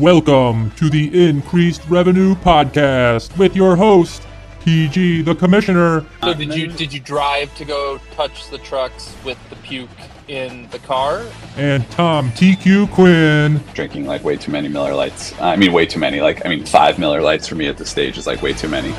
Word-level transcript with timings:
Welcome 0.00 0.70
to 0.76 0.88
the 0.88 1.28
Increased 1.28 1.82
Revenue 1.86 2.34
Podcast 2.36 3.36
with 3.36 3.54
your 3.54 3.76
host, 3.76 4.22
PG 4.64 5.20
the 5.20 5.34
Commissioner. 5.34 6.06
So 6.22 6.32
did 6.32 6.54
you 6.54 6.68
did 6.68 6.90
you 6.90 7.00
drive 7.00 7.54
to 7.56 7.66
go 7.66 8.00
touch 8.12 8.48
the 8.48 8.56
trucks 8.56 9.14
with 9.26 9.36
the 9.50 9.56
puke 9.56 9.90
in 10.26 10.70
the 10.70 10.78
car? 10.78 11.26
And 11.58 11.86
Tom 11.90 12.30
TQ 12.30 12.90
Quinn. 12.92 13.62
Drinking 13.74 14.06
like 14.06 14.24
way 14.24 14.38
too 14.38 14.50
many 14.50 14.68
Miller 14.68 14.94
Lights. 14.94 15.38
I 15.38 15.56
mean, 15.56 15.70
way 15.70 15.84
too 15.84 15.98
many. 15.98 16.22
Like, 16.22 16.46
I 16.46 16.48
mean, 16.48 16.64
five 16.64 16.98
Miller 16.98 17.20
Lights 17.20 17.46
for 17.46 17.56
me 17.56 17.66
at 17.66 17.76
this 17.76 17.90
stage 17.90 18.16
is 18.16 18.26
like 18.26 18.40
way 18.40 18.54
too 18.54 18.68
many. 18.68 18.94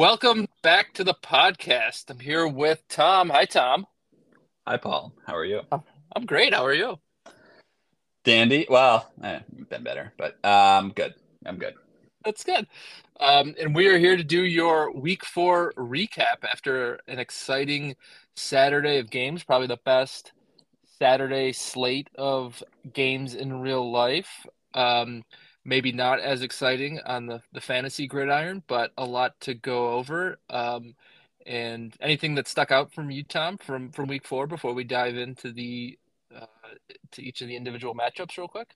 Welcome 0.00 0.46
back 0.62 0.94
to 0.94 1.04
the 1.04 1.12
podcast. 1.12 2.08
I'm 2.08 2.18
here 2.18 2.48
with 2.48 2.82
Tom. 2.88 3.28
Hi, 3.28 3.44
Tom. 3.44 3.86
Hi, 4.66 4.78
Paul. 4.78 5.12
How 5.26 5.36
are 5.36 5.44
you? 5.44 5.60
I'm 5.70 6.24
great. 6.24 6.54
How 6.54 6.64
are 6.64 6.72
you? 6.72 6.98
Dandy. 8.24 8.66
Well, 8.70 9.10
eh, 9.22 9.40
been 9.68 9.82
better, 9.82 10.14
but 10.16 10.42
um, 10.42 10.92
good. 10.96 11.12
I'm 11.44 11.58
good. 11.58 11.74
That's 12.24 12.44
good. 12.44 12.66
Um, 13.20 13.54
and 13.60 13.74
we 13.74 13.88
are 13.88 13.98
here 13.98 14.16
to 14.16 14.24
do 14.24 14.44
your 14.44 14.90
week 14.90 15.22
four 15.22 15.74
recap 15.76 16.44
after 16.50 16.98
an 17.06 17.18
exciting 17.18 17.94
Saturday 18.36 19.00
of 19.00 19.10
games, 19.10 19.44
probably 19.44 19.66
the 19.66 19.80
best 19.84 20.32
Saturday 20.98 21.52
slate 21.52 22.08
of 22.16 22.64
games 22.94 23.34
in 23.34 23.60
real 23.60 23.92
life. 23.92 24.46
Um, 24.72 25.24
maybe 25.64 25.92
not 25.92 26.20
as 26.20 26.42
exciting 26.42 27.00
on 27.00 27.26
the, 27.26 27.42
the 27.52 27.60
fantasy 27.60 28.06
gridiron, 28.06 28.62
but 28.66 28.92
a 28.96 29.04
lot 29.04 29.38
to 29.40 29.54
go 29.54 29.92
over. 29.92 30.38
Um, 30.48 30.94
and 31.46 31.94
anything 32.00 32.34
that 32.36 32.48
stuck 32.48 32.70
out 32.70 32.92
from 32.92 33.10
you, 33.10 33.24
Tom, 33.24 33.56
from 33.58 33.90
from 33.92 34.08
week 34.08 34.26
four 34.26 34.46
before 34.46 34.74
we 34.74 34.84
dive 34.84 35.16
into 35.16 35.52
the 35.52 35.98
uh, 36.34 36.46
to 37.12 37.22
each 37.22 37.40
of 37.40 37.48
the 37.48 37.56
individual 37.56 37.94
matchups 37.94 38.36
real 38.36 38.48
quick? 38.48 38.68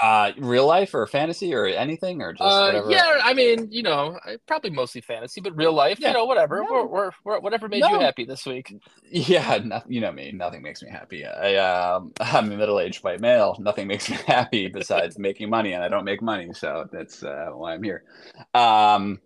Uh, 0.00 0.32
real 0.38 0.66
life 0.66 0.92
or 0.94 1.06
fantasy 1.06 1.54
or 1.54 1.66
anything 1.66 2.20
or 2.20 2.32
just 2.34 2.42
Uh, 2.42 2.66
whatever. 2.66 2.90
yeah, 2.90 3.20
I 3.22 3.32
mean, 3.32 3.68
you 3.70 3.82
know, 3.82 4.18
probably 4.46 4.68
mostly 4.68 5.00
fantasy, 5.00 5.40
but 5.40 5.56
real 5.56 5.72
life, 5.72 5.98
Yeah. 5.98 6.08
you 6.08 6.14
know, 6.14 6.26
whatever, 6.26 6.58
No. 6.62 6.66
we're, 6.70 6.86
we're, 6.86 7.10
we're, 7.24 7.40
whatever 7.40 7.66
made 7.66 7.82
you 7.82 7.98
happy 7.98 8.24
this 8.26 8.44
week. 8.44 8.74
Yeah, 9.10 9.58
no, 9.64 9.80
you 9.88 10.00
know 10.02 10.12
me. 10.12 10.32
Nothing 10.32 10.62
makes 10.62 10.82
me 10.82 10.90
happy. 10.90 11.24
I, 11.24 11.54
um, 11.56 12.12
I'm 12.20 12.52
a 12.52 12.56
middle-aged 12.56 13.02
white 13.04 13.20
male. 13.20 13.56
Nothing 13.58 13.86
makes 13.86 14.10
me 14.10 14.16
happy 14.26 14.68
besides 14.68 15.18
making 15.18 15.48
money, 15.48 15.72
and 15.72 15.82
I 15.82 15.88
don't 15.88 16.04
make 16.04 16.20
money, 16.20 16.52
so 16.52 16.86
that's 16.92 17.22
uh, 17.22 17.50
why 17.54 17.72
I'm 17.74 17.82
here. 17.82 18.04
Um, 18.52 19.20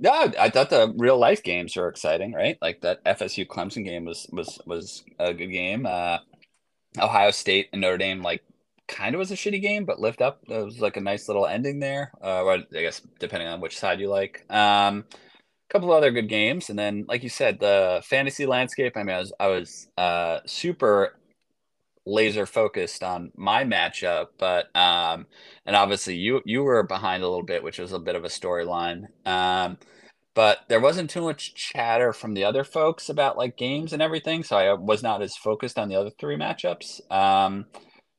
no, 0.00 0.10
I 0.12 0.48
thought 0.50 0.70
the 0.70 0.92
real 0.96 1.18
life 1.18 1.42
games 1.42 1.76
were 1.76 1.88
exciting, 1.88 2.32
right? 2.32 2.56
Like 2.62 2.80
that 2.80 3.04
FSU 3.04 3.46
Clemson 3.46 3.84
game 3.84 4.06
was 4.06 4.26
was 4.32 4.58
was 4.66 5.04
a 5.18 5.34
good 5.34 5.48
game. 5.52 5.86
Uh, 5.86 6.18
Ohio 6.98 7.30
State 7.30 7.68
and 7.72 7.82
Notre 7.82 7.98
Dame, 7.98 8.22
like, 8.22 8.42
kind 8.90 9.14
of 9.14 9.18
was 9.18 9.30
a 9.30 9.36
shitty 9.36 9.62
game, 9.62 9.84
but 9.86 10.00
lift 10.00 10.20
up. 10.20 10.40
It 10.48 10.64
was 10.64 10.80
like 10.80 10.98
a 10.98 11.00
nice 11.00 11.28
little 11.28 11.46
ending 11.46 11.78
there. 11.78 12.12
Uh, 12.22 12.44
I 12.46 12.58
guess 12.72 13.00
depending 13.18 13.48
on 13.48 13.60
which 13.60 13.78
side 13.78 14.00
you 14.00 14.08
like. 14.08 14.44
Um, 14.50 15.04
couple 15.70 15.92
of 15.92 15.96
other 15.96 16.10
good 16.10 16.28
games 16.28 16.68
and 16.68 16.76
then 16.76 17.04
like 17.06 17.22
you 17.22 17.28
said 17.28 17.60
the 17.60 18.02
fantasy 18.04 18.44
landscape 18.44 18.96
i 18.96 19.04
mean 19.04 19.14
i 19.14 19.20
was 19.20 19.32
i 19.38 19.46
was 19.46 19.86
uh 19.96 20.40
super 20.44 21.16
laser 22.04 22.44
focused 22.44 23.04
on 23.04 23.30
my 23.36 23.62
matchup 23.62 24.28
but 24.36 24.74
um 24.74 25.26
and 25.64 25.76
obviously 25.76 26.16
you 26.16 26.40
you 26.44 26.64
were 26.64 26.82
behind 26.82 27.22
a 27.22 27.28
little 27.28 27.44
bit 27.44 27.62
which 27.62 27.78
was 27.78 27.92
a 27.92 28.00
bit 28.00 28.16
of 28.16 28.24
a 28.24 28.28
storyline 28.28 29.04
um 29.26 29.78
but 30.34 30.60
there 30.68 30.80
wasn't 30.80 31.08
too 31.08 31.22
much 31.22 31.54
chatter 31.54 32.12
from 32.12 32.34
the 32.34 32.42
other 32.42 32.64
folks 32.64 33.08
about 33.08 33.38
like 33.38 33.56
games 33.56 33.92
and 33.92 34.02
everything 34.02 34.42
so 34.42 34.56
i 34.56 34.72
was 34.72 35.04
not 35.04 35.22
as 35.22 35.36
focused 35.36 35.78
on 35.78 35.88
the 35.88 35.94
other 35.94 36.10
three 36.18 36.36
matchups 36.36 37.00
um 37.12 37.64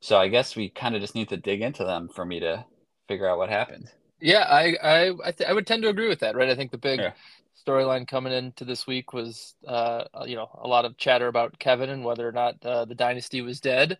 so 0.01 0.17
i 0.17 0.27
guess 0.27 0.55
we 0.55 0.69
kind 0.69 0.95
of 0.95 1.01
just 1.01 1.15
need 1.15 1.29
to 1.29 1.37
dig 1.37 1.61
into 1.61 1.83
them 1.85 2.09
for 2.09 2.25
me 2.25 2.39
to 2.39 2.65
figure 3.07 3.27
out 3.29 3.37
what 3.37 3.49
happened 3.49 3.89
Yeah, 4.19 4.41
I 4.49 4.75
I 4.83 5.11
I, 5.25 5.31
th- 5.31 5.49
I 5.49 5.53
would 5.53 5.65
tend 5.67 5.81
to 5.83 5.89
agree 5.89 6.07
with 6.07 6.19
that, 6.19 6.35
right? 6.35 6.49
I 6.49 6.55
think 6.55 6.71
the 6.71 6.77
big 6.77 7.01
Yeah. 7.01 7.13
storyline 7.67 8.07
coming 8.07 8.33
into 8.33 8.65
this 8.65 8.85
week 8.87 9.13
was, 9.13 9.55
uh, 9.67 10.05
you 10.25 10.35
know, 10.35 10.49
a 10.61 10.67
lot 10.67 10.85
of 10.85 10.97
chatter 10.97 11.27
about 11.27 11.57
Kevin 11.59 11.89
and 11.89 12.03
whether 12.05 12.27
or 12.27 12.31
not 12.31 12.63
uh, 12.65 12.85
the 12.85 12.95
dynasty 12.95 13.41
was 13.41 13.59
dead. 13.59 13.97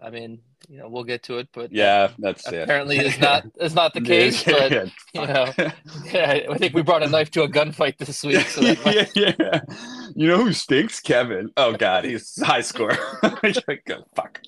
I 0.00 0.10
mean, 0.10 0.40
you 0.68 0.78
know, 0.78 0.88
we'll 0.88 1.04
get 1.04 1.22
to 1.24 1.38
it, 1.38 1.48
but 1.52 1.72
yeah 1.72 2.10
that's 2.18 2.46
it 2.48 2.62
apparently 2.62 2.98
is 2.98 3.18
not 3.20 3.44
is 3.60 3.74
not 3.74 3.94
the 3.94 4.00
case. 4.00 4.44
But 4.54 4.72
you 5.14 5.26
know, 5.26 5.52
yeah, 6.12 6.40
I 6.50 6.58
think 6.58 6.74
we 6.74 6.82
brought 6.82 7.02
a 7.02 7.08
knife 7.08 7.30
to 7.32 7.42
a 7.42 7.48
gunfight 7.48 7.98
this 7.98 8.22
week, 8.22 8.46
so 8.46 8.60
yeah, 8.62 9.06
yeah. 9.14 9.60
You 10.14 10.28
know 10.28 10.44
who 10.44 10.52
stinks? 10.52 11.00
Kevin. 11.00 11.50
Oh 11.56 11.74
God, 11.74 12.04
he's 12.04 12.40
high 12.42 12.60
score. 12.60 12.94
Fuck. 14.14 14.40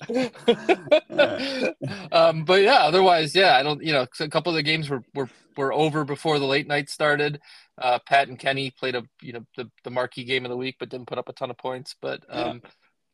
um, 2.11 2.45
but 2.45 2.61
yeah, 2.61 2.79
otherwise, 2.83 3.35
yeah, 3.35 3.57
I 3.57 3.63
don't, 3.63 3.83
you 3.83 3.91
know, 3.91 4.05
a 4.19 4.29
couple 4.29 4.51
of 4.51 4.55
the 4.55 4.63
games 4.63 4.89
were, 4.89 5.03
were, 5.13 5.29
were 5.55 5.73
over 5.73 6.05
before 6.05 6.39
the 6.39 6.45
late 6.45 6.67
night 6.67 6.89
started. 6.89 7.41
Uh, 7.77 7.99
Pat 8.07 8.27
and 8.27 8.39
Kenny 8.39 8.71
played 8.71 8.95
a, 8.95 9.03
you 9.21 9.33
know, 9.33 9.45
the, 9.55 9.69
the 9.83 9.91
marquee 9.91 10.23
game 10.23 10.45
of 10.45 10.49
the 10.49 10.57
week, 10.57 10.77
but 10.79 10.89
didn't 10.89 11.07
put 11.07 11.17
up 11.17 11.29
a 11.29 11.33
ton 11.33 11.51
of 11.51 11.57
points. 11.57 11.95
But, 12.01 12.23
um, 12.29 12.61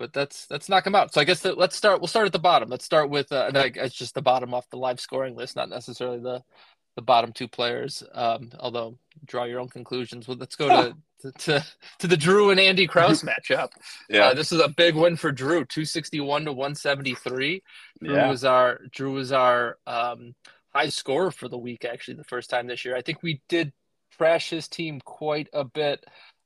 but 0.03 0.11
that's 0.11 0.45
that's 0.47 0.67
knock 0.67 0.83
them 0.83 0.95
out. 0.95 1.13
So 1.13 1.21
I 1.21 1.23
guess 1.23 1.39
that 1.41 1.57
let's 1.57 1.77
start. 1.77 2.01
We'll 2.01 2.09
start 2.09 2.25
at 2.25 2.33
the 2.33 2.39
bottom. 2.39 2.67
Let's 2.67 2.83
start 2.83 3.09
with, 3.09 3.31
uh, 3.31 3.45
and 3.47 3.57
I, 3.57 3.71
it's 3.73 3.95
just 3.95 4.15
the 4.15 4.21
bottom 4.21 4.53
off 4.53 4.69
the 4.69 4.75
live 4.75 4.99
scoring 4.99 5.33
list, 5.33 5.55
not 5.55 5.69
necessarily 5.69 6.19
the 6.19 6.43
the 6.97 7.01
bottom 7.01 7.31
two 7.31 7.47
players. 7.47 8.03
Um, 8.13 8.51
although 8.59 8.97
draw 9.25 9.45
your 9.45 9.61
own 9.61 9.69
conclusions. 9.69 10.27
Well, 10.27 10.35
let's 10.37 10.57
go 10.57 10.67
to 10.67 10.97
to, 11.21 11.31
to 11.31 11.65
to 11.99 12.07
the 12.07 12.17
Drew 12.17 12.49
and 12.49 12.59
Andy 12.59 12.85
Kraus 12.85 13.23
matchup. 13.49 13.69
Yeah, 14.09 14.25
Uh, 14.25 14.33
this 14.33 14.51
is 14.51 14.59
a 14.59 14.67
big 14.67 14.95
win 14.95 15.15
for 15.15 15.31
Drew, 15.31 15.63
261 15.63 16.45
to 16.45 16.51
173. 16.51 17.63
Drew 18.03 18.13
yeah. 18.13 18.29
was 18.29 18.43
our 18.43 18.81
Drew 18.91 19.13
was 19.13 19.31
our 19.31 19.77
um, 19.87 20.35
high 20.75 20.89
scorer 20.89 21.31
for 21.31 21.47
the 21.47 21.57
week, 21.57 21.85
actually, 21.85 22.15
the 22.15 22.25
first 22.25 22.49
time 22.49 22.67
this 22.67 22.83
year. 22.83 22.97
I 22.97 23.01
think 23.03 23.23
we 23.23 23.41
did 23.47 23.71
trash 24.17 24.49
his 24.49 24.67
team 24.67 24.99
quite 24.99 25.47
a 25.53 25.63
bit 25.63 26.05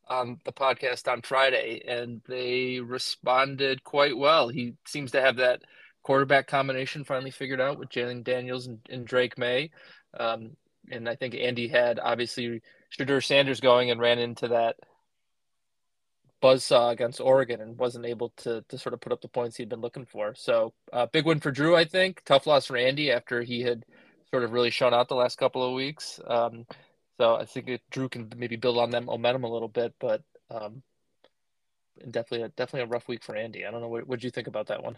on 0.10 0.40
the 0.46 0.52
podcast 0.52 1.12
on 1.12 1.22
Friday, 1.22 1.82
and 1.88 2.22
they 2.28 2.80
responded 2.80 3.84
quite 3.84 4.18
well. 4.18 4.50
He 4.50 4.74
seems 4.86 5.12
to 5.12 5.22
have 5.22 5.38
that 5.38 5.62
quarterback 6.04 6.48
combination 6.48 7.04
finally 7.04 7.32
figured 7.32 7.62
out 7.62 7.78
with 7.78 7.90
Jalen 7.90 8.24
Daniels 8.24 8.68
and, 8.68 8.80
and 8.90 9.06
Drake 9.06 9.38
Maye. 9.38 9.72
Um, 10.18 10.52
and 10.90 11.10
I 11.10 11.16
think 11.16 11.36
Andy 11.36 11.68
had 11.68 12.00
obviously 12.00 12.62
Shedeur 12.98 13.24
Sanders 13.24 13.60
going 13.60 13.92
and 13.92 14.00
ran 14.00 14.20
into 14.20 14.48
that 14.50 14.78
buzzsaw 16.42 16.92
against 16.92 17.20
Oregon 17.20 17.62
and 17.62 17.78
wasn't 17.78 18.06
able 18.06 18.30
to 18.38 18.64
to 18.70 18.78
sort 18.78 18.94
of 18.94 19.02
put 19.02 19.12
up 19.12 19.22
the 19.22 19.28
points 19.28 19.58
he'd 19.58 19.70
been 19.70 19.82
looking 19.82 20.06
for. 20.06 20.36
So 20.36 20.74
uh, 20.94 21.08
big 21.08 21.26
win 21.26 21.40
for 21.40 21.52
Drew, 21.52 21.76
I 21.76 21.86
think. 21.86 22.22
Tough 22.26 22.48
loss 22.48 22.68
for 22.68 22.78
Andy 22.78 23.12
after 23.12 23.42
he 23.42 23.62
had 23.62 23.86
sort 24.30 24.44
of 24.44 24.52
really 24.52 24.70
shown 24.70 24.94
out 24.94 25.10
the 25.10 25.16
last 25.16 25.38
couple 25.38 25.66
of 25.66 25.74
weeks. 25.74 26.20
Um, 26.26 26.66
so 27.18 27.36
I 27.36 27.46
think 27.46 27.70
it, 27.70 27.82
Drew 27.92 28.10
can 28.10 28.32
maybe 28.36 28.56
build 28.56 28.78
on 28.78 28.92
that 28.92 29.04
momentum 29.04 29.44
a 29.44 29.52
little 29.52 29.68
bit, 29.68 29.94
but 30.00 30.22
um, 30.50 30.82
definitely 32.12 32.44
a, 32.44 32.50
definitely 32.50 32.82
a 32.82 32.88
rough 32.88 33.08
week 33.08 33.24
for 33.24 33.36
Andy. 33.36 33.66
I 33.66 33.72
don't 33.72 33.82
know 33.82 33.88
what 33.88 34.08
what 34.08 34.24
you 34.24 34.30
think 34.30 34.48
about 34.48 34.68
that 34.68 34.84
one. 34.84 34.98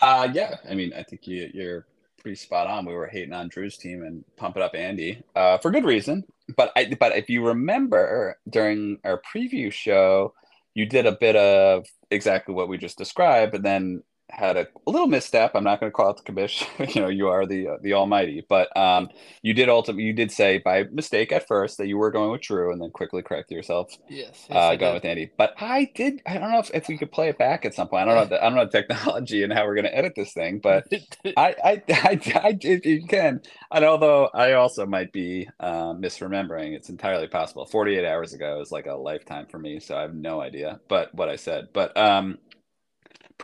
Uh, 0.00 0.28
yeah. 0.32 0.56
I 0.68 0.74
mean, 0.74 0.92
I 0.92 1.02
think 1.02 1.26
you, 1.26 1.50
you're 1.54 1.86
pretty 2.20 2.36
spot 2.36 2.66
on. 2.66 2.84
We 2.84 2.94
were 2.94 3.06
hating 3.06 3.32
on 3.32 3.48
Drew's 3.48 3.76
team 3.76 4.02
and 4.02 4.24
pumping 4.36 4.62
up 4.62 4.74
Andy 4.74 5.22
uh, 5.34 5.58
for 5.58 5.70
good 5.70 5.84
reason. 5.84 6.24
But 6.56 6.72
I, 6.76 6.94
but 6.98 7.16
if 7.16 7.30
you 7.30 7.46
remember 7.46 8.38
during 8.48 8.98
our 9.04 9.20
preview 9.20 9.72
show, 9.72 10.34
you 10.74 10.86
did 10.86 11.06
a 11.06 11.12
bit 11.12 11.36
of 11.36 11.86
exactly 12.10 12.54
what 12.54 12.68
we 12.68 12.76
just 12.76 12.98
described, 12.98 13.52
but 13.52 13.62
then 13.62 14.02
had 14.30 14.56
a, 14.56 14.66
a 14.86 14.90
little 14.90 15.06
misstep. 15.06 15.52
I'm 15.54 15.64
not 15.64 15.80
going 15.80 15.90
to 15.90 15.94
call 15.94 16.10
it 16.10 16.16
the 16.16 16.22
commission. 16.22 16.66
you 16.88 17.00
know, 17.00 17.08
you 17.08 17.28
are 17.28 17.46
the 17.46 17.68
uh, 17.68 17.76
the 17.80 17.94
Almighty. 17.94 18.44
But 18.48 18.74
um, 18.76 19.08
you 19.42 19.54
did 19.54 19.68
ultimately 19.68 20.04
you 20.04 20.12
did 20.12 20.30
say 20.30 20.58
by 20.58 20.84
mistake 20.84 21.32
at 21.32 21.46
first 21.46 21.78
that 21.78 21.86
you 21.86 21.98
were 21.98 22.10
going 22.10 22.30
with 22.30 22.42
Drew, 22.42 22.72
and 22.72 22.80
then 22.80 22.90
quickly 22.90 23.22
corrected 23.22 23.56
yourself 23.56 23.92
Yes, 24.08 24.46
yes, 24.48 24.56
uh, 24.56 24.58
I 24.58 24.76
going 24.76 24.94
with 24.94 25.04
Andy. 25.04 25.30
But 25.36 25.54
I 25.58 25.90
did. 25.94 26.22
I 26.26 26.38
don't 26.38 26.50
know 26.50 26.58
if, 26.58 26.70
if 26.74 26.88
we 26.88 26.98
could 26.98 27.12
play 27.12 27.28
it 27.28 27.38
back 27.38 27.64
at 27.64 27.74
some 27.74 27.88
point. 27.88 28.08
I 28.08 28.14
don't 28.14 28.16
know. 28.16 28.36
The, 28.36 28.42
I 28.42 28.48
don't 28.48 28.56
know 28.56 28.64
the 28.64 28.70
technology 28.70 29.42
and 29.42 29.52
how 29.52 29.66
we're 29.66 29.74
going 29.74 29.84
to 29.84 29.96
edit 29.96 30.14
this 30.16 30.32
thing, 30.32 30.58
but 30.58 30.86
I, 31.36 31.54
I, 31.64 31.82
I, 31.88 32.40
I 32.44 32.52
did. 32.52 32.84
You 32.84 33.06
can. 33.06 33.42
And 33.72 33.84
although 33.84 34.30
I 34.34 34.52
also 34.52 34.86
might 34.86 35.12
be 35.12 35.48
uh, 35.60 35.92
misremembering, 35.94 36.74
it's 36.74 36.88
entirely 36.88 37.28
possible. 37.28 37.66
Forty-eight 37.66 38.06
hours 38.06 38.32
ago 38.32 38.60
is 38.60 38.72
like 38.72 38.86
a 38.86 38.94
lifetime 38.94 39.46
for 39.46 39.58
me, 39.58 39.80
so 39.80 39.96
I 39.96 40.02
have 40.02 40.14
no 40.14 40.40
idea. 40.40 40.80
But 40.88 41.14
what 41.14 41.28
I 41.28 41.36
said, 41.36 41.68
but 41.72 41.96
um, 41.96 42.38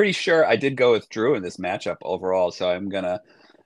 pretty 0.00 0.12
sure 0.12 0.46
I 0.46 0.56
did 0.56 0.76
go 0.76 0.92
with 0.92 1.10
Drew 1.10 1.34
in 1.34 1.42
this 1.42 1.58
matchup 1.58 1.98
overall. 2.00 2.50
So 2.52 2.70
I'm 2.70 2.88
gonna 2.88 3.20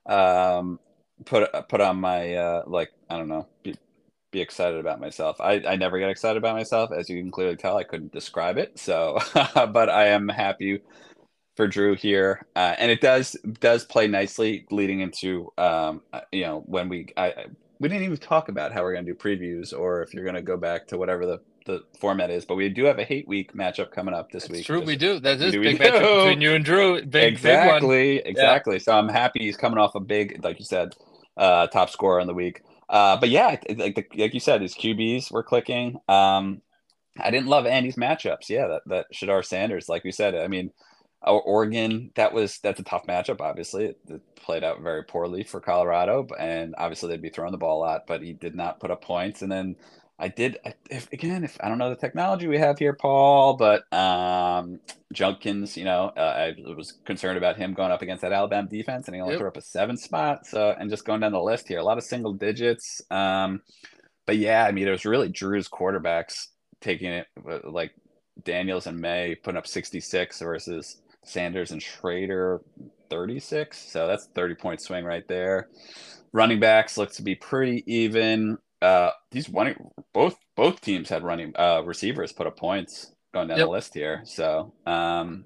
um 0.05 0.81
put 1.25 1.49
put 1.69 1.81
on 1.81 2.01
my 2.01 2.35
uh 2.35 2.65
like 2.67 2.91
I 3.09 3.19
don't 3.19 3.29
know. 3.29 3.47
Be, 3.63 3.77
be 4.33 4.41
excited 4.41 4.81
about 4.81 5.01
myself. 5.01 5.41
I, 5.41 5.63
I 5.65 5.77
never 5.77 5.97
get 6.01 6.11
excited 6.11 6.37
about 6.37 6.57
myself, 6.57 6.91
as 6.91 7.09
you 7.09 7.23
can 7.23 7.31
clearly 7.31 7.55
tell. 7.55 7.77
I 7.77 7.85
couldn't 7.85 8.11
describe 8.11 8.59
it. 8.59 8.81
So, 8.81 9.17
but 9.55 9.89
I 9.89 10.07
am 10.07 10.29
happy 10.29 10.81
for 11.55 11.69
Drew 11.69 11.95
here, 11.95 12.45
uh, 12.57 12.75
and 12.79 12.91
it 12.91 13.01
does 13.01 13.37
does 13.61 13.85
play 13.85 14.09
nicely 14.09 14.67
leading 14.73 15.03
into 15.03 15.53
um, 15.57 16.03
uh, 16.13 16.23
you 16.33 16.43
know 16.43 16.65
when 16.67 16.89
we 16.89 17.13
I 17.17 17.45
we 17.79 17.89
didn't 17.89 18.03
even 18.03 18.17
talk 18.17 18.49
about 18.49 18.73
how 18.73 18.83
we're 18.83 18.97
to 18.97 19.05
do 19.05 19.15
previews 19.15 19.73
or 19.73 20.03
if 20.03 20.13
you're 20.13 20.25
to 20.35 20.43
go 20.43 20.57
back 20.57 20.89
to 20.89 20.99
whatever 20.99 21.27
the 21.27 21.41
the 21.67 21.83
format 22.01 22.31
is, 22.31 22.45
but 22.45 22.57
we 22.57 22.69
do 22.69 22.85
have 22.85 22.99
a 22.99 23.05
hate 23.05 23.27
week 23.27 23.55
matchup 23.55 23.91
coming 23.91 24.15
up 24.15 24.31
this 24.31 24.45
That's 24.45 24.53
week. 24.59 24.67
true. 24.67 24.79
Just- 24.81 24.87
We 24.87 24.97
do. 24.97 25.19
That 25.21 25.41
is 25.41 25.53
do, 25.53 25.63
big 25.63 25.79
matchup 25.79 26.01
do. 26.01 26.17
between 26.25 26.41
you 26.41 26.53
and 26.55 26.65
Drew. 26.65 26.95
Big, 27.01 27.11
big 27.11 27.23
one. 27.23 27.31
exactly, 27.33 28.19
exactly. 28.19 28.79
So 28.79 28.93
I'm 28.93 29.09
happy 29.09 29.41
he's 29.41 29.57
coming 29.57 29.79
off 29.79 29.95
a 29.95 30.01
big, 30.01 30.45
like 30.45 30.59
you 30.59 30.65
said, 30.65 30.95
uh, 31.37 31.67
top 31.69 31.91
scorer 31.91 32.21
in 32.21 32.27
the 32.27 32.35
week. 32.35 32.63
Uh, 32.89 33.17
but 33.17 33.31
yeah, 33.31 33.57
like 33.77 33.95
the, 33.95 34.05
like 34.17 34.35
you 34.35 34.41
said, 34.41 34.61
his 34.61 34.75
QBs 34.75 35.33
were 35.33 35.43
clicking. 35.43 35.99
Um, 36.09 36.61
I 37.19 37.31
didn't 37.31 37.47
love 37.49 37.65
Andy's 37.67 37.97
matchups. 37.97 38.49
Yeah, 38.49 38.67
that 38.67 38.83
that 38.87 39.07
Shedeur 39.15 39.45
Sanders, 39.45 39.89
like 39.89 40.05
we 40.05 40.13
said, 40.13 40.35
I 40.35 40.49
mean, 40.49 40.71
Oregon, 41.23 42.11
that 42.17 42.33
was 42.35 42.59
that's 42.59 42.81
a 42.81 42.85
tough 42.85 43.07
matchup. 43.07 43.41
Obviously, 43.41 43.87
it, 43.87 43.99
it 44.09 44.21
played 44.37 44.65
out 44.65 44.83
very 44.83 45.03
poorly 45.05 45.45
for 45.45 45.61
Colorado, 45.61 46.27
and 46.39 46.75
obviously 46.77 47.09
they'd 47.09 47.23
be 47.23 47.31
throwing 47.31 47.53
the 47.53 47.59
ball 47.59 47.79
a 47.79 47.85
lot, 47.85 48.07
but 48.07 48.23
he 48.23 48.33
did 48.35 48.55
not 48.55 48.81
put 48.81 48.91
up 48.91 49.03
points. 49.03 49.41
And 49.43 49.51
then 49.51 49.77
I 50.19 50.29
did, 50.29 50.59
if 50.91 51.11
again, 51.13 51.43
if 51.43 51.59
I 51.61 51.69
don't 51.69 51.79
know 51.79 51.91
the 51.91 51.97
technology 51.97 52.47
we 52.47 52.59
have 52.59 52.79
here, 52.79 52.93
Paul, 52.93 53.57
but 53.57 53.93
um, 53.93 54.79
Judkins, 55.13 55.77
you 55.77 55.85
know, 55.85 56.13
uh, 56.17 56.21
I 56.21 56.55
was 56.77 56.93
concerned 57.05 57.37
about 57.37 57.57
him 57.57 57.75
going 57.75 57.91
up 57.91 58.01
against 58.03 58.23
that 58.23 58.33
Alabama 58.33 58.69
defense, 58.69 59.09
and 59.09 59.15
he 59.17 59.21
only 59.21 59.33
Yep. 59.35 59.41
threw 59.41 59.49
up 59.49 59.57
a 59.57 59.61
seven 59.61 59.97
spot. 59.97 60.47
So, 60.47 60.75
and 60.79 60.89
just 60.89 61.05
going 61.05 61.21
down 61.21 61.33
the 61.33 61.41
list 61.43 61.67
here, 61.67 61.79
a 61.81 61.85
lot 61.85 61.99
of 61.99 62.05
single 62.05 62.33
digits. 62.33 63.03
Um, 63.11 63.63
but 64.25 64.37
yeah, 64.37 64.65
I 64.65 64.71
mean, 64.73 64.87
it 64.87 64.93
was 64.93 65.05
really 65.05 65.29
Drew's 65.29 65.69
quarterbacks 65.69 66.47
taking 66.81 67.11
it, 67.11 67.27
uh, 67.49 67.59
like 67.65 67.93
Daniels 68.45 68.87
and 68.87 69.01
Maye 69.01 69.35
putting 69.43 69.59
up 69.59 69.67
66 69.67 70.39
versus 70.41 71.03
Sanders 71.25 71.73
and 71.73 71.83
Schrader 71.83 72.61
36. 73.11 73.79
So 73.79 74.07
that's 74.07 74.27
30 74.35 74.55
point 74.55 74.81
swing 74.81 75.05
right 75.05 75.27
there. 75.27 75.69
Running 76.33 76.61
backs 76.61 76.97
look 76.97 77.13
to 77.15 77.23
be 77.23 77.35
pretty 77.35 77.83
even. 77.93 78.59
Uh, 78.83 79.11
these 79.31 79.49
running 79.49 79.77
both 80.13 80.37
both 80.57 80.81
teams 80.81 81.09
had 81.09 81.23
running 81.23 81.53
uh 81.57 81.83
receivers 81.85 82.33
put 82.33 82.47
up 82.47 82.57
points 82.59 83.13
going 83.33 83.49
down 83.49 83.59
Yep. 83.59 83.67
the 83.67 83.71
list 83.71 83.95
here. 83.95 84.23
So 84.25 84.75
um 84.87 85.45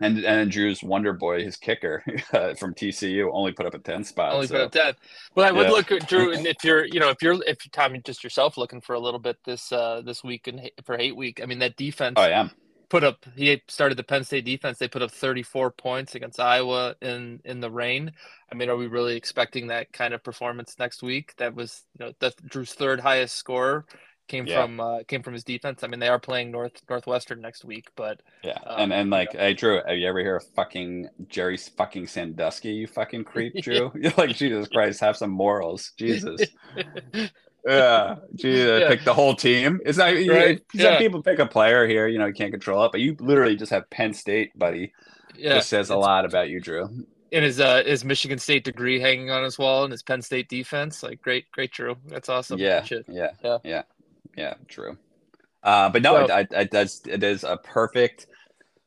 and 0.00 0.16
and 0.16 0.24
then 0.24 0.48
Drew's 0.48 0.82
Wonder 0.82 1.12
Boy, 1.12 1.44
his 1.44 1.56
kicker 1.56 2.02
uh, 2.32 2.54
from 2.54 2.74
TCU, 2.74 3.30
only 3.32 3.52
put 3.52 3.66
up 3.66 3.74
a 3.74 3.78
10 3.78 4.02
spot. 4.04 4.32
Only 4.34 4.48
so, 4.48 4.54
put 4.54 4.62
up 4.62 4.72
that. 4.72 4.96
Well, 5.36 5.46
I 5.46 5.52
would 5.52 5.66
Yeah. 5.66 5.72
look 5.72 5.92
at 5.92 6.08
Drew, 6.08 6.32
and 6.34 6.44
if 6.46 6.64
you're, 6.64 6.84
you 6.84 6.98
know, 6.98 7.10
if 7.10 7.22
you're, 7.22 7.40
if 7.44 7.58
Tommy 7.70 8.00
just 8.04 8.24
yourself 8.24 8.58
looking 8.58 8.80
for 8.80 8.94
a 8.94 9.00
little 9.00 9.20
bit 9.20 9.36
this 9.44 9.70
uh 9.70 10.02
this 10.04 10.24
week 10.24 10.48
and 10.48 10.70
for 10.84 10.96
hate 10.96 11.16
week, 11.16 11.40
I 11.40 11.46
mean 11.46 11.60
that 11.60 11.76
defense 11.76 12.14
oh, 12.18 12.22
I 12.22 12.30
am. 12.30 12.50
Put 12.92 13.02
up. 13.04 13.24
He 13.34 13.62
started 13.68 13.96
the 13.96 14.04
Penn 14.04 14.22
State 14.22 14.44
defense. 14.44 14.76
They 14.76 14.86
put 14.86 15.00
up 15.00 15.10
34 15.10 15.70
points 15.70 16.14
against 16.14 16.38
Iowa 16.38 16.94
in 17.00 17.40
in 17.46 17.58
the 17.60 17.70
rain. 17.70 18.12
I 18.52 18.54
mean, 18.54 18.68
are 18.68 18.76
we 18.76 18.86
really 18.86 19.16
expecting 19.16 19.68
that 19.68 19.90
kind 19.94 20.12
of 20.12 20.22
performance 20.22 20.76
next 20.78 21.02
week? 21.02 21.34
That 21.38 21.54
was, 21.54 21.84
you 21.98 22.04
know, 22.04 22.12
that's 22.20 22.36
Drew's 22.42 22.74
third 22.74 23.00
highest 23.00 23.36
score 23.36 23.86
came 24.28 24.46
Yeah. 24.46 24.64
from 24.64 24.78
uh, 24.78 25.04
came 25.08 25.22
from 25.22 25.32
his 25.32 25.42
defense. 25.42 25.82
I 25.82 25.86
mean, 25.86 26.00
they 26.00 26.08
are 26.08 26.20
playing 26.20 26.50
North 26.50 26.82
Northwestern 26.86 27.40
next 27.40 27.64
week, 27.64 27.88
but 27.96 28.20
Yeah, 28.44 28.58
Um, 28.66 28.80
and 28.82 28.92
and 28.92 29.10
like, 29.10 29.32
hey 29.32 29.54
Drew, 29.54 29.80
have 29.86 29.96
you 29.96 30.06
ever 30.06 30.20
hear 30.20 30.36
of 30.36 30.44
fucking 30.54 31.08
Jerry 31.28 31.56
fucking 31.56 32.08
Sandusky? 32.08 32.72
You 32.74 32.86
fucking 32.88 33.24
creep, 33.32 33.58
Drew. 33.62 33.90
You're 33.94 34.12
like 34.18 34.36
Jesus 34.36 34.68
Christ, 34.68 35.00
have 35.00 35.16
some 35.16 35.30
morals, 35.30 35.92
Jesus. 35.98 36.42
Yeah, 37.66 38.16
gee, 38.34 38.66
Yeah. 38.66 38.88
pick 38.88 39.04
the 39.04 39.14
whole 39.14 39.34
team. 39.34 39.80
It's 39.84 39.98
not. 39.98 40.16
you- 40.16 40.32
Right, 40.32 40.60
Some 40.74 40.80
yeah. 40.80 40.98
people 40.98 41.22
pick 41.22 41.38
a 41.38 41.46
player 41.46 41.86
here, 41.86 42.08
you 42.08 42.18
know, 42.18 42.26
you 42.26 42.32
can't 42.34 42.50
control 42.50 42.84
it, 42.84 42.92
but 42.92 43.00
you 43.00 43.16
literally 43.20 43.54
just 43.56 43.70
have 43.70 43.88
Penn 43.90 44.12
State, 44.14 44.58
buddy. 44.58 44.92
yeah, 45.36 45.60
says 45.60 45.90
a 45.90 45.96
lot 45.96 46.24
about 46.24 46.48
you, 46.50 46.60
Drew. 46.60 46.88
And 47.32 47.44
his 47.44 47.60
uh 47.60 47.82
his 47.84 48.04
Michigan 48.04 48.38
State 48.38 48.64
degree 48.64 49.00
hanging 49.00 49.30
on 49.30 49.42
his 49.44 49.58
wall 49.58 49.84
and 49.84 49.92
his 49.92 50.02
Penn 50.02 50.20
State 50.22 50.48
defense. 50.48 51.02
Like 51.02 51.22
great, 51.22 51.50
great 51.52 51.70
Drew. 51.72 51.96
That's 52.06 52.28
awesome. 52.28 52.58
yeah, 52.58 52.82
Shit. 52.82 53.06
yeah, 53.08 53.30
Yeah. 53.42 53.58
yeah, 53.64 53.82
yeah, 54.36 54.54
True. 54.68 54.98
Uh, 55.62 55.88
but 55.88 56.02
no, 56.02 56.26
So- 56.26 56.36
it, 56.36 56.48
it, 56.50 56.56
it 56.62 56.70
does. 56.70 57.00
It 57.06 57.22
is 57.22 57.44
a 57.44 57.56
perfect 57.56 58.26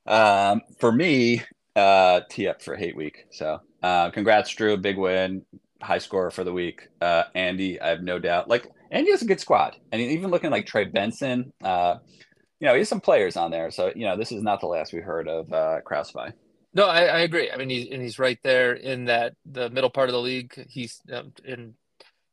um, 0.05 0.61
for 0.79 0.91
me 0.91 1.41
uh, 1.75 2.21
tee 2.29 2.47
up 2.47 2.61
for 2.61 2.75
hate 2.75 2.95
week. 2.95 3.25
So, 3.31 3.59
uh, 3.81 4.11
congrats, 4.11 4.51
Drew. 4.51 4.77
Big 4.77 4.97
win, 4.97 5.43
high 5.85 5.99
scorer 5.99 6.31
for 6.31 6.43
the 6.43 6.53
week. 6.53 6.87
Uh, 7.01 7.23
Andy, 7.33 7.79
I 7.79 7.89
have 7.89 8.01
no 8.01 8.19
doubt. 8.19 8.49
Like 8.49 8.67
Andy 8.91 9.11
has 9.11 9.21
a 9.21 9.25
good 9.25 9.39
squad, 9.39 9.77
and 9.91 10.01
even 10.01 10.31
looking 10.31 10.51
like 10.51 10.65
Trey 10.65 10.85
Benson. 10.85 11.53
Uh, 11.63 11.95
you 12.59 12.67
know, 12.67 12.73
he 12.73 12.79
has 12.79 12.89
some 12.89 13.01
players 13.01 13.35
on 13.35 13.51
there. 13.51 13.69
So, 13.69 13.91
you 13.95 14.05
know, 14.05 14.15
this 14.17 14.31
is 14.31 14.41
not 14.41 14.61
the 14.61 14.67
last 14.67 14.93
we 14.93 14.99
heard 14.99 15.27
of 15.27 15.51
uh, 15.51 15.81
Kraus 15.81 16.11
by. 16.11 16.31
No, 16.73 16.87
I, 16.87 17.03
I 17.03 17.19
agree. 17.19 17.51
I 17.51 17.57
mean, 17.57 17.69
he's 17.69 17.89
and 17.91 18.01
he's 18.01 18.19
right 18.19 18.39
there 18.43 18.73
in 18.73 19.05
that 19.05 19.33
the 19.45 19.69
middle 19.69 19.89
part 19.89 20.09
of 20.09 20.13
the 20.13 20.21
league. 20.21 20.65
He's 20.69 21.01
um, 21.11 21.33
in 21.43 21.75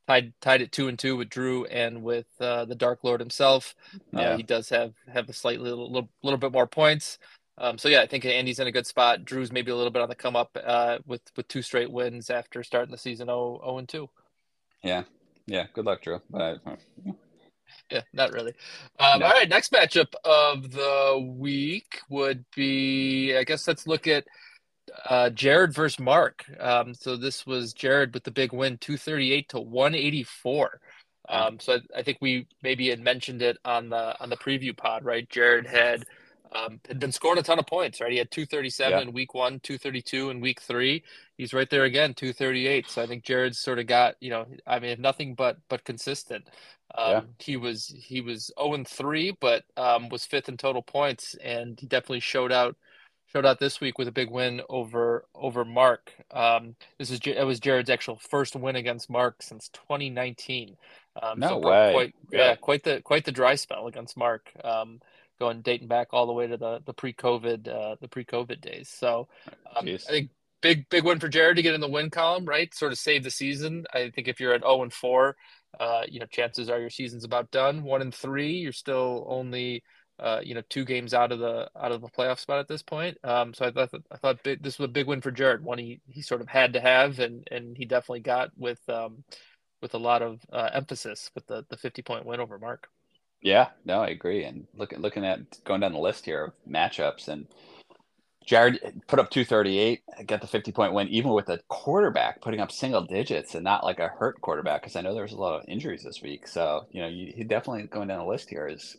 tied 0.08 0.32
tied 0.40 0.62
at 0.62 0.72
two 0.72 0.88
and 0.88 0.98
two 0.98 1.16
with 1.16 1.28
Drew 1.28 1.64
and 1.66 2.02
with 2.02 2.26
uh, 2.40 2.64
the 2.64 2.74
Dark 2.74 3.00
Lord 3.04 3.20
himself. 3.20 3.74
Uh, 4.14 4.20
Yeah. 4.20 4.36
he 4.36 4.42
does 4.42 4.68
have 4.68 4.94
have 5.12 5.28
a 5.28 5.32
slightly 5.32 5.68
little, 5.70 5.92
little 5.92 6.10
little 6.22 6.38
bit 6.38 6.52
more 6.52 6.66
points. 6.66 7.18
Um, 7.58 7.78
so 7.78 7.88
yeah, 7.88 8.00
I 8.00 8.06
think 8.06 8.24
Andy's 8.24 8.58
in 8.58 8.66
a 8.66 8.72
good 8.72 8.86
spot. 8.86 9.24
Drew's 9.24 9.52
maybe 9.52 9.70
a 9.70 9.76
little 9.76 9.90
bit 9.90 10.02
on 10.02 10.08
the 10.08 10.14
come 10.14 10.36
up 10.36 10.56
uh, 10.64 10.98
with 11.06 11.22
with 11.36 11.48
two 11.48 11.62
straight 11.62 11.90
wins 11.90 12.30
after 12.30 12.62
starting 12.62 12.90
the 12.92 12.98
season 12.98 13.26
0 13.26 13.60
0 13.62 13.78
and 13.78 13.88
two. 13.88 14.08
Yeah. 14.82 15.04
Yeah. 15.46 15.66
Good 15.72 15.84
luck, 15.84 16.02
Drew. 16.02 16.20
But, 16.30 16.60
uh, 16.66 16.76
Yeah, 17.90 18.02
not 18.12 18.32
really. 18.32 18.54
Um, 18.98 19.20
No. 19.20 19.26
All 19.26 19.32
right, 19.32 19.48
next 19.48 19.72
matchup 19.72 20.14
of 20.24 20.70
the 20.70 21.32
week 21.36 22.00
would 22.08 22.44
be, 22.54 23.36
I 23.36 23.44
guess 23.44 23.66
let's 23.68 23.86
look 23.86 24.06
at 24.06 24.24
uh, 25.08 25.30
Jared 25.30 25.74
versus 25.74 25.98
Mark. 26.00 26.44
Um, 26.58 26.94
so 26.94 27.16
this 27.16 27.46
was 27.46 27.72
Jared 27.72 28.14
with 28.14 28.24
the 28.24 28.30
big 28.30 28.52
win, 28.52 28.78
238 28.78 29.48
to 29.50 29.60
184. 29.60 30.80
Um, 31.28 31.60
so 31.60 31.74
I, 31.74 31.98
I 31.98 32.02
think 32.02 32.18
we 32.20 32.46
maybe 32.62 32.88
had 32.88 33.00
mentioned 33.00 33.42
it 33.42 33.56
on 33.64 33.88
the 33.88 34.20
on 34.20 34.28
the 34.28 34.36
preview 34.36 34.76
pod, 34.76 35.04
right? 35.04 35.28
Jared 35.28 35.66
had 35.66 36.04
um, 36.54 36.80
had 36.86 36.98
been 36.98 37.12
scoring 37.12 37.38
a 37.38 37.42
ton 37.42 37.58
of 37.58 37.66
points, 37.66 38.00
right? 38.00 38.12
He 38.12 38.18
had 38.18 38.30
237 38.30 38.98
Yeah. 38.98 39.00
in 39.00 39.12
week 39.12 39.34
one, 39.34 39.60
232 39.60 40.30
in 40.30 40.40
week 40.40 40.60
three. 40.60 41.02
He's 41.36 41.54
right 41.54 41.68
there 41.70 41.84
again, 41.84 42.14
238. 42.14 42.90
So 42.90 43.02
I 43.02 43.06
think 43.06 43.24
Jared's 43.24 43.58
sort 43.58 43.78
of 43.78 43.86
got, 43.86 44.16
you 44.20 44.30
know, 44.30 44.46
I 44.66 44.78
mean, 44.78 45.00
nothing 45.00 45.34
but 45.34 45.58
but 45.68 45.84
consistent. 45.84 46.48
Um, 46.94 47.10
Yeah. 47.10 47.20
He 47.38 47.56
was 47.56 47.88
he 47.96 48.20
was 48.20 48.52
0 48.58 48.74
and 48.74 48.86
3, 48.88 49.32
but 49.40 49.64
um, 49.76 50.08
was 50.10 50.26
fifth 50.26 50.48
in 50.48 50.56
total 50.58 50.82
points, 50.82 51.34
and 51.36 51.78
he 51.80 51.86
definitely 51.86 52.20
showed 52.20 52.52
out 52.52 52.76
showed 53.26 53.46
out 53.46 53.58
this 53.58 53.80
week 53.80 53.96
with 53.98 54.08
a 54.08 54.12
big 54.12 54.30
win 54.30 54.60
over 54.68 55.26
over 55.34 55.64
Mark. 55.64 56.12
Um, 56.30 56.76
this 56.98 57.10
is 57.10 57.20
it 57.24 57.46
was 57.46 57.60
Jared's 57.60 57.90
actual 57.90 58.16
first 58.18 58.54
win 58.56 58.76
against 58.76 59.08
Mark 59.10 59.42
since 59.42 59.68
2019. 59.70 60.76
Um, 61.22 61.40
No 61.40 61.48
so 61.48 61.58
way. 61.58 61.92
Quite, 61.92 62.14
yeah, 62.30 62.50
Yeah. 62.50 62.56
quite 62.56 62.82
the 62.84 63.00
quite 63.02 63.24
the 63.24 63.32
dry 63.32 63.54
spell 63.54 63.86
against 63.86 64.16
Mark. 64.16 64.50
Um, 64.64 65.00
going 65.42 65.62
dating 65.62 65.88
back 65.88 66.08
all 66.12 66.26
the 66.26 66.32
way 66.32 66.46
to 66.46 66.56
the 66.56 66.80
the 66.86 66.92
pre-COVID 66.92 67.68
uh, 67.68 67.96
the 68.00 68.08
pre-COVID 68.08 68.60
days. 68.60 68.88
So 68.88 69.28
um, 69.76 69.88
I 69.88 69.96
think 69.96 70.30
big 70.60 70.88
big 70.88 71.04
win 71.04 71.18
for 71.18 71.28
Jared 71.28 71.56
to 71.56 71.62
get 71.62 71.74
in 71.74 71.80
the 71.80 71.88
win 71.88 72.10
column, 72.10 72.44
right? 72.44 72.72
Sort 72.72 72.92
of 72.92 72.98
save 72.98 73.24
the 73.24 73.30
season. 73.30 73.84
I 73.92 74.10
think 74.10 74.28
if 74.28 74.40
you're 74.40 74.54
at 74.54 74.62
0 74.62 74.82
and 74.84 74.92
4, 74.92 75.36
uh, 75.80 76.02
you 76.08 76.20
know, 76.20 76.26
chances 76.26 76.70
are 76.70 76.80
your 76.80 76.90
season's 76.90 77.24
about 77.24 77.50
done. 77.50 77.82
1 77.82 78.02
and 78.02 78.14
3, 78.14 78.52
you're 78.52 78.72
still 78.72 79.26
only 79.28 79.82
uh, 80.18 80.40
you 80.44 80.54
know, 80.54 80.62
two 80.68 80.84
games 80.84 81.14
out 81.14 81.32
of 81.32 81.40
the 81.40 81.68
out 81.76 81.90
of 81.90 82.00
the 82.00 82.08
playoff 82.08 82.38
spot 82.38 82.60
at 82.60 82.68
this 82.68 82.82
point. 82.82 83.18
Um, 83.24 83.52
so 83.52 83.66
I 83.66 83.72
thought 83.72 83.90
I 84.10 84.16
thought 84.16 84.42
big, 84.44 84.62
this 84.62 84.78
was 84.78 84.84
a 84.84 84.92
big 84.92 85.08
win 85.08 85.20
for 85.20 85.32
Jared, 85.32 85.64
one 85.64 85.78
he 85.78 86.00
he 86.08 86.22
sort 86.22 86.40
of 86.40 86.48
had 86.48 86.74
to 86.74 86.80
have, 86.80 87.18
and 87.18 87.46
and 87.50 87.76
he 87.76 87.84
definitely 87.84 88.20
got 88.20 88.50
with 88.56 88.80
um 88.88 89.24
with 89.80 89.94
a 89.94 89.98
lot 89.98 90.22
of 90.22 90.40
uh, 90.52 90.70
emphasis 90.72 91.30
with 91.34 91.46
the 91.46 91.64
the 91.70 91.76
50 91.76 92.02
point 92.02 92.24
win 92.24 92.40
over 92.40 92.58
Mark. 92.58 92.88
Yeah, 93.42 93.68
no, 93.84 94.00
I 94.02 94.08
agree. 94.08 94.44
And 94.44 94.66
looking 94.74 95.00
looking 95.00 95.24
at 95.24 95.62
going 95.64 95.80
down 95.80 95.92
the 95.92 95.98
list 95.98 96.24
here 96.24 96.44
of 96.44 96.52
matchups, 96.68 97.28
and 97.28 97.46
Jared 98.46 99.02
put 99.08 99.18
up 99.18 99.30
238, 99.30 100.02
got 100.26 100.40
the 100.40 100.46
50 100.46 100.72
point 100.72 100.92
win, 100.92 101.08
even 101.08 101.32
with 101.32 101.48
a 101.48 101.58
quarterback 101.68 102.40
putting 102.40 102.60
up 102.60 102.72
single 102.72 103.02
digits 103.02 103.54
and 103.54 103.64
not 103.64 103.84
like 103.84 103.98
a 103.98 104.08
hurt 104.08 104.40
quarterback, 104.40 104.82
because 104.82 104.96
I 104.96 105.00
know 105.00 105.12
there 105.14 105.24
was 105.24 105.32
a 105.32 105.36
lot 105.38 105.60
of 105.60 105.68
injuries 105.68 106.02
this 106.04 106.22
week. 106.22 106.46
So, 106.46 106.86
you 106.90 107.02
know, 107.02 107.08
you, 107.08 107.32
he 107.34 107.44
definitely 107.44 107.84
going 107.84 108.08
down 108.08 108.18
the 108.20 108.24
list 108.24 108.48
here 108.48 108.66
is 108.68 108.96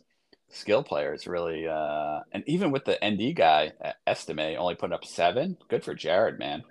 skill 0.50 0.82
players 0.82 1.26
really. 1.26 1.66
Uh, 1.66 2.20
and 2.32 2.44
even 2.46 2.70
with 2.70 2.84
the 2.84 2.98
ND 3.04 3.34
guy, 3.34 3.72
uh, 3.82 3.92
Estime 4.06 4.56
only 4.58 4.74
putting 4.74 4.94
up 4.94 5.04
seven, 5.06 5.56
good 5.68 5.84
for 5.84 5.94
Jared, 5.94 6.38
man. 6.38 6.64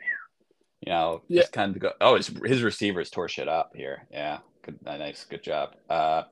You 0.82 0.92
know, 0.92 1.22
Yeah. 1.28 1.42
just 1.42 1.54
kind 1.54 1.76
of 1.76 1.82
go. 1.82 1.92
Oh, 2.02 2.16
his 2.18 2.28
his 2.28 2.62
receivers 2.62 3.10
tore 3.10 3.30
shit 3.30 3.48
up 3.48 3.72
here. 3.76 4.06
Yeah, 4.12 4.40
good, 4.64 4.80
nice, 4.84 5.24
good 5.26 5.44
job. 5.44 5.76
Uh, 5.90 6.24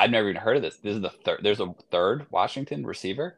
I've 0.00 0.10
never 0.10 0.28
even 0.28 0.40
heard 0.40 0.56
of 0.56 0.62
this. 0.62 0.76
This 0.78 0.96
is 0.96 1.02
the 1.02 1.10
third. 1.10 1.40
There's 1.42 1.60
a 1.60 1.74
third 1.90 2.26
Washington 2.30 2.86
receiver, 2.86 3.36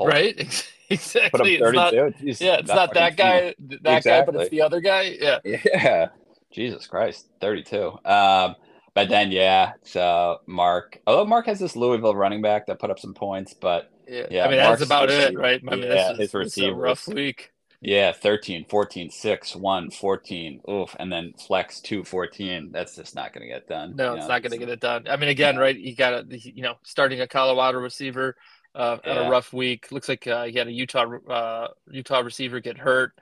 Right? 0.00 0.36
Exactly. 0.88 1.56
It's 1.56 1.72
not, 1.74 1.92
32. 1.92 2.24
Jeez, 2.24 2.40
yeah, 2.40 2.58
it's 2.58 2.68
not 2.68 2.94
that 2.94 3.16
guy, 3.16 3.56
that 3.82 4.04
guy, 4.04 4.24
but 4.24 4.36
it's 4.36 4.50
the 4.50 4.62
other 4.62 4.80
guy. 4.80 5.16
Yeah. 5.20 5.38
Yeah, 5.44 6.08
Jesus 6.52 6.86
Christ, 6.86 7.26
32. 7.40 7.98
Um, 8.04 8.54
but 8.94 9.08
then 9.08 9.32
yeah, 9.32 9.72
so 9.82 10.38
Mark. 10.46 11.00
Although 11.04 11.24
Mark 11.24 11.46
has 11.46 11.58
this 11.58 11.74
Louisville 11.74 12.14
running 12.14 12.40
back 12.40 12.66
that 12.66 12.78
put 12.78 12.90
up 12.92 13.00
some 13.00 13.14
points, 13.14 13.52
but 13.52 13.90
Yeah. 14.06 14.26
Yeah, 14.30 14.44
I 14.44 14.48
mean, 14.48 14.58
that's 14.58 14.68
Mark's 14.68 14.82
about 14.82 15.10
it, 15.10 15.36
right? 15.36 15.60
I 15.66 15.74
mean, 15.74 15.82
yeah, 15.82 16.12
this 16.16 16.32
is, 16.32 16.54
his 16.54 16.64
a 16.64 16.72
rough 16.72 17.08
week. 17.08 17.50
Yeah, 17.80 18.12
13, 18.12 18.64
14, 18.68 19.10
6, 19.10 19.56
1, 19.56 19.90
14. 19.90 20.60
Oof. 20.70 20.96
And 20.98 21.12
then 21.12 21.34
flex 21.46 21.80
2, 21.80 22.04
14. 22.04 22.70
That's 22.72 22.96
just 22.96 23.14
not 23.14 23.32
going 23.32 23.46
to 23.46 23.52
get 23.52 23.68
done. 23.68 23.94
No, 23.96 24.14
it's 24.14 24.22
know? 24.22 24.28
not 24.28 24.42
going 24.42 24.52
to 24.52 24.58
get 24.58 24.68
it 24.68 24.80
done. 24.80 25.06
I 25.08 25.16
mean, 25.16 25.28
again, 25.28 25.56
right? 25.56 25.78
You 25.78 25.94
got 25.94 26.28
to, 26.28 26.38
you 26.38 26.62
know, 26.62 26.74
starting 26.82 27.20
a 27.20 27.26
Colorado 27.26 27.78
receiver 27.78 28.36
uh, 28.74 28.98
yeah. 29.04 29.26
a 29.26 29.30
rough 29.30 29.52
week. 29.52 29.90
Looks 29.90 30.08
like 30.08 30.26
uh, 30.26 30.44
he 30.44 30.58
had 30.58 30.68
a 30.68 30.72
Utah 30.72 31.06
uh, 31.28 31.68
Utah 31.90 32.20
receiver 32.20 32.60
get 32.60 32.78
hurt. 32.78 33.12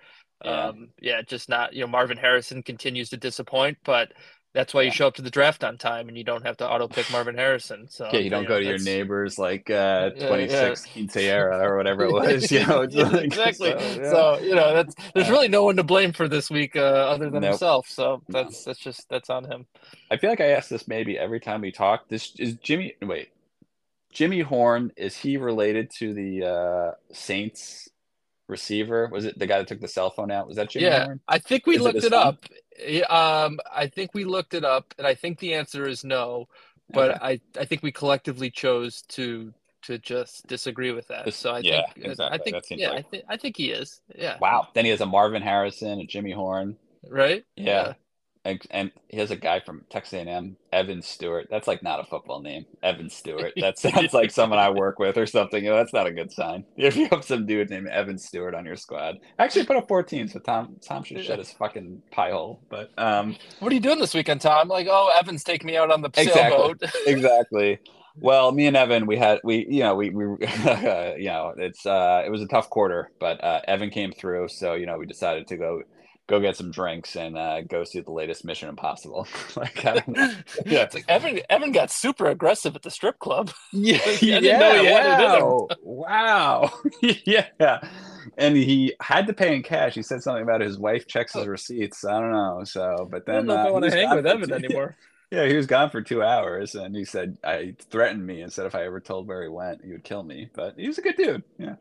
Yeah. 0.45 0.67
Um, 0.69 0.89
yeah, 1.01 1.23
just 1.23 1.49
not, 1.49 1.73
you 1.73 1.81
know, 1.81 1.87
Marvin 1.87 2.19
Harrison 2.19 2.63
continues 2.63 3.09
to 3.11 3.17
disappoint, 3.17 3.79
but 3.85 4.13
that's 4.55 4.73
why 4.73 4.83
you 4.83 4.91
show 4.93 5.09
up 5.09 5.15
to 5.15 5.23
the 5.23 5.31
draft 5.31 5.65
on 5.65 5.77
time 5.77 6.09
and 6.09 6.17
you 6.17 6.23
don't 6.23 6.47
have 6.47 6.57
to 6.59 6.69
auto 6.69 6.87
pick 6.87 7.11
Marvin 7.11 7.35
Harrison. 7.35 7.89
So 7.91 8.09
yeah, 8.13 8.21
you 8.21 8.31
don't 8.31 8.43
you 8.43 8.49
go 8.49 8.55
know, 8.55 8.61
to 8.61 8.67
your 8.67 8.79
neighbors 8.79 9.37
like 9.37 9.69
uh, 9.69 10.11
26 10.11 10.87
yeah, 10.95 11.21
yeah. 11.21 11.39
or 11.39 11.77
whatever 11.77 12.05
it 12.05 12.13
was. 12.13 12.53
You 12.53 12.65
know, 12.65 12.83
like, 12.83 13.25
exactly. 13.25 13.71
So, 13.71 13.79
yeah. 13.79 14.11
so, 14.11 14.39
you 14.39 14.55
know, 14.55 14.73
that's 14.73 14.95
there's 15.13 15.29
really 15.29 15.49
no 15.49 15.65
one 15.65 15.75
to 15.77 15.83
blame 15.83 16.13
for 16.13 16.29
this 16.29 16.51
week 16.51 16.77
uh, 16.77 16.81
other 16.81 17.31
than 17.31 17.41
nope. 17.41 17.51
himself. 17.51 17.89
So 17.89 18.23
that's 18.29 18.65
that's 18.65 18.79
just 18.79 19.09
that's 19.09 19.29
on 19.29 19.45
him. 19.45 19.67
I 20.11 20.17
feel 20.17 20.31
like 20.31 20.41
I 20.41 20.51
ask 20.51 20.69
this 20.69 20.87
maybe 20.87 21.19
every 21.19 21.41
time 21.41 21.61
we 21.61 21.73
talk. 21.73 22.09
This 22.09 22.35
is 22.39 22.55
Jimmy. 22.55 22.95
Wait, 23.03 23.31
Jimmy 24.13 24.41
Horn 24.41 24.93
is 24.97 25.17
he 25.17 25.37
related 25.37 25.91
to 25.99 26.15
the 26.15 26.47
uh, 26.47 26.91
Saints 27.13 27.89
receiver? 28.49 29.09
Was 29.11 29.25
it 29.25 29.39
the 29.39 29.47
guy 29.47 29.59
that 29.59 29.67
took 29.67 29.81
the 29.81 29.89
cell 29.89 30.11
phone 30.11 30.31
out? 30.31 30.47
Was 30.47 30.57
that 30.57 30.71
Jimmy 30.71 30.87
yeah, 30.87 31.05
Horn? 31.07 31.21
I 31.29 31.39
think 31.39 31.67
we 31.67 31.77
is 31.77 31.83
looked 31.83 31.99
it, 31.99 32.05
it 32.05 32.13
up. 32.13 32.45
Yeah, 32.79 33.05
um, 33.05 33.61
I 33.73 33.87
think 33.87 34.15
we 34.15 34.25
looked 34.25 34.55
it 34.55 34.65
up, 34.65 34.95
and 34.99 35.07
I 35.07 35.15
think 35.15 35.39
the 35.39 35.55
answer 35.55 35.87
is 35.87 36.05
no. 36.05 36.49
But 36.91 37.13
okay. 37.13 37.41
I, 37.57 37.61
I 37.61 37.65
think 37.65 37.83
we 37.83 37.93
collectively 37.93 38.51
chose 38.51 39.03
to 39.09 39.53
to 39.83 39.99
just 39.99 40.47
disagree 40.47 40.93
with 40.93 41.09
that. 41.09 41.33
So 41.35 41.51
I 41.51 41.59
yeah, 41.59 41.83
think 41.93 42.07
exactly. 42.07 42.55
I 42.55 42.61
think 42.61 42.81
yeah, 42.81 42.91
like... 42.91 42.99
I 42.99 43.03
think 43.03 43.25
I 43.29 43.37
think 43.37 43.57
he 43.57 43.71
is. 43.71 44.01
Yeah. 44.15 44.39
Wow. 44.41 44.69
Then 44.75 44.85
he 44.85 44.91
has 44.91 45.01
a 45.01 45.07
Marvin 45.07 45.43
Harrison, 45.43 46.01
a 46.01 46.07
Jimmy 46.07 46.33
Horn. 46.33 46.77
Right. 47.09 47.45
Yeah. 47.57 47.95
And, 48.45 48.61
and 48.71 48.91
he 49.09 49.19
has 49.19 49.31
a 49.31 49.37
guy 49.37 49.61
from 49.61 49.85
Texas 49.89 50.13
A&M, 50.15 50.57
Evan 50.73 51.01
Stewart. 51.01 51.47
That's 51.51 51.67
like 51.67 51.83
not 51.83 52.01
a 52.01 52.05
football 52.05 52.41
name, 52.41 52.67
Evan 52.83 53.09
Stewart. 53.09 53.53
That 53.65 53.79
sounds 53.79 54.13
like 54.13 54.31
someone 54.31 54.59
I 54.59 54.69
work 54.69 54.99
with 54.99 55.17
or 55.17 55.27
something. 55.27 55.65
You 55.65 55.71
know, 55.71 55.77
that's 55.77 55.95
not 55.95 56.07
a 56.07 56.13
good 56.13 56.31
sign. 56.31 56.65
If 56.77 56.97
you 56.97 57.09
have 57.11 57.25
some 57.25 57.47
dude 57.47 57.71
named 57.71 57.89
Evan 57.89 58.19
Stewart 58.19 58.55
on 58.55 58.67
your 58.67 58.77
squad, 58.77 59.19
actually 59.39 59.65
put 59.65 59.77
up 59.77 59.89
14, 59.89 60.29
so 60.29 60.39
Tom 60.41 60.77
Tom 60.87 61.03
should 61.03 61.25
shut 61.25 61.39
his 61.39 61.53
fucking 61.53 62.03
pie 62.11 62.31
hole. 62.31 62.61
But 62.69 62.91
um, 62.99 63.37
what 63.61 63.73
are 63.73 63.75
you 63.75 63.81
doing 63.81 63.99
this 63.99 64.13
weekend, 64.13 64.43
Tom? 64.43 64.69
Like, 64.69 64.87
oh, 64.91 65.11
Evan's 65.19 65.45
taking 65.45 65.67
me 65.67 65.77
out 65.77 65.91
on 65.91 66.03
the 66.03 66.09
exactly, 66.09 66.33
sailboat. 66.35 66.83
exactly. 67.07 67.79
Well, 68.17 68.53
me 68.53 68.67
and 68.67 68.77
Evan, 68.77 69.07
we 69.07 69.17
had 69.17 69.41
we 69.43 69.67
you 69.69 69.81
know 69.81 69.95
we 69.95 70.11
we 70.11 70.47
uh, 70.47 71.15
you 71.17 71.27
know 71.27 71.55
it's 71.57 71.85
uh 71.87 72.23
it 72.25 72.31
was 72.31 72.43
a 72.43 72.47
tough 72.47 72.71
quarter, 72.71 73.11
but 73.19 73.43
uh, 73.43 73.61
Evan 73.67 73.91
came 73.91 74.13
through, 74.13 74.49
so 74.49 74.75
you 74.75 74.87
know 74.87 74.99
we 74.99 75.07
decided 75.07 75.47
to 75.49 75.57
go 75.57 75.83
go 76.27 76.41
get 76.41 76.57
some 76.57 76.71
drinks 76.71 77.17
and 77.17 77.37
uh, 77.37 77.61
go 77.63 77.85
see 77.85 78.01
the 78.01 78.11
latest 78.11 78.45
Mission 78.45 78.69
Impossible. 78.69 79.27
like, 79.57 79.85
I 79.85 79.95
don't 79.95 80.09
know. 80.09 80.35
yeah, 80.67 80.83
it's 80.83 80.95
like 80.95 81.05
Evan. 81.09 81.41
Evan 81.51 81.73
got 81.73 81.91
super 81.91 82.27
aggressive 82.27 82.75
at 82.75 82.83
the 82.83 82.91
strip 82.91 83.19
club. 83.19 83.53
Yeah, 83.73 83.99
yeah. 84.21 85.41
wow, 85.43 85.69
wow, 85.83 86.73
yeah. 87.03 87.81
And 88.39 88.57
he 88.57 88.95
had 89.01 89.27
to 89.27 89.33
pay 89.33 89.55
in 89.57 89.63
cash. 89.63 89.95
He 89.95 90.03
said 90.03 90.23
something 90.23 90.43
about 90.43 90.61
his 90.61 90.79
wife 90.79 91.07
checks 91.07 91.35
his 91.35 91.47
oh. 91.47 91.51
receipts. 91.51 92.05
I 92.05 92.21
don't 92.21 92.33
know. 92.33 92.63
So, 92.65 93.09
but 93.11 93.27
then 93.27 93.35
I 93.35 93.39
don't 93.39 93.47
know 93.49 93.55
if 93.55 93.59
uh, 93.59 93.69
I 93.69 93.71
want 93.73 93.85
to 93.85 93.91
hang 93.91 94.17
with 94.17 94.27
Evan 94.27 94.53
anymore. 94.53 94.97
Yeah, 95.31 95.47
he 95.47 95.57
was 95.57 95.67
gone 95.67 95.91
for 95.91 96.01
two 96.01 96.23
hours, 96.23 96.77
and 96.77 96.95
he 96.95 97.05
said 97.05 97.37
I 97.45 97.75
threatened 97.91 98.25
me 98.25 98.43
and 98.43 98.53
said 98.53 98.67
if 98.67 98.75
I 98.75 98.85
ever 98.85 99.01
told 99.01 99.27
where 99.27 99.43
he 99.43 99.49
went, 99.49 99.85
he 99.85 99.93
would 99.93 100.05
kill 100.05 100.23
me. 100.23 100.49
But 100.55 100.75
he 100.79 100.87
was 100.87 100.99
a 100.99 101.03
good 101.03 101.17
dude. 101.17 101.43
Yeah. 101.59 101.75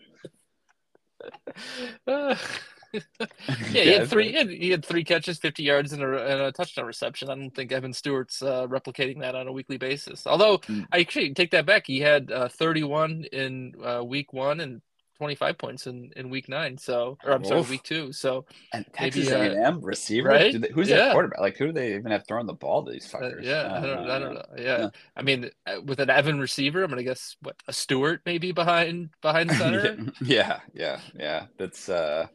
Uh, 2.94 3.00
yeah, 3.72 3.84
he 3.84 3.92
had 3.92 4.10
three. 4.10 4.32
He 4.32 4.38
had, 4.38 4.50
he 4.50 4.70
had, 4.70 4.86
three 4.86 5.04
catches, 5.04 5.40
fifty 5.40 5.64
yards, 5.64 5.94
and 5.94 6.04
a, 6.04 6.26
and 6.26 6.42
a 6.42 6.52
touchdown 6.52 6.86
reception. 6.86 7.30
I 7.30 7.36
don't 7.36 7.52
think 7.52 7.72
Evan 7.72 7.94
Stewart's 7.94 8.42
uh, 8.42 8.68
replicating 8.68 9.20
that 9.22 9.36
on 9.36 9.48
a 9.48 9.52
weekly 9.52 9.78
basis. 9.78 10.28
Although 10.28 10.60
mm. 10.60 10.86
I 10.92 11.00
actually 11.00 11.34
take 11.34 11.52
that 11.52 11.66
back. 11.66 11.88
He 11.88 12.00
had 12.00 12.32
uh, 12.32 12.50
thirty-one 12.50 13.26
in 13.32 13.74
uh, 13.84 14.04
week 14.04 14.34
one 14.34 14.60
and 14.60 14.82
25 15.18 15.58
points 15.58 15.88
in, 15.88 16.12
in 16.16 16.30
week 16.30 16.50
nine. 16.50 16.78
So, 16.78 17.18
or 17.24 17.32
I'm 17.32 17.42
Oof. 17.42 17.48
sorry, 17.48 17.62
week 17.62 17.84
two. 17.84 18.12
So, 18.12 18.46
and 18.74 18.86
Texas 18.94 19.30
maybe, 19.30 19.56
A&M 19.56 19.82
receiver, 19.82 20.30
right? 20.30 20.60
They, 20.60 20.70
who's 20.70 20.90
yeah. 20.90 20.98
that 20.98 21.14
quarterback? 21.14 21.40
Like, 21.40 21.58
who 21.58 21.68
do 21.68 21.72
they 21.72 21.96
even 21.96 22.12
have 22.12 22.28
throwing 22.28 22.48
the 22.48 22.54
ball 22.54 22.84
to 22.84 22.92
these 22.92 23.14
uh, 23.14 23.20
fuckers? 23.20 23.38
Uh, 23.38 23.42
yeah, 23.42 23.74
I 23.74 23.86
don't, 23.86 24.10
I 24.10 24.20
don't, 24.20 24.34
know. 24.34 24.46
Yeah. 24.58 24.64
yeah. 24.80 24.90
I 25.16 25.22
mean, 25.22 25.50
uh, 25.66 25.82
with 25.86 26.00
an 26.00 26.10
Evan 26.10 26.40
receiver, 26.40 26.84
I'm 26.84 26.90
gonna 26.90 27.04
guess 27.04 27.38
what 27.42 27.56
a 27.68 27.74
Stewart 27.74 28.22
maybe 28.26 28.52
behind 28.52 29.12
behind 29.22 29.52
center. 29.56 29.98
yeah, 30.22 30.60
yeah, 30.74 31.00
yeah. 31.18 31.46
That's 31.58 31.90
uh, 31.90 32.28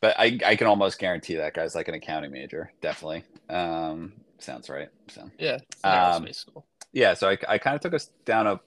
but 0.00 0.18
I, 0.18 0.38
I 0.44 0.56
can 0.56 0.66
almost 0.66 0.98
guarantee 0.98 1.36
that 1.36 1.54
guy's 1.54 1.74
like 1.74 1.88
an 1.88 1.94
accounting 1.94 2.30
major. 2.30 2.72
Definitely. 2.80 3.24
Um, 3.48 4.12
sounds 4.38 4.68
right. 4.68 4.88
So 5.08 5.30
yeah, 5.38 5.58
um, 5.84 6.30
school. 6.32 6.64
Yeah, 6.92 7.14
so 7.14 7.28
I, 7.28 7.38
I 7.46 7.58
kind 7.58 7.76
of 7.76 7.82
took 7.82 7.94
us 7.94 8.10
down 8.24 8.46
a, 8.46 8.60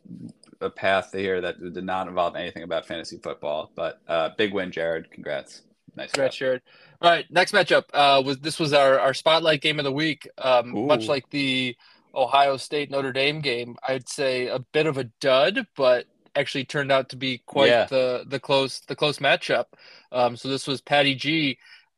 a 0.61 0.69
path 0.69 1.11
here 1.11 1.41
that 1.41 1.59
did 1.73 1.83
not 1.83 2.07
involve 2.07 2.35
anything 2.35 2.63
about 2.63 2.85
fantasy 2.85 3.17
football, 3.17 3.71
but 3.75 3.99
uh, 4.07 4.29
big 4.37 4.53
win, 4.53 4.71
Jared. 4.71 5.09
Congrats. 5.11 5.63
Nice. 5.95 6.11
Congrats, 6.11 6.37
Jared. 6.37 6.61
All 7.01 7.09
right, 7.09 7.25
next 7.31 7.51
matchup 7.51 7.85
uh, 7.93 8.21
was 8.23 8.37
this 8.39 8.59
was 8.59 8.73
our 8.73 8.99
our 8.99 9.13
spotlight 9.13 9.61
game 9.61 9.79
of 9.79 9.85
the 9.85 9.91
week. 9.91 10.29
Um, 10.37 10.85
much 10.85 11.07
like 11.07 11.29
the 11.31 11.75
Ohio 12.13 12.57
State 12.57 12.91
Notre 12.91 13.11
Dame 13.11 13.41
game, 13.41 13.75
I'd 13.87 14.07
say 14.07 14.47
a 14.47 14.59
bit 14.59 14.85
of 14.85 14.97
a 14.97 15.05
dud, 15.19 15.65
but 15.75 16.05
actually 16.35 16.65
turned 16.65 16.91
out 16.91 17.09
to 17.09 17.15
be 17.15 17.39
quite 17.45 17.69
yeah. 17.69 17.85
the 17.85 18.23
the 18.27 18.39
close 18.39 18.81
the 18.81 18.95
close 18.95 19.19
matchup. 19.19 19.65
Um, 20.11 20.35
so 20.35 20.47
this 20.47 20.67
was 20.67 20.81
Patty 20.81 21.15
G 21.15 21.57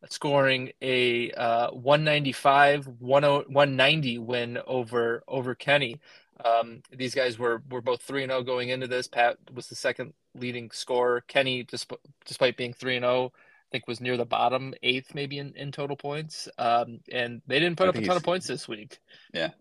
scoring 0.09 0.71
a 0.81 1.31
uh, 1.31 1.71
195 1.71 2.87
190 2.99 4.17
win 4.19 4.59
over 4.67 5.23
over 5.27 5.55
Kenny. 5.55 5.99
Um, 6.43 6.81
these 6.91 7.15
guys 7.15 7.39
were 7.39 7.63
were 7.69 7.81
both 7.81 8.01
three 8.01 8.23
and 8.23 8.31
zero 8.31 8.41
oh 8.41 8.43
going 8.43 8.69
into 8.69 8.87
this. 8.87 9.07
Pat 9.07 9.37
was 9.53 9.67
the 9.67 9.75
second 9.75 10.13
leading 10.35 10.71
scorer. 10.71 11.21
Kenny, 11.21 11.63
despite 11.63 11.99
despite 12.25 12.57
being 12.57 12.73
three 12.73 12.95
and 12.95 13.03
zero, 13.03 13.13
oh, 13.13 13.31
I 13.33 13.69
think 13.71 13.87
was 13.87 14.01
near 14.01 14.17
the 14.17 14.25
bottom, 14.25 14.73
eighth 14.83 15.15
maybe 15.15 15.37
in, 15.37 15.53
in 15.55 15.71
total 15.71 15.95
points. 15.95 16.49
Um, 16.57 16.99
and 17.11 17.41
they 17.47 17.59
didn't 17.59 17.77
put 17.77 17.85
I 17.85 17.89
up 17.89 17.95
a 17.95 18.01
ton 18.01 18.17
of 18.17 18.23
points 18.23 18.47
this 18.47 18.67
week. 18.67 18.99
Yeah, 19.33 19.51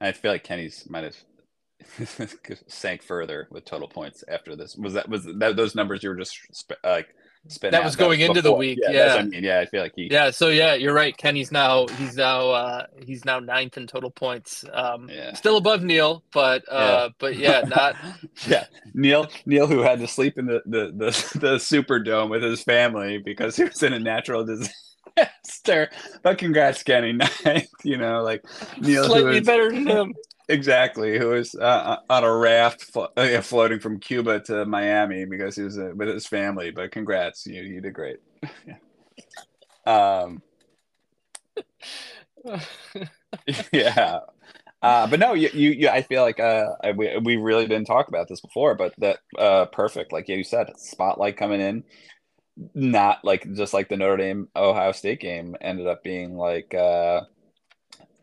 I 0.00 0.12
feel 0.12 0.30
like 0.30 0.44
Kenny's 0.44 0.88
might 0.88 1.04
have 1.04 1.16
sank 2.68 3.02
further 3.02 3.48
with 3.50 3.64
total 3.64 3.88
points 3.88 4.24
after 4.28 4.56
this. 4.56 4.76
Was 4.76 4.94
that 4.94 5.08
was 5.08 5.24
that 5.24 5.56
those 5.56 5.74
numbers 5.74 6.02
you 6.02 6.10
were 6.10 6.16
just 6.16 6.38
like 6.84 7.08
spin 7.48 7.70
that 7.70 7.84
was 7.84 7.96
going 7.96 8.20
that 8.20 8.28
was 8.28 8.38
into 8.38 8.42
the 8.42 8.54
week. 8.54 8.78
Yeah, 8.82 8.90
yeah. 8.90 9.14
I 9.14 9.22
mean. 9.22 9.44
yeah, 9.44 9.60
I 9.60 9.66
feel 9.66 9.82
like 9.82 9.92
he. 9.94 10.08
Yeah, 10.10 10.30
so 10.30 10.48
yeah, 10.48 10.74
you're 10.74 10.94
right. 10.94 11.16
Kenny's 11.16 11.52
now 11.52 11.86
he's 11.86 12.16
now 12.16 12.50
uh 12.50 12.86
he's 13.04 13.24
now 13.24 13.38
ninth 13.38 13.76
in 13.76 13.86
total 13.86 14.10
points. 14.10 14.64
Um, 14.72 15.08
yeah. 15.08 15.34
still 15.34 15.56
above 15.56 15.82
Neil, 15.82 16.22
but 16.32 16.64
uh, 16.70 17.08
yeah. 17.08 17.08
but 17.18 17.36
yeah, 17.36 17.60
not. 17.66 17.96
yeah, 18.46 18.64
Neil 18.94 19.28
Neil 19.44 19.66
who 19.66 19.80
had 19.80 20.00
to 20.00 20.08
sleep 20.08 20.38
in 20.38 20.46
the 20.46 20.62
the 20.66 20.86
the, 20.86 21.38
the 21.38 21.56
Superdome 21.56 22.30
with 22.30 22.42
his 22.42 22.62
family 22.62 23.18
because 23.18 23.56
he 23.56 23.64
was 23.64 23.82
in 23.82 23.92
a 23.92 24.00
natural 24.00 24.44
disaster. 24.44 25.90
But 26.22 26.38
congrats, 26.38 26.82
Kenny. 26.82 27.12
Ninth, 27.12 27.68
you 27.84 27.96
know, 27.96 28.22
like 28.22 28.44
Neil 28.80 29.04
slightly 29.04 29.40
was, 29.40 29.46
better 29.46 29.70
than 29.70 29.86
him. 29.86 30.14
Exactly, 30.48 31.18
who 31.18 31.30
was 31.30 31.56
uh, 31.56 31.58
uh, 31.64 31.96
on 32.08 32.22
a 32.22 32.32
raft 32.32 32.82
flo- 32.84 33.08
uh, 33.16 33.40
floating 33.40 33.80
from 33.80 33.98
Cuba 33.98 34.38
to 34.40 34.64
Miami 34.64 35.24
because 35.24 35.56
he 35.56 35.62
was 35.62 35.76
uh, 35.76 35.90
with 35.96 36.06
his 36.08 36.26
family. 36.26 36.70
But 36.70 36.92
congrats, 36.92 37.46
you 37.46 37.62
you 37.62 37.80
did 37.80 37.94
great. 37.94 38.18
um, 39.86 40.42
yeah, 43.72 44.20
uh, 44.82 45.08
but 45.08 45.20
no, 45.20 45.34
you, 45.34 45.50
you, 45.52 45.70
you, 45.72 45.88
I 45.88 46.02
feel 46.02 46.22
like 46.22 46.40
uh, 46.40 46.66
we 46.96 47.16
we 47.24 47.36
really 47.36 47.66
didn't 47.66 47.86
talk 47.86 48.08
about 48.08 48.28
this 48.28 48.40
before, 48.40 48.74
but 48.74 48.94
that 48.98 49.18
uh, 49.38 49.66
perfect, 49.66 50.12
like 50.12 50.28
you 50.28 50.44
said, 50.44 50.68
spotlight 50.78 51.36
coming 51.36 51.60
in, 51.60 51.84
not 52.74 53.24
like 53.24 53.52
just 53.54 53.74
like 53.74 53.88
the 53.88 53.96
Notre 53.98 54.18
Dame 54.18 54.48
Ohio 54.56 54.92
State 54.92 55.20
game 55.20 55.56
ended 55.60 55.86
up 55.88 56.02
being 56.04 56.36
like. 56.36 56.74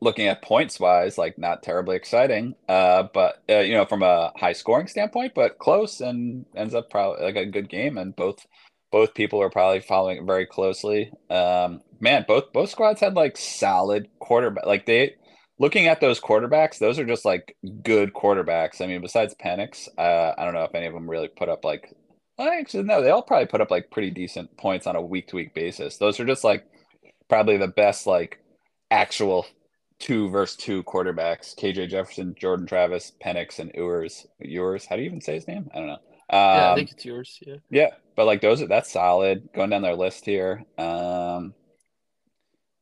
Looking 0.04 0.28
at 0.28 0.42
points 0.42 0.82
wise, 0.82 1.18
like 1.18 1.38
not 1.38 1.64
terribly 1.64 1.96
exciting, 1.96 2.56
uh, 2.68 3.04
but 3.14 3.42
uh, 3.50 3.60
you 3.60 3.74
know, 3.74 3.86
from 3.86 4.04
a 4.04 4.34
high 4.36 4.52
scoring 4.52 4.88
standpoint, 4.88 5.32
but 5.34 5.60
close 5.60 6.02
and 6.02 6.46
ends 6.58 6.76
up 6.76 6.90
probably 6.90 7.24
like 7.24 7.38
a 7.38 7.46
good 7.46 7.70
game. 7.70 7.98
And 7.98 8.14
both 8.14 8.46
both 8.92 9.14
people 9.14 9.42
are 9.42 9.50
probably 9.50 9.80
following 9.80 10.18
it 10.18 10.26
very 10.26 10.46
closely. 10.46 11.10
Um, 11.30 11.82
man, 12.02 12.26
both 12.28 12.52
both 12.52 12.70
squads 12.70 13.00
had 13.00 13.14
like 13.14 13.38
solid 13.38 14.10
quarterback. 14.20 14.66
Like 14.66 14.86
they 14.86 15.16
looking 15.58 15.88
at 15.88 16.02
those 16.02 16.20
quarterbacks, 16.20 16.80
those 16.80 17.00
are 17.00 17.06
just 17.06 17.24
like 17.24 17.56
good 17.82 18.14
quarterbacks. 18.14 18.82
I 18.82 18.88
mean, 18.88 19.02
besides 19.02 19.34
Penix, 19.36 19.88
uh, 19.98 20.34
I 20.38 20.44
don't 20.44 20.54
know 20.54 20.66
if 20.66 20.76
any 20.76 20.86
of 20.86 20.94
them 20.94 21.10
really 21.10 21.30
put 21.30 21.48
up 21.48 21.64
like. 21.64 21.94
Actually, 22.38 22.84
no, 22.84 23.02
they 23.02 23.10
all 23.10 23.22
probably 23.22 23.46
put 23.46 23.62
up 23.62 23.72
like 23.72 23.90
pretty 23.90 24.10
decent 24.10 24.58
points 24.58 24.86
on 24.86 24.98
a 24.98 25.02
week 25.02 25.30
to 25.30 25.38
week 25.38 25.54
basis. 25.54 25.98
Those 25.98 26.20
are 26.20 26.26
just 26.26 26.44
like 26.44 26.66
probably 27.30 27.58
the 27.58 27.68
best 27.68 28.06
like 28.06 28.44
actual 28.92 29.46
two 30.04 30.30
versus 30.30 30.58
two 30.58 30.84
quarterbacks: 30.84 31.56
KJ 31.56 31.88
Jefferson, 31.88 32.36
Jordan 32.40 32.66
Travis, 32.68 33.14
Penix, 33.24 33.60
and 33.60 33.72
Ewers. 33.76 34.28
Ewers, 34.40 34.86
how 34.86 34.96
do 34.96 35.02
you 35.02 35.08
even 35.08 35.22
say 35.22 35.36
his 35.36 35.48
name? 35.48 35.70
I 35.74 35.80
don't 35.80 35.88
know. 35.88 36.38
yeah, 36.52 36.70
I 36.70 36.74
Um, 36.76 36.76
think 36.76 36.92
it's 36.92 37.06
yours. 37.06 37.40
Yeah. 37.46 37.58
yeah, 37.72 37.92
but 38.16 38.26
like 38.26 38.42
those 38.42 38.62
are 38.62 38.68
that's 38.68 38.92
solid. 38.92 39.50
Going 39.54 39.72
down 39.72 39.84
their 39.84 39.96
list 39.96 40.26
here. 40.26 40.66
Um, 40.78 41.56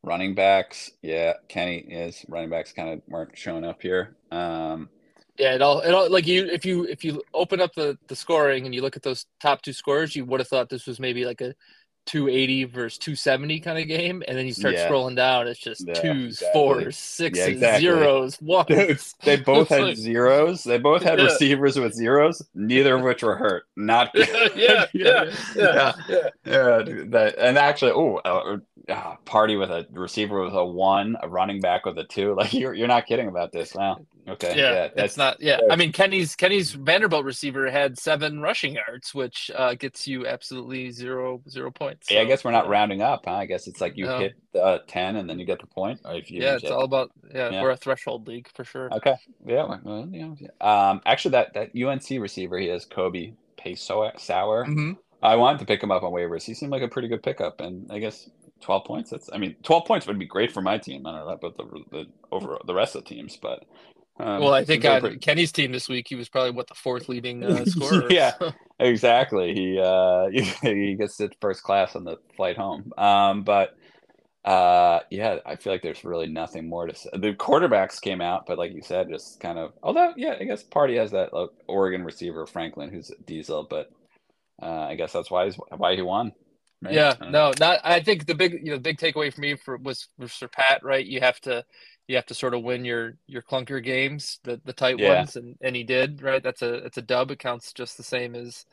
running 0.03 0.35
backs, 0.35 0.91
yeah, 1.01 1.33
Kenny 1.47 1.77
is 1.77 2.25
running 2.27 2.49
backs 2.49 2.73
kind 2.73 2.89
of 2.89 3.01
weren't 3.07 3.37
showing 3.37 3.63
up 3.65 3.81
here. 3.81 4.15
Um, 4.31 4.89
Yeah, 5.37 5.55
it 5.55 5.61
all 5.61 5.79
it 5.81 5.91
all 5.93 6.09
like 6.11 6.27
you 6.27 6.45
if 6.45 6.65
you 6.65 6.83
if 6.85 7.03
you 7.03 7.23
open 7.33 7.61
up 7.61 7.73
the 7.73 7.97
the 8.07 8.15
scoring 8.15 8.65
and 8.65 8.75
you 8.75 8.81
look 8.81 8.95
at 8.95 9.01
those 9.01 9.25
top 9.39 9.61
two 9.61 9.73
scores, 9.73 10.15
you 10.15 10.25
would 10.25 10.39
have 10.39 10.47
thought 10.47 10.69
this 10.69 10.85
was 10.85 10.99
maybe 10.99 11.25
like 11.25 11.41
a 11.41 11.55
280 12.05 12.63
versus 12.65 12.97
270 12.97 13.59
kind 13.59 13.79
of 13.79 13.87
game, 13.87 14.23
and 14.27 14.37
then 14.37 14.45
you 14.45 14.53
start 14.53 14.73
Yeah. 14.75 14.87
scrolling 14.89 15.15
down, 15.15 15.47
it's 15.47 15.59
just 15.59 15.87
Yeah, 15.87 15.93
twos, 15.93 16.33
exactly. 16.41 16.53
fours, 16.59 16.97
sixes, 16.97 17.47
exactly. 17.47 17.81
zeros, 17.81 18.41
ones. 18.41 18.67
Dude, 18.67 18.99
they 19.23 19.35
both 19.37 19.69
had 19.69 19.81
like- 19.81 19.95
zeros. 19.97 20.63
They 20.63 20.77
both 20.77 21.03
had 21.03 21.19
Yeah. 21.19 21.25
receivers 21.25 21.79
with 21.79 21.93
zeros, 21.93 22.41
neither 22.55 22.95
of 22.95 23.01
which 23.03 23.23
were 23.23 23.35
hurt. 23.35 23.63
Not 23.77 24.13
good. 24.15 24.27
yeah, 24.55 24.85
yeah, 24.93 25.23
yeah, 25.25 25.31
Yeah. 25.55 25.93
yeah. 26.09 26.27
Yeah, 26.45 26.81
dude, 26.83 27.11
that, 27.11 27.37
and 27.37 27.57
actually, 27.57 27.91
oh, 27.91 28.17
uh, 28.25 28.57
uh, 28.89 29.15
party 29.25 29.55
with 29.55 29.69
a 29.69 29.85
receiver 29.91 30.41
with 30.43 30.53
a 30.53 30.65
one, 30.65 31.15
a 31.21 31.29
running 31.29 31.61
back 31.61 31.85
with 31.85 31.97
a 31.99 32.03
two. 32.03 32.33
Like 32.35 32.51
you're 32.53 32.73
you're 32.73 32.87
not 32.87 33.05
kidding 33.05 33.27
about 33.27 33.51
this. 33.51 33.75
Wow. 33.75 33.99
Okay. 34.31 34.53
Yeah, 34.57 34.87
that's 34.95 35.17
not. 35.17 35.41
Yeah, 35.41 35.59
yeah. 35.61 35.73
I 35.73 35.75
mean 35.75 35.91
Kenny's 35.91 36.35
Kenny's 36.35 36.71
Vanderbilt 36.71 37.25
receiver 37.25 37.69
had 37.69 37.97
seven 37.97 38.41
rushing 38.41 38.73
yards, 38.75 39.13
which 39.13 39.51
uh, 39.55 39.73
gets 39.75 40.07
you 40.07 40.25
absolutely 40.27 40.91
zero 40.91 41.41
zero 41.49 41.71
points. 41.71 42.09
Yeah, 42.09 42.21
I 42.21 42.25
guess 42.25 42.43
we're 42.43 42.51
not 42.51 42.67
rounding 42.69 43.01
up, 43.01 43.25
huh? 43.25 43.33
I 43.33 43.45
guess 43.45 43.67
it's 43.67 43.81
like 43.81 43.97
you 43.97 44.05
No. 44.05 44.19
hit 44.19 44.33
uh, 44.59 44.79
ten 44.87 45.15
and 45.17 45.29
then 45.29 45.39
you 45.39 45.45
get 45.45 45.59
the 45.59 45.67
point. 45.67 45.99
Or 46.05 46.13
if 46.15 46.31
you 46.31 46.41
Yeah, 46.41 46.53
it's 46.55 46.63
hit- 46.63 46.71
all 46.71 46.83
about 46.83 47.11
yeah, 47.33 47.49
Yeah. 47.51 47.61
We're 47.61 47.71
a 47.71 47.77
threshold 47.77 48.27
league 48.27 48.47
for 48.53 48.63
sure. 48.63 48.91
Okay. 48.93 49.15
Yeah. 49.45 49.77
Well, 49.83 50.07
yeah. 50.11 50.33
Um, 50.61 51.01
actually, 51.05 51.31
that 51.31 51.53
that 51.53 51.71
UNC 51.75 52.09
receiver, 52.21 52.57
he 52.57 52.67
has 52.67 52.85
Kobe 52.85 53.33
Paysour. 53.57 54.15
Mhm. 54.65 54.97
I 55.23 55.35
wanted 55.35 55.59
to 55.59 55.65
pick 55.65 55.83
him 55.83 55.91
up 55.91 56.03
on 56.03 56.11
waivers. 56.11 56.43
He 56.43 56.53
seemed 56.53 56.71
like 56.71 56.81
a 56.81 56.87
pretty 56.87 57.07
good 57.07 57.21
pickup, 57.21 57.61
and 57.61 57.91
I 57.91 57.99
guess 57.99 58.29
twelve 58.59 58.85
points. 58.85 59.09
That's 59.11 59.29
I 59.31 59.37
mean, 59.37 59.55
twelve 59.63 59.85
points 59.85 60.07
would 60.07 60.17
be 60.17 60.25
great 60.25 60.51
for 60.51 60.61
my 60.61 60.77
team. 60.77 61.05
I 61.05 61.11
don't 61.11 61.25
know 61.27 61.33
about 61.33 61.57
the 61.57 61.65
the 61.91 62.05
over 62.31 62.57
the 62.65 62.73
rest 62.73 62.95
of 62.95 63.03
the 63.03 63.09
teams, 63.09 63.37
but 63.37 63.65
um, 64.19 64.41
Well, 64.41 64.53
I 64.53 64.63
think 64.65 64.85
on 64.85 65.01
pretty- 65.01 65.17
Kenny's 65.19 65.51
team 65.51 65.71
this 65.71 65.87
week, 65.89 66.07
he 66.09 66.15
was 66.15 66.29
probably 66.29 66.51
what 66.51 66.67
the 66.67 66.75
fourth 66.75 67.09
leading 67.09 67.43
uh, 67.43 67.65
scorer. 67.65 68.11
Yeah. 68.11 68.33
exactly. 68.79 69.53
He 69.53 69.79
uh 69.79 70.27
he 70.61 70.95
gets 70.95 71.19
it 71.19 71.35
first 71.41 71.63
class 71.63 71.95
on 71.95 72.03
the 72.03 72.17
flight 72.35 72.57
home. 72.57 72.91
Um, 72.97 73.43
but 73.43 73.75
uh 74.43 74.99
yeah, 75.11 75.37
I 75.45 75.55
feel 75.55 75.71
like 75.71 75.83
there's 75.83 76.03
really 76.03 76.27
nothing 76.27 76.67
more 76.67 76.87
to 76.87 76.95
say. 76.95 77.09
The 77.13 77.33
quarterbacks 77.33 78.01
came 78.01 78.21
out, 78.21 78.45
but 78.47 78.57
like 78.57 78.73
you 78.73 78.81
said, 78.81 79.09
just 79.09 79.39
kind 79.39 79.59
of 79.59 79.73
although 79.83 80.13
yeah, 80.17 80.35
I 80.39 80.43
guess 80.45 80.63
Party 80.63 80.97
has 80.97 81.11
that 81.11 81.33
uh, 81.33 81.47
Oregon 81.67 82.03
receiver 82.03 82.45
Franklin 82.47 82.89
who's 82.91 83.11
a 83.11 83.21
diesel, 83.23 83.67
but 83.69 83.91
uh 84.61 84.65
I 84.89 84.95
guess 84.95 85.13
that's 85.13 85.29
why 85.29 85.45
he's 85.45 85.57
why 85.75 85.95
he 85.95 86.01
won. 86.01 86.31
right? 86.81 86.93
Yeah, 86.93 87.13
Uh, 87.21 87.29
no, 87.29 87.51
not. 87.59 87.79
I 87.83 87.99
think 88.01 88.25
the 88.25 88.33
big, 88.35 88.53
you 88.53 88.71
know, 88.71 88.77
the 88.77 88.81
big 88.81 88.97
takeaway 88.97 89.31
for 89.31 89.41
me 89.41 89.55
for 89.55 89.77
was, 89.77 90.07
was 90.17 90.33
for 90.33 90.47
Pat, 90.47 90.83
right? 90.83 91.05
You 91.05 91.19
have 91.19 91.39
to, 91.41 91.63
you 92.07 92.15
have 92.15 92.25
to 92.27 92.33
sort 92.33 92.53
of 92.53 92.63
win 92.63 92.83
your 92.85 93.17
your 93.27 93.41
clunker 93.41 93.83
games, 93.83 94.39
the 94.43 94.59
the 94.65 94.73
tight 94.73 94.99
Yeah. 94.99 95.19
ones, 95.19 95.35
and 95.35 95.55
and 95.61 95.75
he 95.75 95.83
did, 95.83 96.21
right? 96.21 96.43
That's 96.43 96.61
a 96.61 96.73
it's 96.85 96.97
a 96.97 97.01
dub. 97.01 97.31
It 97.31 97.39
counts 97.39 97.73
just 97.73 97.97
the 97.97 98.03
same 98.03 98.35
as, 98.35 98.65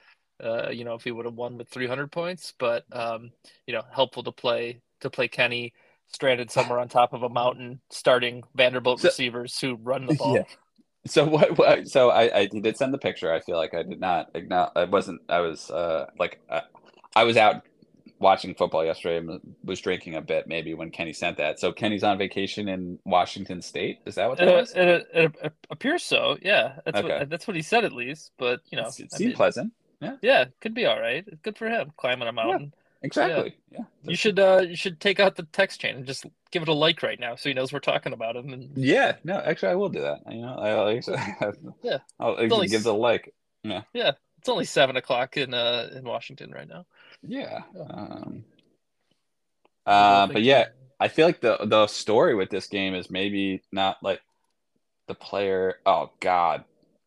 uh, 0.43 0.71
you 0.71 0.85
know, 0.85 0.95
if 0.95 1.05
he 1.05 1.13
would 1.13 1.25
have 1.27 1.35
won 1.35 1.57
with 1.59 1.69
300 1.69 2.11
points. 2.11 2.55
But 2.59 2.85
um, 2.93 3.31
you 3.67 3.75
know, 3.75 3.83
helpful 3.93 4.23
to 4.25 4.33
play 4.33 4.81
to 5.01 5.11
play 5.11 5.29
Kenny 5.29 5.73
stranded 6.09 6.51
somewhere 6.51 6.79
on 6.81 6.89
top 6.89 7.13
of 7.13 7.23
a 7.23 7.29
mountain, 7.29 7.81
starting 7.91 8.43
Vanderbilt 8.55 9.01
So- 9.01 9.09
receivers 9.09 9.59
who 9.61 9.77
run 9.77 10.07
the 10.07 10.15
ball. 10.19 10.37
Yeah. 10.37 10.43
So 11.07 11.25
what, 11.25 11.57
what? 11.57 11.89
So 11.89 12.11
I, 12.11 12.41
I 12.41 12.47
did 12.47 12.77
send 12.77 12.93
the 12.93 12.99
picture. 12.99 13.33
I 13.33 13.41
feel 13.41 13.57
like 13.57 13.73
I 13.73 13.83
did 13.83 14.01
not 14.01 14.31
acknowledge. 14.35 14.73
I 14.77 14.85
wasn't. 14.85 15.23
I 15.29 15.41
was 15.41 15.71
uh 15.71 16.07
like 16.19 16.41
uh, 16.51 16.63
I 17.15 17.25
was 17.25 17.37
out 17.37 17.63
watching 18.21 18.55
football 18.55 18.85
yesterday 18.85 19.19
and 19.19 19.41
was 19.65 19.81
drinking 19.81 20.15
a 20.17 20.21
bit. 20.21 20.47
Maybe 20.47 20.75
when 20.75 20.91
Kenny 20.91 21.13
sent 21.13 21.37
that. 21.39 21.61
So 21.61 21.73
Kenny's 21.73 22.03
on 22.03 22.19
vacation 22.19 22.69
in 22.69 22.99
Washington 23.05 23.63
State. 23.63 24.01
Is 24.07 24.17
that 24.17 24.29
what 24.29 24.39
that 24.39 24.49
It, 24.49 24.55
was? 24.55 24.73
it, 24.75 24.89
it, 25.15 25.35
it 25.43 25.53
appears 25.71 26.03
so. 26.03 26.37
Yeah, 26.43 26.77
that's 26.85 26.99
Okay. 26.99 27.19
what 27.19 27.31
that's 27.31 27.47
what 27.47 27.57
he 27.57 27.63
said 27.63 27.85
at 27.85 27.93
least. 27.93 28.33
But 28.39 28.61
you 28.71 28.77
know, 28.77 28.89
it 28.89 29.09
I 29.13 29.17
seemed 29.17 29.35
pleasant. 29.35 29.73
Yeah, 30.01 30.17
yeah, 30.23 30.45
could 30.61 30.75
be 30.75 30.87
all 30.87 31.01
right. 31.01 31.25
Good 31.43 31.59
for 31.59 31.69
him 31.69 31.93
climbing 31.97 32.29
a 32.29 32.33
mountain. 32.33 32.73
Exactly. 33.03 33.57
Yeah. 33.71 33.85
You 34.03 34.17
should 34.17 34.39
uh 34.41 34.65
you 34.69 34.75
should 34.77 34.99
take 35.01 35.21
out 35.21 35.37
the 35.37 35.45
text 35.45 35.81
chain 35.81 35.97
and 35.97 36.07
just 36.07 36.27
give 36.51 36.63
it 36.63 36.69
a 36.69 36.73
like 36.73 37.03
right 37.03 37.21
now 37.21 37.37
so 37.37 37.49
he 37.49 37.55
knows 37.55 37.73
we're 37.73 37.79
talking 37.79 38.13
about 38.13 38.35
him 38.37 38.53
and 38.53 38.71
Yeah. 38.77 39.17
No, 39.23 39.39
actually, 39.39 39.69
I 39.71 39.75
will 39.77 39.89
do 39.89 40.01
that. 40.01 40.21
You 40.29 40.41
know, 40.43 40.55
I 40.57 40.95
actually, 40.97 41.19
Yeah. 41.83 41.99
I'll 42.19 42.33
actually 42.33 42.51
only 42.51 42.69
give 42.69 42.83
the 42.83 42.95
like. 42.95 43.33
Yeah. 43.63 43.83
Yeah. 43.93 44.13
It's 44.39 44.49
only 44.49 44.65
seven 44.65 44.97
o'clock 44.97 45.37
in 45.37 45.55
uh 45.55 45.91
in 45.95 46.05
Washington 46.05 46.51
right 46.51 46.69
now. 46.69 46.87
Yeah. 47.23 47.61
Um, 47.91 48.45
uh, 49.87 50.27
but 50.29 50.43
yeah, 50.43 50.67
I 51.01 51.09
feel 51.09 51.27
like 51.27 51.41
the 51.41 51.59
the 51.65 51.87
story 51.87 52.35
with 52.35 52.51
this 52.51 52.67
game 52.67 52.95
is 52.95 53.11
maybe 53.11 53.63
not 53.73 53.99
like 54.03 54.21
the 55.09 55.15
player. 55.15 55.77
Oh 55.87 56.11
God, 56.21 56.65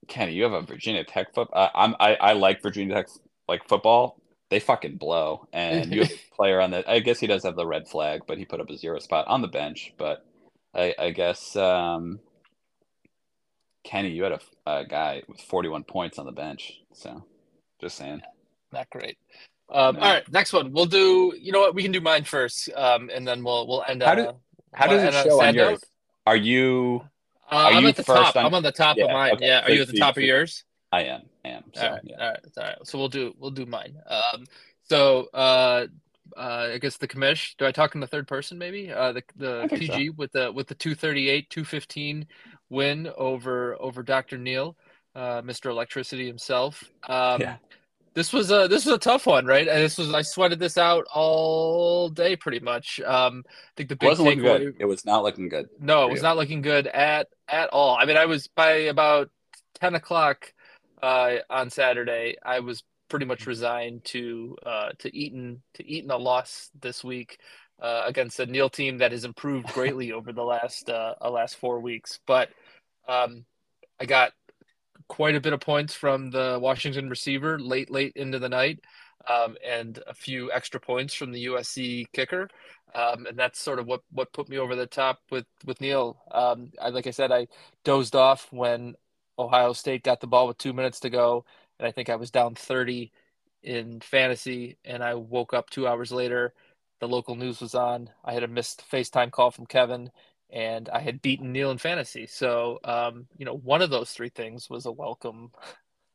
Kenny, 0.08 0.34
you 0.34 0.44
have 0.44 0.54
a 0.54 0.62
Virginia 0.62 1.04
Tech 1.04 1.34
foot. 1.34 1.50
Uh, 1.54 1.70
I'm 1.74 1.96
I, 2.00 2.16
I 2.16 2.34
like 2.34 2.62
Virginia 2.62 2.96
Tech 2.96 3.08
like 3.48 3.68
football. 3.68 4.18
They 4.50 4.60
fucking 4.60 4.98
blow, 4.98 5.48
and 5.54 5.94
you 5.94 6.02
have 6.02 6.12
a 6.34 6.36
player 6.36 6.60
on 6.60 6.72
the. 6.72 6.90
I 6.90 7.00
guess 7.00 7.20
he 7.20 7.28
does 7.28 7.44
have 7.44 7.56
the 7.56 7.68
red 7.68 7.88
flag, 7.88 8.22
but 8.28 8.38
he 8.38 8.46
put 8.46 8.60
up 8.60 8.70
a 8.70 8.78
zero 8.78 9.00
spot 9.00 9.28
on 9.28 9.42
the 9.42 9.48
bench. 9.48 9.94
But 9.98 10.26
I 10.74 10.96
I 11.00 11.12
guess 11.12 11.56
um, 11.56 12.20
Kenny, 13.84 14.10
you 14.10 14.24
had 14.24 14.34
a, 14.34 14.40
a 14.66 14.86
guy 14.86 15.24
with 15.28 15.42
41 15.42 15.84
points 15.84 16.20
on 16.20 16.26
the 16.26 16.32
bench. 16.32 16.82
So 16.94 17.24
just 17.80 17.98
saying. 17.98 18.22
Not 18.72 18.90
great. 18.90 19.18
Um, 19.72 19.96
No. 19.96 20.02
all 20.02 20.14
right, 20.14 20.32
next 20.32 20.54
one. 20.54 20.72
We'll 20.74 20.86
do. 20.86 21.34
You 21.40 21.52
know 21.52 21.60
what? 21.62 21.74
We 21.76 21.84
can 21.84 21.92
do 21.92 22.02
mine 22.02 22.24
first, 22.26 22.70
um, 22.76 23.10
and 23.14 23.28
then 23.28 23.44
we'll 23.44 23.68
we'll 23.68 23.84
end. 23.88 24.04
How 24.04 24.12
on 24.12 24.18
did- 24.18 24.36
How 24.74 24.88
does 24.88 25.04
it 25.04 25.08
and 25.08 25.16
on 25.16 25.24
show 25.26 25.42
on 25.42 25.54
yours? 25.56 25.70
note- 25.72 25.84
Are 26.28 26.36
you? 26.36 27.02
Uh, 27.52 27.56
Are 27.56 27.72
I'm 27.74 27.84
you 27.84 27.90
at 27.90 27.96
the 27.96 28.04
first 28.04 28.22
top. 28.22 28.36
on- 28.36 28.46
I'm 28.46 28.54
on 28.54 28.64
the 28.64 28.72
top 28.72 28.98
Yeah, 28.98 29.06
of 29.06 29.12
mine. 29.12 29.34
okay. 29.34 29.48
Yeah. 29.48 29.62
Are 29.62 29.68
So- 29.68 29.74
you 29.74 29.82
at 29.82 29.88
the 29.88 29.98
so 29.98 30.00
top 30.00 30.18
you- 30.18 30.24
of 30.24 30.28
yours? 30.28 30.64
I 30.92 31.02
am. 31.04 31.22
I 31.46 31.50
Am. 31.50 31.64
So, 31.74 31.86
all 31.88 31.92
right, 31.94 32.02
yeah. 32.04 32.16
all 32.20 32.30
right, 32.30 32.40
all 32.58 32.64
right. 32.64 32.78
So 32.84 32.98
we'll 33.00 33.08
do 33.10 33.34
we'll 33.40 33.52
do 33.52 33.66
mine. 33.66 33.96
Um, 34.08 34.46
so 34.84 35.28
uh, 35.34 35.88
uh, 36.38 36.70
I 36.74 36.78
guess 36.78 36.98
the 36.98 37.08
commish. 37.08 37.56
Do 37.58 37.66
I 37.66 37.72
talk 37.72 37.96
in 37.96 38.02
the 38.02 38.08
third 38.08 38.28
person 38.28 38.58
maybe? 38.58 38.92
Uh, 38.92 39.14
the 39.14 39.24
the 39.38 39.62
I 39.64 39.68
think 39.68 39.84
so. 39.84 39.94
PG 39.98 40.10
with 40.12 40.32
the 40.34 40.52
with 40.52 40.68
the 40.68 40.76
two 40.76 40.96
thirty 40.96 41.30
eight 41.30 41.50
two 41.50 41.64
fifteen 41.64 42.28
win 42.70 43.10
over 43.18 43.76
over 43.82 44.04
Dr. 44.04 44.38
Neil, 44.38 44.78
uh, 45.16 45.42
Mr. 45.42 45.72
Electricity 45.72 46.28
himself. 46.28 46.84
Um, 47.08 47.42
Yeah. 47.42 47.56
This 48.14 48.34
was 48.34 48.52
a 48.52 48.68
this 48.68 48.86
was 48.86 48.96
a 48.96 49.00
tough 49.00 49.26
one, 49.26 49.46
right? 49.46 49.68
And 49.68 49.82
this 49.82 49.98
was 49.98 50.14
I 50.14 50.22
sweated 50.22 50.60
this 50.60 50.78
out 50.78 51.06
all 51.14 52.10
day 52.10 52.36
pretty 52.36 52.60
much. 52.60 53.00
Um, 53.00 53.44
I 53.48 53.52
think 53.78 53.90
the 53.90 53.94
It 53.94 54.00
big 54.00 54.10
wasn't 54.10 54.28
looking 54.28 54.44
good. 54.44 54.76
It 54.80 54.86
was 54.86 55.06
not 55.06 55.24
looking 55.24 55.48
good. 55.48 55.70
No, 55.80 56.06
it 56.06 56.12
was 56.12 56.20
you. 56.20 56.24
not 56.24 56.38
looking 56.38 56.62
good 56.62 56.88
at 56.88 57.28
at 57.48 57.70
all. 57.70 57.96
I 57.96 58.06
mean, 58.06 58.18
I 58.18 58.26
was 58.26 58.48
by 58.48 58.72
about 58.72 59.30
ten 59.80 59.96
o'clock 59.96 60.54
uh, 61.02 61.36
on 61.50 61.70
Saturday. 61.70 62.36
I 62.44 62.60
was 62.60 62.84
pretty 63.08 63.26
much 63.26 63.46
resigned 63.46 64.04
to 64.06 64.58
uh, 64.66 64.90
to 65.00 65.16
Eaton 65.16 65.62
to 65.76 65.88
Eaton 65.88 66.12
a 66.12 66.18
loss 66.18 66.70
this 66.82 67.04
week 67.04 67.40
uh, 67.82 68.04
against 68.06 68.40
a 68.40 68.46
Neil 68.46 68.70
team 68.70 69.00
that 69.00 69.12
has 69.12 69.26
improved 69.26 69.68
greatly 69.68 70.12
over 70.14 70.32
the 70.32 70.44
last 70.44 70.90
uh, 70.90 71.16
uh, 71.22 71.30
last 71.30 71.56
four 71.56 71.80
weeks. 71.80 72.20
But 72.26 72.50
um, 73.08 73.46
I 74.00 74.06
got 74.06 74.32
quite 75.12 75.36
a 75.36 75.42
bit 75.42 75.52
of 75.52 75.60
points 75.60 75.94
from 75.94 76.32
the 76.32 76.58
Washington 76.62 77.10
receiver 77.10 77.60
late 77.60 77.92
late 77.92 78.14
into 78.16 78.40
the 78.40 78.48
night, 78.48 78.80
um, 79.30 79.58
and 79.66 80.00
a 80.08 80.14
few 80.14 80.50
extra 80.54 80.80
points 80.80 81.14
from 81.14 81.34
the 81.34 81.48
USC 81.48 82.06
kicker. 82.14 82.48
Um, 82.96 83.26
and 83.26 83.38
that's 83.38 83.60
sort 83.62 83.80
of 83.80 83.88
what, 83.88 84.02
what 84.12 84.32
put 84.32 84.48
me 84.48 84.58
over 84.58 84.74
the 84.74 84.88
top 84.88 85.20
with 85.30 85.46
with 85.66 85.82
Neil. 85.82 86.18
Um, 86.32 86.72
I, 86.82 86.90
like 86.90 87.08
I 87.08 87.12
said, 87.12 87.30
I 87.32 87.48
dozed 87.84 88.16
off 88.16 88.48
when 88.52 88.96
Ohio 89.38 89.74
State 89.74 90.04
got 90.04 90.22
the 90.22 90.28
ball 90.28 90.48
with 90.48 90.58
two 90.58 90.72
minutes 90.74 91.02
to 91.02 91.10
go, 91.10 91.44
and 91.78 91.86
I 91.88 91.92
think 91.92 92.10
I 92.10 92.16
was 92.16 92.32
down 92.32 92.56
thirty 92.56 93.12
in 93.64 94.00
fantasy, 94.00 94.78
and 94.86 95.04
I 95.04 95.16
woke 95.16 95.54
up 95.54 95.70
two 95.70 95.88
hours 95.88 96.12
later. 96.14 96.54
The 97.02 97.08
local 97.10 97.36
news 97.36 97.60
was 97.62 97.76
on. 97.76 98.12
I 98.24 98.32
had 98.34 98.44
a 98.44 98.48
missed 98.48 98.84
FaceTime 98.90 99.32
call 99.32 99.52
from 99.52 99.66
Kevin, 99.66 100.10
and 100.52 100.90
I 100.90 101.00
had 101.00 101.22
beaten 101.22 101.52
Neil 101.52 101.72
in 101.72 101.78
fantasy. 101.78 102.28
So, 102.28 102.80
um, 102.84 103.28
you 103.38 103.46
know, 103.46 103.56
one 103.56 103.82
of 103.82 103.90
those 103.90 104.12
three 104.12 104.30
things 104.30 104.70
was 104.70 104.86
a 104.86 104.92
welcome. 104.92 105.52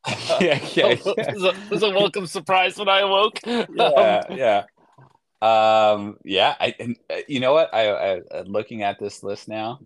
yeah, 0.40 0.60
yeah, 0.74 0.94
was, 1.04 1.44
a, 1.44 1.54
was 1.70 1.82
a 1.82 1.90
welcome 1.90 2.26
surprise 2.26 2.78
when 2.78 2.88
I 2.88 3.00
awoke. 3.00 3.40
yeah, 3.46 4.22
Um, 4.28 4.36
yeah. 4.36 4.64
Um, 5.42 6.18
yeah. 6.24 6.54
I, 6.60 6.74
and, 6.78 6.96
uh, 7.10 7.16
you 7.28 7.40
know 7.40 7.52
what? 7.52 7.72
I, 7.74 7.88
I, 7.88 8.18
uh, 8.18 8.44
looking 8.46 8.82
at 8.82 8.98
this 8.98 9.22
list 9.22 9.48
now, 9.48 9.80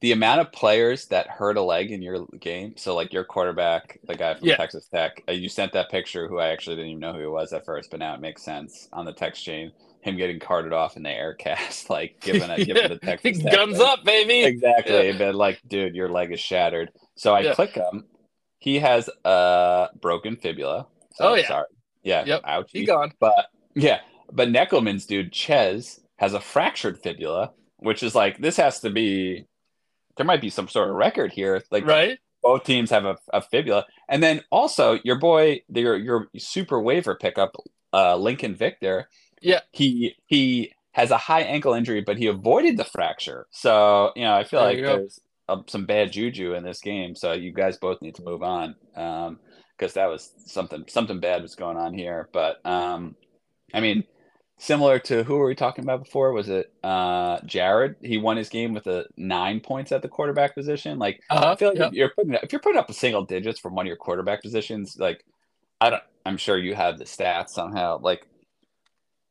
the 0.00 0.12
amount 0.12 0.40
of 0.40 0.52
players 0.52 1.06
that 1.06 1.26
hurt 1.28 1.56
a 1.56 1.62
leg 1.62 1.90
in 1.90 2.02
your 2.02 2.26
game. 2.38 2.74
So, 2.76 2.94
like 2.94 3.12
your 3.12 3.24
quarterback, 3.24 3.98
the 4.06 4.14
guy 4.14 4.34
from 4.34 4.46
Yeah. 4.48 4.56
Texas 4.56 4.88
Tech, 4.92 5.22
uh, 5.28 5.32
you 5.32 5.48
sent 5.48 5.72
that 5.72 5.90
picture. 5.90 6.28
Who 6.28 6.38
I 6.38 6.48
actually 6.48 6.76
didn't 6.76 6.90
even 6.90 7.00
know 7.00 7.12
who 7.14 7.20
he 7.20 7.26
was 7.26 7.52
at 7.52 7.64
first, 7.64 7.90
but 7.90 8.00
now 8.00 8.14
it 8.14 8.20
makes 8.20 8.42
sense 8.42 8.88
on 8.92 9.04
the 9.06 9.12
text 9.12 9.42
chain. 9.44 9.72
Him 10.02 10.16
getting 10.16 10.38
carted 10.38 10.72
off 10.72 10.96
in 10.96 11.02
the 11.02 11.10
air 11.10 11.34
cast, 11.34 11.88
like 11.90 12.20
giving 12.20 12.48
a 12.50 12.62
giving 12.64 12.88
the 12.88 12.98
Texas 13.02 13.38
Tech 13.42 13.52
Guns 13.52 13.78
thing. 13.78 13.86
up, 13.86 14.04
baby. 14.04 14.44
exactly. 14.44 15.12
But 15.16 15.34
like, 15.34 15.60
dude, 15.66 15.94
your 15.96 16.08
leg 16.10 16.30
is 16.32 16.40
shattered. 16.40 16.90
So 17.16 17.34
I 17.34 17.40
Yeah. 17.40 17.54
click 17.54 17.74
him. 17.74 18.04
he 18.58 18.78
has 18.80 19.08
a 19.24 19.88
broken 20.00 20.36
fibula. 20.36 20.86
So, 21.14 21.28
Oh, 21.30 21.34
yeah. 21.34 21.46
sorry. 21.48 21.66
Yeah. 22.02 22.24
Yep. 22.26 22.40
Ouch. 22.44 22.70
He 22.72 22.84
gone. 22.84 23.12
But 23.20 23.46
yeah, 23.74 24.00
but 24.32 24.48
Neckelman's 24.48 25.06
dude 25.06 25.32
Chez 25.34 26.00
has 26.18 26.34
a 26.34 26.40
fractured 26.40 26.98
fibula, 27.02 27.52
which 27.78 28.02
is 28.02 28.14
like 28.14 28.38
this 28.38 28.56
has 28.58 28.80
to 28.80 28.90
be. 28.90 29.46
There 30.16 30.26
might 30.26 30.40
be 30.40 30.50
some 30.50 30.68
sort 30.68 30.88
of 30.88 30.96
record 30.96 31.32
here. 31.32 31.62
Like 31.70 31.86
right? 31.86 32.18
both 32.42 32.64
teams 32.64 32.90
have 32.90 33.04
a, 33.04 33.16
a 33.32 33.42
fibula, 33.42 33.86
and 34.08 34.22
then 34.22 34.42
also 34.50 34.98
your 35.04 35.18
boy, 35.18 35.62
your 35.68 35.96
your 35.96 36.28
super 36.38 36.80
waiver 36.80 37.14
pickup, 37.14 37.56
uh, 37.92 38.16
Lincoln 38.16 38.54
Victor. 38.54 39.08
Yeah. 39.42 39.60
he 39.72 40.14
he 40.26 40.72
has 40.92 41.10
a 41.10 41.18
high 41.18 41.42
ankle 41.42 41.74
injury, 41.74 42.00
but 42.00 42.16
he 42.16 42.26
avoided 42.26 42.76
the 42.76 42.84
fracture. 42.84 43.46
So 43.50 44.12
you 44.16 44.24
know, 44.24 44.34
I 44.34 44.44
feel 44.44 44.60
There 44.60 44.68
like 44.68 44.82
there's 44.82 45.20
uh, 45.48 45.58
some 45.66 45.86
bad 45.86 46.12
juju 46.12 46.54
in 46.54 46.64
this 46.64 46.80
game. 46.80 47.14
So 47.14 47.32
you 47.32 47.52
guys 47.52 47.76
both 47.76 48.00
need 48.00 48.14
to 48.16 48.22
move 48.22 48.42
on 48.42 48.76
because 48.94 49.94
that 49.94 50.06
was 50.06 50.32
something 50.46 50.84
something 50.88 51.20
bad 51.20 51.42
was 51.42 51.54
going 51.54 51.76
on 51.76 51.94
here. 51.94 52.28
But 52.32 52.64
um, 52.64 53.16
I 53.74 53.80
mean, 53.80 54.04
similar 54.58 54.98
to 55.00 55.22
who 55.24 55.36
were 55.36 55.46
we 55.46 55.54
talking 55.54 55.84
about 55.84 56.04
before? 56.04 56.32
Was 56.32 56.48
it 56.48 56.72
uh, 56.82 57.40
Jared? 57.44 57.96
He 58.02 58.18
won 58.18 58.36
his 58.36 58.48
game 58.48 58.72
with 58.72 58.86
a 58.86 59.06
nine 59.16 59.60
points 59.60 59.92
at 59.92 60.02
the 60.02 60.08
quarterback 60.08 60.54
position. 60.54 60.98
Like 60.98 61.20
Uh-huh. 61.30 61.52
I 61.52 61.56
feel 61.56 61.68
like 61.70 61.78
Yep. 61.78 61.88
if 61.88 61.94
you're 61.94 62.08
putting 62.10 62.34
if 62.34 62.52
you're 62.52 62.60
putting 62.60 62.78
up 62.78 62.88
a 62.90 62.94
single 62.94 63.24
digits 63.24 63.60
from 63.60 63.74
one 63.74 63.86
of 63.86 63.88
your 63.88 63.96
quarterback 63.96 64.42
positions, 64.42 64.96
like 64.98 65.24
I 65.80 65.90
don't, 65.90 66.02
I'm 66.24 66.36
sure 66.38 66.56
you 66.58 66.74
have 66.74 66.98
the 66.98 67.04
stats 67.04 67.50
somehow. 67.50 67.98
Like 68.00 68.26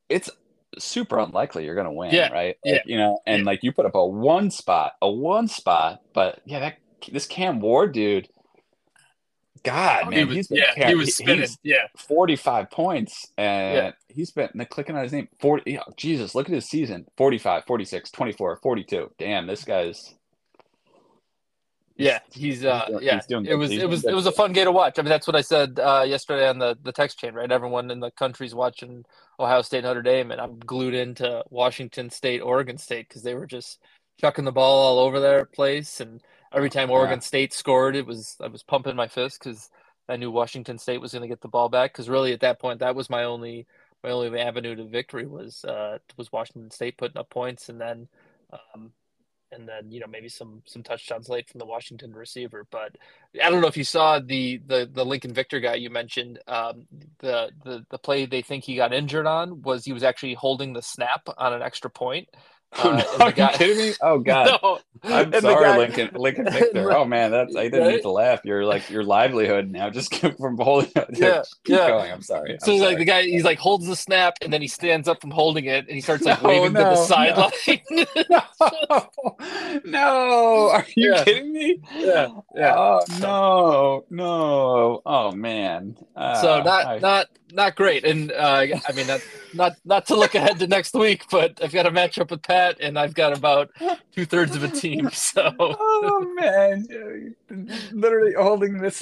it's 0.10 0.30
super 0.78 1.18
unlikely 1.20 1.66
you're 1.66 1.76
gonna 1.76 1.92
win, 1.94 2.14
Yeah, 2.14 2.32
right? 2.32 2.58
yeah. 2.64 2.80
You 2.86 2.98
know, 2.98 3.20
and 3.26 3.46
like 3.46 3.64
you 3.64 3.72
put 3.72 3.86
up 3.86 3.96
a 3.96 4.06
one 4.06 4.52
spot, 4.52 4.94
a 5.02 5.10
one 5.10 5.48
spot, 5.48 6.02
but 6.14 6.42
yeah, 6.46 6.60
that 6.60 6.78
this 7.12 7.26
Cam 7.26 7.60
Ward 7.60 7.94
dude, 7.94 8.30
God, 9.66 10.04
Oh, 10.06 10.10
man, 10.12 10.20
he 10.20 10.26
was, 10.26 10.36
he's 10.36 10.48
been 10.48 10.58
yeah, 10.78 10.88
he 10.90 10.96
was 10.96 11.16
spinning. 11.16 11.50
yeah. 11.64 11.88
45 11.98 12.72
points 12.72 13.28
and 13.38 13.76
Yeah. 13.78 13.92
he's 14.08 14.32
been 14.32 14.50
clicking 14.70 14.96
on 14.96 15.04
his 15.04 15.12
name 15.12 15.28
40 15.40 15.80
jesus 15.98 16.36
look 16.36 16.48
at 16.48 16.56
his 16.56 16.66
season 16.70 17.06
45 17.18 17.66
46 17.66 18.12
24 18.12 18.60
42 18.62 19.12
damn 19.18 19.48
this 19.48 19.64
guy's 19.66 20.14
Yeah, 21.98 22.20
he's 22.34 22.66
uh 22.66 22.86
doing- 22.88 23.04
yeah. 23.04 23.16
he's 23.16 23.26
doing 23.26 23.46
it 23.46 23.56
was 23.56 23.72
He's 23.72 23.82
it 23.84 23.90
was 23.90 24.04
it 24.06 24.14
was 24.14 24.26
a 24.26 24.32
fun 24.32 24.52
game 24.52 24.66
to 24.66 24.72
watch. 24.72 25.00
I 25.00 25.02
mean, 25.02 25.10
that's 25.10 25.28
what 25.28 25.36
I 25.36 25.42
said 25.42 25.80
uh, 25.80 26.04
yesterday 26.06 26.50
on 26.50 26.60
the 26.60 26.78
the 26.84 26.92
text 26.92 27.20
chain. 27.20 27.34
Right, 27.34 27.52
everyone 27.52 27.90
in 27.90 28.02
the 28.02 28.12
country's 28.12 28.54
watching 28.54 29.06
Ohio 29.40 29.62
State 29.62 29.84
Notre 29.86 30.02
Dame, 30.02 30.32
and 30.32 30.42
I'm 30.42 30.60
glued 30.60 30.94
into 30.94 31.42
Washington 31.50 32.10
State 32.10 32.42
Oregon 32.42 32.78
State 32.78 33.08
because 33.08 33.24
they 33.24 33.34
were 33.34 33.46
just 33.48 33.80
chucking 34.20 34.44
the 34.46 34.52
ball 34.52 34.78
all 34.86 35.00
over 35.00 35.22
their 35.22 35.46
place, 35.46 36.02
and 36.02 36.22
every 36.56 36.70
time 36.70 36.90
Oregon 36.90 37.22
State 37.22 37.54
scored, 37.54 37.96
it 37.96 38.06
was 38.06 38.38
I 38.42 38.48
was 38.48 38.64
pumping 38.64 38.96
my 38.96 39.08
fist 39.08 39.40
because 39.44 39.70
I 40.08 40.16
knew 40.16 40.32
Washington 40.32 40.78
State 40.78 41.02
was 41.02 41.12
going 41.12 41.22
to 41.22 41.28
get 41.28 41.42
the 41.42 41.48
ball 41.48 41.70
back. 41.70 41.92
Because 41.94 42.10
really, 42.10 42.34
at 42.34 42.40
that 42.40 42.60
point, 42.60 42.80
that 42.80 42.96
was 42.96 43.10
my 43.10 43.26
only 43.26 43.68
my 44.04 44.12
only 44.12 44.40
avenue 44.40 44.76
to 44.76 44.86
victory 44.86 45.26
was 45.26 45.66
uh 45.66 45.98
was 46.18 46.32
Washington 46.32 46.72
State 46.72 46.98
putting 46.98 47.18
up 47.18 47.30
points, 47.30 47.70
and 47.70 47.80
then. 47.80 48.08
Um, 48.54 48.92
and 49.52 49.68
then 49.68 49.92
you 49.92 50.00
know 50.00 50.08
maybe 50.08 50.28
some 50.28 50.62
some 50.66 50.84
touchdowns 50.84 51.30
late 51.30 51.50
from 51.50 51.60
the 51.60 51.66
Washington 51.66 52.14
receiver. 52.14 52.68
But 52.70 52.98
I 53.42 53.50
don't 53.50 53.62
know 53.62 53.68
if 53.68 53.78
you 53.78 53.84
saw 53.84 54.20
the 54.20 54.60
the 54.66 54.90
the 54.92 55.06
Lincoln 55.06 55.34
Victor 55.34 55.60
guy 55.60 55.76
you 55.76 55.90
mentioned. 55.90 56.40
Um, 56.48 56.88
the 57.20 57.52
the 57.64 57.86
the 57.90 57.98
play 57.98 58.26
they 58.26 58.42
think 58.42 58.64
he 58.64 58.76
got 58.76 58.94
injured 58.94 59.26
on 59.28 59.62
was 59.62 59.86
he 59.86 59.94
was 59.94 60.04
actually 60.04 60.34
holding 60.34 60.74
the 60.74 60.82
snap 60.82 61.28
on 61.38 61.54
an 61.54 61.62
extra 61.62 61.90
point. 61.90 62.28
oh, 62.84 62.90
Uh, 62.92 63.04
no, 63.20 63.26
are 63.26 63.32
guy- 63.32 63.52
you 63.52 63.58
kidding 63.58 63.78
me 63.78 63.94
oh 64.02 64.20
god 64.20 64.60
No, 64.62 64.80
i'm 65.04 65.32
sorry 65.34 65.64
guy- 65.66 65.78
lincoln 65.78 66.10
lincoln 66.16 66.46
victor 66.52 66.92
oh 66.92 67.06
man 67.06 67.32
that's 67.32 67.56
i 67.56 67.64
didn't 67.64 67.82
Right? 67.82 67.96
need 67.96 68.02
to 68.02 68.10
laugh 68.12 68.42
you're 68.44 68.66
like 68.66 68.90
your 68.90 69.04
livelihood 69.04 69.72
now 69.72 69.90
just 69.90 70.14
from 70.38 70.58
holding 70.58 70.92
Yeah, 71.14 71.44
keep 71.64 71.76
yeah. 71.78 71.88
going 71.88 72.12
i'm 72.12 72.22
sorry 72.22 72.58
So 72.62 72.74
I'm 72.74 72.80
like 72.80 72.88
sorry. 72.90 72.96
the 72.98 73.06
guy, 73.06 73.22
he's 73.24 73.44
like 73.44 73.60
holds 73.60 73.88
the 73.88 73.96
snap 73.96 74.38
and 74.42 74.52
then 74.52 74.62
he 74.62 74.68
stands 74.68 75.08
up 75.08 75.22
from 75.22 75.32
holding 75.32 75.66
it 75.66 75.86
and 75.88 75.96
he 75.96 76.02
starts 76.02 76.24
like 76.26 76.42
No, 76.42 76.50
waving 76.50 76.74
to 76.74 76.80
the 76.80 76.96
sideline. 77.06 77.52
no, 78.30 79.08
no, 79.86 80.70
are 80.72 80.86
you 80.96 81.14
Yeah. 81.14 81.24
kidding 81.24 81.54
me? 81.54 81.80
Yeah, 81.96 82.28
yeah. 82.56 82.74
Oh 82.76 83.02
no, 83.20 84.06
no. 84.10 85.02
Oh 85.06 85.32
man. 85.32 85.96
so 85.98 86.04
Ah, 86.16 86.62
not 86.64 86.86
I- 86.86 87.00
not 87.00 87.28
not 87.56 87.76
great. 87.76 88.06
And 88.06 88.32
uh, 88.32 88.66
I 88.88 88.92
mean, 88.94 89.08
not 89.08 89.22
not 89.54 89.74
not 89.86 90.06
to 90.08 90.16
look 90.16 90.36
ahead 90.36 90.60
to 90.60 90.68
next 90.68 90.94
week, 90.94 91.24
but 91.32 91.60
I've 91.64 91.72
got 91.72 91.86
a 91.86 91.92
matchup 91.92 92.30
with 92.30 92.44
Pat, 92.44 92.78
and 92.80 93.00
I've 93.00 93.14
got 93.14 93.36
about 93.36 93.72
two 94.14 94.26
thirds 94.26 94.56
of 94.56 94.64
a 94.64 94.68
team. 94.70 95.10
So 95.16 95.54
Oh 95.60 96.34
man, 96.36 97.36
literally 97.92 98.34
holding 98.34 98.80
this. 98.80 99.02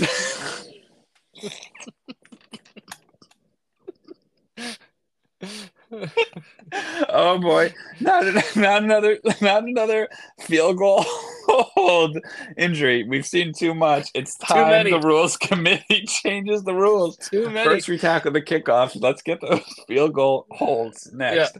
oh 7.10 7.40
boy, 7.40 7.74
not 8.00 8.24
not 8.56 8.84
another 8.84 9.20
not 9.42 9.64
another 9.64 10.10
field 10.42 10.78
goal 10.78 11.04
hold 11.06 12.18
injury. 12.58 13.04
We've 13.04 13.26
seen 13.26 13.54
too 13.54 13.74
much. 13.74 14.10
It's 14.14 14.36
time 14.38 14.70
many. 14.70 14.92
the 14.92 15.00
rules 15.00 15.38
committee 15.38 16.06
changes 16.06 16.64
the 16.64 16.74
rules. 16.74 17.18
too 17.18 17.50
many. 17.50 17.70
First 17.70 17.88
we 17.88 17.98
tackle 17.98 18.32
the 18.32 18.42
kickoffs. 18.42 19.00
Let's 19.00 19.22
get 19.22 19.42
those 19.42 19.62
field 19.88 20.14
goal 20.14 20.48
holds 20.52 21.12
next. 21.14 21.58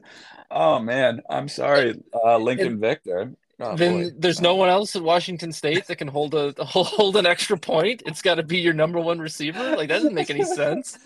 Oh 0.50 0.80
man, 0.80 1.22
I'm 1.30 1.48
sorry, 1.48 2.02
uh, 2.14 2.38
Lincoln 2.38 2.80
Victor. 2.80 3.34
Oh, 3.60 3.76
then 3.76 4.04
boy. 4.04 4.10
there's 4.18 4.42
no 4.42 4.56
one 4.56 4.70
else 4.70 4.96
at 4.96 5.04
Washington 5.04 5.52
State 5.52 5.88
that 5.88 5.96
can 5.98 6.08
hold 6.08 6.34
a 6.34 6.54
hold 6.64 7.16
an 7.18 7.26
extra 7.26 7.58
point. 7.58 8.04
It's 8.06 8.22
got 8.22 8.36
to 8.36 8.44
be 8.44 8.58
your 8.58 8.74
number 8.74 9.00
one 9.00 9.20
receiver. 9.20 9.76
Like 9.76 9.90
that 9.90 9.98
doesn't 9.98 10.14
make 10.14 10.30
any 10.30 10.44
sense. 10.44 10.98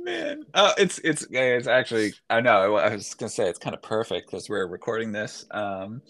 Man, 0.00 0.44
oh, 0.54 0.72
it's 0.78 0.98
it's 1.00 1.26
it's 1.30 1.66
actually 1.66 2.12
I 2.30 2.40
know 2.40 2.76
I 2.76 2.94
was 2.94 3.14
gonna 3.14 3.30
say 3.30 3.48
it's 3.48 3.58
kind 3.58 3.74
of 3.74 3.82
perfect 3.82 4.30
because 4.30 4.48
we're 4.48 4.66
recording 4.66 5.12
this, 5.12 5.44
um, 5.50 6.02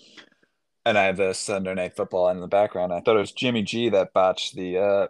and 0.85 0.99
I 0.99 1.05
have 1.05 1.17
the 1.17 1.33
Sunday 1.33 1.75
Night 1.75 1.97
Football 1.97 2.29
in 2.31 2.41
the 2.41 2.47
background. 2.47 2.93
I 2.93 3.01
thought 3.01 3.17
it 3.17 3.21
was 3.21 3.33
Jimmy 3.33 3.63
G 3.63 3.89
that 3.91 4.13
botched 4.13 4.55
the 4.55 4.79
uh 4.79 5.07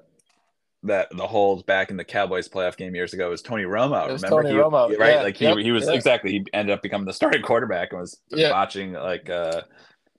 that 0.84 1.08
the 1.16 1.26
holes 1.26 1.62
back 1.62 1.90
in 1.90 1.96
the 1.96 2.04
Cowboys 2.04 2.48
playoff 2.48 2.76
game 2.76 2.94
years 2.94 3.14
ago. 3.14 3.28
It 3.28 3.30
was 3.30 3.42
Tony 3.42 3.64
Romo. 3.64 4.10
Was 4.10 4.22
remember 4.22 4.42
Tony 4.42 4.54
he, 4.54 4.60
Romo, 4.60 4.98
right? 4.98 5.14
yeah, 5.14 5.22
like 5.22 5.36
he 5.36 5.44
yep, 5.44 5.58
he 5.58 5.70
was 5.70 5.88
exactly 5.88 6.32
he 6.32 6.46
ended 6.52 6.74
up 6.74 6.82
becoming 6.82 7.06
the 7.06 7.12
starting 7.12 7.42
quarterback 7.42 7.92
and 7.92 8.00
was 8.00 8.20
Yeah. 8.30 8.50
botching 8.50 8.92
like 8.92 9.30
uh 9.30 9.62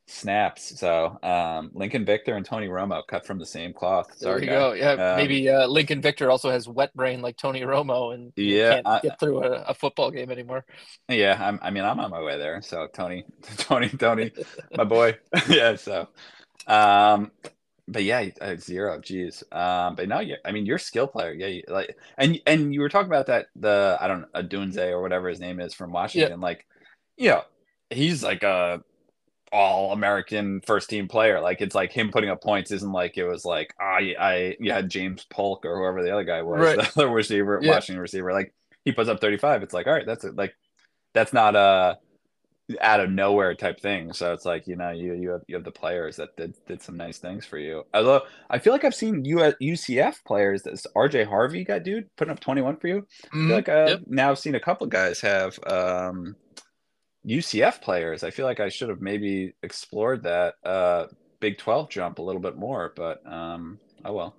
snaps. 0.06 0.80
So 0.80 1.18
um 1.24 1.72
Lincoln 1.74 2.04
Victor 2.06 2.36
and 2.36 2.46
Tony 2.46 2.68
Romo 2.68 3.02
cut 3.08 3.26
from 3.26 3.39
the 3.39 3.46
same 3.46 3.72
cloth. 3.74 4.08
There 4.20 4.39
you 4.39 4.48
go. 4.48 4.74
Yeah, 4.74 4.92
Um, 4.92 5.16
maybe 5.18 5.48
uh, 5.50 5.66
Lincoln 5.68 6.02
Victor 6.02 6.30
also 6.30 6.50
has 6.52 6.68
wet 6.68 6.94
brain 6.94 7.22
like 7.22 7.38
Tony 7.38 7.62
Romo 7.62 8.13
and 8.13 8.34
Yeah, 8.36 8.76
can't 8.76 8.88
I- 8.88 9.00
get 9.02 9.20
through 9.20 9.44
a, 9.44 9.62
a 9.63 9.74
football 9.74 10.12
game 10.12 10.30
anymore. 10.30 10.66
Yeah, 11.08 11.38
I'm, 11.39 11.60
I 11.62 11.70
mean, 11.70 11.86
I'm 11.86 12.00
on 12.00 12.12
my 12.12 12.22
way 12.22 12.38
there. 12.38 12.62
So 12.62 12.88
Tony, 12.94 13.24
Tony, 13.58 13.89
Tony, 13.89 14.32
my 14.76 14.84
boy. 14.84 15.18
yeah. 15.50 15.76
So, 15.76 16.08
um, 16.68 17.32
but 17.88 18.04
yeah, 18.04 18.30
zero. 18.58 19.00
Geez. 19.00 19.44
Um, 19.52 19.96
but 19.96 20.08
no, 20.08 20.20
yeah, 20.20 20.36
I 20.46 20.52
mean, 20.52 20.66
you're 20.66 20.78
a 20.78 20.80
skill 20.80 21.08
player. 21.08 21.34
Yeah, 21.34 21.48
you, 21.48 21.63
like, 21.68 21.96
and 22.18 22.39
and 22.46 22.74
you 22.74 22.82
were 22.82 22.89
talking 22.89 23.08
about 23.08 23.28
that 23.28 23.48
the 23.56 23.98
I 24.00 24.08
don't 24.08 24.22
know, 24.22 24.28
Odunze 24.42 24.89
or 24.92 25.02
whatever 25.02 25.30
his 25.30 25.39
name 25.39 25.60
is 25.60 25.74
from 25.74 25.92
Washington. 25.92 26.39
Like, 26.42 26.66
yeah, 27.18 27.42
he's 27.89 28.24
like 28.24 28.44
a 28.44 28.82
all 29.54 29.92
American 29.94 30.60
first 30.62 30.89
team 30.89 31.08
player. 31.08 31.39
Like, 31.39 31.62
it's 31.62 31.76
like 31.76 31.92
him 31.94 32.10
putting 32.12 32.30
up 32.32 32.42
points 32.42 32.72
isn't 32.72 32.92
like 32.92 33.18
it 33.18 33.26
was 33.26 33.46
like 33.46 33.74
I 33.80 34.16
I 34.20 34.58
you 34.60 34.72
had 34.72 34.89
James 34.89 35.26
Polk 35.30 35.63
or 35.66 35.78
whoever 35.78 36.02
the 36.04 36.12
other 36.12 36.24
guy 36.26 36.42
was, 36.42 36.60
Right. 36.60 36.78
the 36.96 37.02
other 37.04 37.10
receiver, 37.10 37.60
Yeah. 37.62 37.72
Washington 37.72 38.02
receiver. 38.02 38.34
Like 38.34 38.54
he 38.84 38.92
puts 38.92 39.10
up 39.10 39.22
35. 39.22 39.63
It's 39.63 39.74
like 39.74 39.88
all 39.88 39.94
right, 39.94 40.06
that's 40.06 40.26
it. 40.26 40.36
Like 40.36 40.56
that's 41.13 41.32
not 41.32 41.56
a 41.56 42.00
out 42.80 43.02
of 43.02 43.10
nowhere 43.12 43.54
type 43.54 43.80
thing. 43.80 44.13
So 44.13 44.34
it's 44.34 44.46
like 44.46 44.68
you 44.68 44.76
know 44.78 44.89
you 44.92 45.13
you 45.13 45.30
have 45.32 45.42
you 45.48 45.56
have 45.56 45.66
the 45.66 45.72
players 45.72 46.16
that 46.16 46.36
did 46.38 46.56
did 46.66 46.82
some 46.82 46.96
nice 46.98 47.18
things 47.20 47.46
for 47.46 47.58
you. 47.60 47.84
Although 47.94 48.22
I 48.50 48.58
feel 48.58 48.72
like 48.74 48.86
I've 48.86 48.96
seen 48.96 49.24
U 49.26 49.38
UCF 49.38 50.24
players. 50.26 50.63
This 50.63 50.88
RJ 50.96 51.28
Harvey 51.28 51.63
got 51.66 51.84
dude 51.84 52.10
putting 52.16 52.32
up 52.32 52.39
twenty 52.39 52.62
one 52.62 52.78
for 52.78 52.88
you. 52.88 53.06
I 53.32 53.36
Mhm. 53.36 53.48
feel 53.48 53.56
like 53.58 53.70
uh, 53.70 53.86
Yep. 53.89 54.00
now 54.08 54.32
I've 54.32 54.39
seen 54.39 54.56
a 54.56 54.60
couple 54.62 54.88
guys 54.88 55.20
have 55.22 55.60
um, 55.68 56.36
UCF 57.28 57.82
players. 57.82 58.24
I 58.24 58.30
feel 58.32 58.46
like 58.46 58.60
I 58.60 58.70
should 58.70 58.90
have 58.90 59.02
maybe 59.02 59.54
explored 59.64 60.24
that 60.24 60.56
uh, 60.64 61.08
Big 61.40 61.58
Twelve 61.58 61.90
jump 61.90 62.20
a 62.20 62.22
little 62.22 62.42
bit 62.42 62.58
more. 62.58 62.94
But 62.96 63.26
um, 63.26 63.80
oh 64.06 64.14
well, 64.14 64.36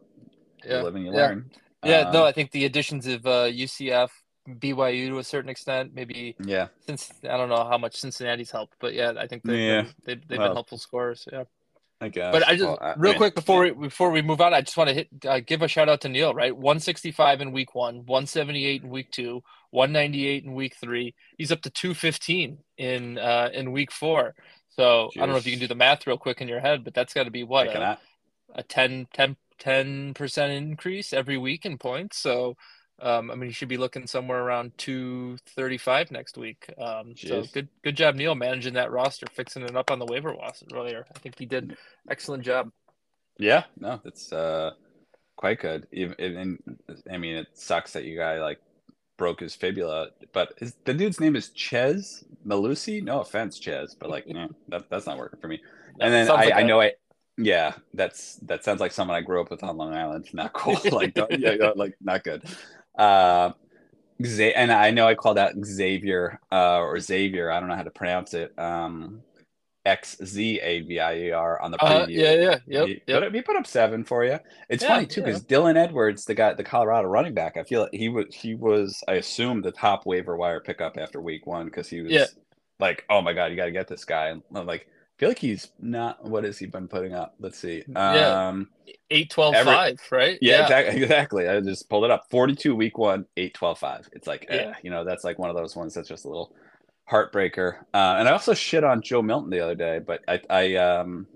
Yeah. 0.65 0.79
you 0.79 0.85
live 0.85 0.95
and 0.95 1.05
you 1.07 1.13
Yeah. 1.13 1.19
learn. 1.27 1.51
Yeah, 1.85 2.11
no, 2.11 2.23
Um, 2.23 2.29
I 2.29 2.33
think 2.33 2.51
the 2.51 2.65
additions 2.65 3.07
of 3.07 3.27
uh, 3.27 3.45
UCF, 3.45 4.09
BYU 4.49 5.09
to 5.09 5.19
a 5.19 5.25
certain 5.25 5.51
extent, 5.51 5.93
maybe 5.95 6.35
yeah. 6.43 6.69
since 6.87 7.13
I 7.25 7.37
don't 7.37 7.49
know 7.51 7.65
how 7.65 7.77
much 7.77 7.97
Cincinnati's 7.97 8.51
helped, 8.51 8.75
but 8.81 8.95
yeah, 8.95 9.13
I 9.19 9.27
think 9.27 9.43
they've 9.43 9.59
Yeah. 9.59 9.83
been, 9.83 9.93
they've, 10.05 10.29
they've 10.29 10.39
Well, 10.39 10.49
been 10.49 10.57
helpful 10.57 10.79
scorers. 10.79 11.29
Yeah, 11.31 11.45
I 12.01 12.09
guess. 12.09 12.33
but 12.33 12.47
I 12.49 12.53
just 12.53 12.65
Well, 12.65 12.79
I- 12.81 12.95
real 12.97 13.15
quick 13.15 13.35
before 13.35 13.61
we 13.63 13.71
before 13.73 14.11
we 14.11 14.23
move 14.23 14.41
on, 14.41 14.55
I 14.55 14.63
just 14.63 14.77
want 14.79 14.89
to 14.89 14.95
hit 14.95 15.09
uh, 15.27 15.41
give 15.41 15.61
a 15.61 15.69
shout 15.69 15.89
out 15.91 16.01
to 16.03 16.09
Neil. 16.09 16.33
Right, 16.35 16.57
one 16.57 16.81
sixty 16.81 17.11
five 17.13 17.41
in 17.43 17.53
week 17.53 17.75
one, 17.75 18.07
one 18.07 18.27
seventy 18.27 18.65
eight 18.67 18.83
in 18.83 18.89
week 18.89 19.11
two, 19.11 19.43
one 19.75 19.91
ninety 19.91 20.27
eight 20.29 20.45
in 20.45 20.55
week 20.55 20.77
three. 20.81 21.15
He's 21.37 21.51
up 21.51 21.63
to 21.63 21.71
two 21.71 21.95
fifteen 21.95 22.59
in 22.79 23.19
uh, 23.19 23.51
in 23.53 23.73
week 23.73 23.91
four. 23.91 24.35
So 24.71 25.11
I 25.17 25.21
don't 25.21 25.31
know 25.31 25.37
if 25.37 25.47
you 25.47 25.53
can 25.53 25.61
do 25.61 25.69
the 25.69 25.75
math 25.75 26.07
real 26.07 26.17
quick 26.17 26.41
in 26.41 26.49
your 26.49 26.61
head, 26.61 26.85
but 26.85 26.95
that's 26.95 27.13
got 27.13 27.25
to 27.25 27.31
be 27.31 27.45
what 27.45 27.67
a, 27.67 27.99
a 28.57 28.63
10, 28.63 29.07
10, 29.13 29.37
ten 29.59 30.15
percent 30.15 30.53
increase 30.53 31.13
every 31.13 31.39
week 31.39 31.65
in 31.65 31.79
points. 31.79 32.19
So, 32.19 32.57
um, 33.01 33.31
I 33.31 33.35
mean, 33.35 33.49
he 33.49 33.53
should 33.53 33.69
be 33.69 33.77
looking 33.77 34.07
somewhere 34.07 34.43
around 34.43 34.73
two 34.79 35.39
thirty 35.57 35.79
five 35.79 36.11
next 36.11 36.39
week. 36.39 36.73
Um, 36.79 37.15
so 37.17 37.43
good, 37.53 37.69
good 37.83 37.97
job, 37.97 38.15
Neil, 38.15 38.35
managing 38.35 38.75
that 38.75 38.93
roster, 38.93 39.27
fixing 39.33 39.63
it 39.63 39.77
up 39.77 39.91
on 39.91 39.99
the 39.99 40.07
waiver 40.07 40.33
wire 40.33 40.53
earlier. 40.73 41.07
I 41.15 41.19
think 41.19 41.39
he 41.39 41.47
did 41.47 41.77
excellent 42.09 42.45
job. 42.45 42.71
Yeah, 43.39 43.65
no, 43.79 44.01
it's 44.05 44.33
uh 44.33 44.73
quite 45.37 45.61
good. 45.61 45.87
Even, 45.93 46.15
and 46.19 46.59
I 47.13 47.19
mean, 47.19 47.37
it 47.37 47.49
sucks 47.55 47.93
that 47.95 48.05
you 48.05 48.17
guy 48.17 48.41
like 48.41 48.61
broke 49.17 49.41
his 49.41 49.55
fibula, 49.55 50.09
but 50.33 50.55
his, 50.59 50.75
the 50.85 50.95
dude's 50.95 51.21
name 51.21 51.37
is 51.37 51.51
Chez 51.55 52.25
Mellusi. 52.47 53.03
No 53.03 53.21
offense, 53.21 53.59
Chez, 53.59 53.95
but 53.99 54.11
like, 54.11 54.25
eh, 54.29 54.49
that 54.69 54.89
that's 54.91 55.07
not 55.07 55.19
working 55.19 55.41
for 55.41 55.49
me. 55.49 55.61
And 56.01 56.13
then 56.13 56.29
I, 56.29 56.35
like 56.35 56.55
I 56.55 56.65
know 56.65 56.81
I, 56.81 56.95
yeah, 57.39 57.75
that's 57.95 58.35
that 58.43 58.65
sounds 58.65 58.81
like 58.81 58.91
someone 58.91 59.17
I 59.17 59.21
grew 59.21 59.41
up 59.41 59.49
with 59.49 59.63
on 59.63 59.77
Long 59.77 59.95
Island. 59.95 60.29
Not 60.33 60.53
cool. 60.53 60.77
like, 60.91 61.17
yeah, 61.31 61.71
like 61.77 61.95
not 62.01 62.25
good. 62.25 62.43
Uh, 62.99 63.53
and 64.19 64.73
I 64.73 64.91
know 64.91 65.07
I 65.07 65.15
called 65.15 65.39
out 65.39 65.53
Xavier 65.65 66.41
uh, 66.51 66.79
or 66.79 66.99
Xavier. 66.99 67.51
I 67.51 67.61
don't 67.61 67.69
know 67.69 67.77
how 67.77 67.85
to 67.85 67.91
pronounce 67.91 68.35
it. 68.35 68.59
Um, 68.59 69.23
X 69.87 70.17
Z 70.25 70.61
A 70.63 70.81
V 70.83 70.99
I 71.01 71.15
E 71.17 71.31
R 71.33 71.61
on 71.61 71.71
the 71.71 71.83
Uh, 71.83 72.07
preview. 72.07 72.17
yeah, 72.17 72.33
yeah, 72.33 72.59
yep, 72.67 72.87
he, 72.89 73.03
yep. 73.07 73.23
Put, 73.23 73.35
he 73.35 73.43
put 73.43 73.57
up 73.57 73.67
seven 73.67 74.03
for 74.05 74.25
you. 74.25 74.39
It's 74.69 74.83
Yeah, 74.83 74.89
funny 74.89 75.07
too 75.07 75.21
yeah. 75.21 75.27
because 75.27 75.43
Dylan 75.45 75.77
Edwards, 75.77 76.25
the 76.25 76.35
guy, 76.35 76.55
the 76.55 76.65
Colorado 76.65 77.09
running 77.09 77.35
back, 77.35 77.57
I 77.57 77.65
feel 77.65 77.83
like 77.83 77.93
he 77.95 78.09
was 78.09 78.27
he 78.35 78.55
was 78.55 79.03
I 79.09 79.15
assume 79.15 79.61
the 79.63 79.73
top 79.73 80.07
waiver 80.07 80.37
wire 80.37 80.61
pickup 80.61 80.97
after 80.97 81.21
week 81.21 81.47
one 81.47 81.67
because 81.67 81.89
he 81.89 82.01
was 82.01 82.13
Yeah. 82.13 82.27
like, 82.81 83.05
oh 83.11 83.21
my 83.21 83.33
god, 83.35 83.51
you 83.51 83.57
got 83.57 83.67
to 83.67 83.73
get 83.73 83.89
this 83.89 84.05
guy. 84.05 84.29
And 84.29 84.43
I'm 84.55 84.67
like, 84.67 84.87
I 84.89 85.15
feel 85.21 85.29
like 85.29 85.39
he's 85.39 85.71
not. 85.81 86.25
What 86.25 86.45
has 86.45 86.59
he 86.59 86.67
been 86.67 86.89
putting 86.89 87.13
up? 87.15 87.35
Let's 87.39 87.59
see. 87.59 87.85
Yeah. 87.87 88.49
Um, 88.49 88.69
Eight 89.11 89.31
twelve 89.31 89.55
Every- 89.55 89.73
five, 89.73 90.01
right? 90.11 90.39
yeah, 90.41 90.63
exactly. 90.63 91.03
Exactly. 91.03 91.49
I 91.49 91.61
just 91.61 91.89
pulled 91.89 92.05
it 92.05 92.11
up. 92.11 92.25
42 92.31 92.75
week 92.75 92.99
one, 92.99 93.27
8 93.37 93.55
12 93.55 93.79
5. 93.79 94.09
It's 94.13 94.27
like, 94.27 94.47
eh, 94.49 94.73
you 94.83 94.91
know, 94.91 95.05
that's 95.05 95.23
like 95.25 95.39
one 95.39 95.51
of 95.51 95.57
those 95.57 95.77
ones 95.77 95.95
that's 95.95 96.09
just 96.09 96.25
a 96.25 96.29
little 96.29 96.53
heartbreaker. 97.11 97.79
Uh, 97.93 98.17
and 98.19 98.29
I 98.29 98.33
also 98.33 98.55
shit 98.55 98.85
on 98.85 99.03
Joe 99.03 99.23
Milton 99.23 99.51
the 99.51 99.61
other 99.61 99.75
day, 99.75 100.01
but 100.05 100.23
I, 100.29 100.41
I, 100.49 100.75
um, 100.77 101.27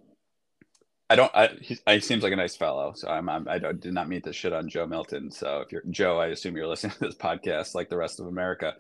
I 1.11 1.17
don't, 1.17 1.35
I, 1.35 1.49
he, 1.61 1.79
he 1.87 2.01
seems 2.01 2.23
like 2.23 2.33
a 2.33 2.37
nice 2.37 2.57
fellow. 2.57 2.93
So 2.95 3.09
I'm, 3.09 3.29
I'm, 3.29 3.49
I 3.49 3.59
don't, 3.59 3.81
did 3.81 3.95
not 3.95 4.09
mean 4.09 4.23
to 4.23 4.33
shit 4.33 4.53
on 4.53 4.69
Joe 4.69 4.87
Milton. 4.87 5.31
So 5.31 5.61
if 5.61 5.73
you're 5.73 5.83
Joe, 5.91 6.19
I 6.19 6.29
assume 6.29 6.57
you're 6.57 6.67
listening 6.67 6.93
to 6.95 7.01
this 7.01 7.15
podcast 7.15 7.75
like 7.75 7.89
the 7.89 7.97
rest 7.97 8.21
of 8.21 8.27
America 8.27 8.75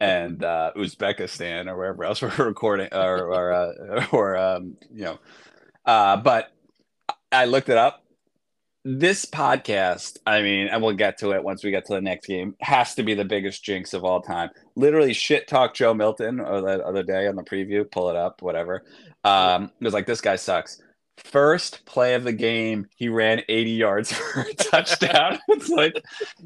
and, 0.00 0.42
uh, 0.42 0.72
Uzbekistan 0.76 1.68
or 1.68 1.76
wherever 1.76 2.04
else 2.04 2.22
we're 2.22 2.30
recording 2.38 2.88
or, 2.92 3.32
or, 3.32 3.52
uh, 3.52 4.06
or, 4.12 4.36
um, 4.36 4.76
you 4.90 5.04
know, 5.04 5.18
uh, 5.84 6.16
but 6.16 6.52
I 7.30 7.44
looked 7.44 7.68
it 7.68 7.76
up 7.76 8.05
this 8.88 9.26
podcast, 9.26 10.16
I 10.28 10.42
mean, 10.42 10.68
and 10.68 10.80
we'll 10.80 10.94
get 10.94 11.18
to 11.18 11.32
it 11.32 11.42
once 11.42 11.64
we 11.64 11.72
get 11.72 11.86
to 11.86 11.94
the 11.94 12.00
next 12.00 12.28
game, 12.28 12.54
has 12.60 12.94
to 12.94 13.02
be 13.02 13.14
the 13.14 13.24
biggest 13.24 13.64
jinx 13.64 13.92
of 13.94 14.04
all 14.04 14.22
time. 14.22 14.50
Literally 14.76 15.12
shit 15.12 15.48
talk 15.48 15.74
Joe 15.74 15.92
Milton 15.92 16.38
or 16.38 16.60
the 16.60 16.86
other 16.86 17.02
day 17.02 17.26
on 17.26 17.34
the 17.34 17.42
preview, 17.42 17.90
pull 17.90 18.10
it 18.10 18.16
up, 18.16 18.42
whatever. 18.42 18.84
Um, 19.24 19.72
it 19.80 19.84
was 19.84 19.92
like 19.92 20.06
this 20.06 20.20
guy 20.20 20.36
sucks. 20.36 20.80
First 21.18 21.86
play 21.86 22.14
of 22.14 22.24
the 22.24 22.32
game, 22.32 22.88
he 22.94 23.08
ran 23.08 23.42
80 23.48 23.70
yards 23.70 24.12
for 24.16 24.40
a 24.40 24.54
touchdown. 24.54 25.38
it's 25.48 25.68
like 25.70 25.94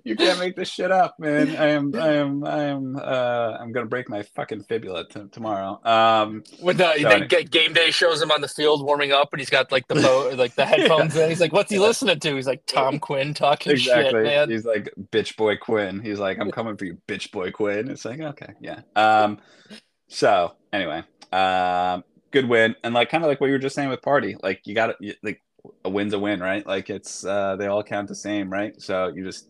you 0.04 0.14
can't 0.14 0.38
make 0.38 0.54
this 0.54 0.68
shit 0.70 0.92
up, 0.92 1.16
man. 1.18 1.56
I 1.56 1.70
am 1.70 1.92
I 1.94 2.08
am 2.14 2.44
I 2.44 2.62
am 2.64 2.96
uh 2.96 3.56
I'm 3.60 3.72
gonna 3.72 3.86
break 3.86 4.08
my 4.08 4.22
fucking 4.22 4.62
fibula 4.64 5.08
t- 5.08 5.26
tomorrow. 5.32 5.80
Um 5.84 6.44
When 6.60 6.76
the, 6.76 6.92
So 6.94 7.02
the 7.02 7.14
any- 7.14 7.26
ga- 7.26 7.44
game 7.44 7.72
day 7.72 7.90
shows 7.90 8.22
him 8.22 8.30
on 8.30 8.40
the 8.40 8.48
field 8.48 8.84
warming 8.84 9.10
up, 9.12 9.32
and 9.32 9.40
he's 9.40 9.50
got 9.50 9.72
like 9.72 9.88
the 9.88 9.96
bo- 9.96 10.30
like 10.38 10.54
the 10.54 10.64
headphones 10.64 11.16
in. 11.16 11.28
He's 11.28 11.40
like, 11.40 11.52
"What's 11.52 11.70
he 11.70 11.78
listening 11.80 12.20
to?" 12.20 12.36
He's 12.36 12.46
like, 12.46 12.64
"Tom 12.66 13.00
Quinn 13.00 13.34
talking 13.34 13.72
exactly. 13.72 14.04
shit, 14.12 14.22
man." 14.24 14.50
He's 14.50 14.64
like 14.64 14.92
bitch 15.10 15.36
boy 15.36 15.56
Quinn. 15.56 16.00
He's 16.00 16.18
like, 16.20 16.38
I'm 16.38 16.50
coming 16.52 16.76
for 16.76 16.84
you, 16.84 16.98
bitch 17.08 17.32
boy 17.32 17.50
Quinn. 17.50 17.90
It's 17.90 18.04
like, 18.04 18.20
okay, 18.20 18.54
yeah. 18.60 18.82
Um, 18.94 19.38
so 20.08 20.54
anyway, 20.72 21.02
um, 21.32 22.04
good 22.30 22.48
win, 22.48 22.74
and 22.84 22.94
like 22.94 23.10
kind 23.10 23.24
of 23.24 23.28
like 23.28 23.40
what 23.40 23.48
you 23.48 23.52
were 23.52 23.58
just 23.58 23.74
saying 23.74 23.88
with 23.88 24.02
party, 24.02 24.36
like 24.42 24.62
you 24.66 24.74
got 24.74 24.98
to 25.00 25.14
like 25.22 25.40
a 25.84 25.90
win's 25.90 26.14
a 26.14 26.18
win, 26.18 26.40
right? 26.40 26.66
Like 26.66 26.90
it's 26.90 27.24
uh, 27.24 27.56
they 27.56 27.66
all 27.66 27.82
count 27.82 28.08
the 28.08 28.14
same, 28.14 28.50
right? 28.50 28.80
So 28.80 29.08
you 29.14 29.24
just 29.24 29.48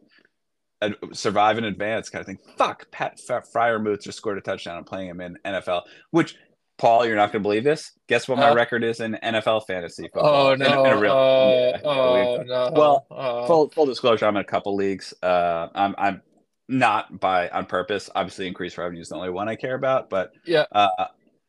uh, 0.82 0.90
survive 1.12 1.58
in 1.58 1.64
advance, 1.64 2.08
kind 2.10 2.20
of 2.20 2.26
thing. 2.26 2.38
Fuck, 2.56 2.90
Pat 2.90 3.20
F- 3.28 3.46
Freiermuth 3.52 4.02
just 4.02 4.18
scored 4.18 4.38
a 4.38 4.40
touchdown. 4.40 4.76
I'm 4.78 4.84
playing 4.84 5.08
him 5.08 5.20
in 5.20 5.36
NFL, 5.44 5.82
which. 6.10 6.36
Paul, 6.78 7.04
you're 7.04 7.14
not 7.14 7.30
going 7.30 7.42
to 7.42 7.46
believe 7.46 7.62
this. 7.62 7.92
Guess 8.08 8.26
what 8.26 8.38
my 8.38 8.48
Huh? 8.48 8.54
record 8.54 8.82
is 8.82 9.00
in 9.00 9.12
NFL 9.22 9.66
fantasy 9.66 10.04
football? 10.04 10.46
Oh 10.46 10.52
In- 10.52 10.60
no! 10.60 10.86
in 10.86 10.92
a 10.94 10.98
real- 10.98 11.12
oh, 11.12 11.50
yeah, 11.74 11.80
oh 11.84 12.42
no! 12.46 12.72
Well, 12.74 13.06
oh. 13.10 13.46
full 13.46 13.68
full 13.68 13.84
disclosure, 13.84 14.24
I'm 14.24 14.34
in 14.36 14.40
a 14.40 14.44
couple 14.46 14.74
leagues. 14.76 15.12
Uh, 15.22 15.68
I'm 15.74 15.94
I'm 15.98 16.22
not 16.70 17.20
by 17.20 17.50
on 17.50 17.66
purpose. 17.66 18.08
Obviously, 18.14 18.46
increased 18.46 18.78
revenue 18.78 19.02
is 19.02 19.10
the 19.10 19.16
only 19.16 19.28
one 19.28 19.46
I 19.46 19.56
care 19.56 19.74
about. 19.74 20.08
But 20.08 20.32
Yeah. 20.46 20.64
Uh, 20.72 20.88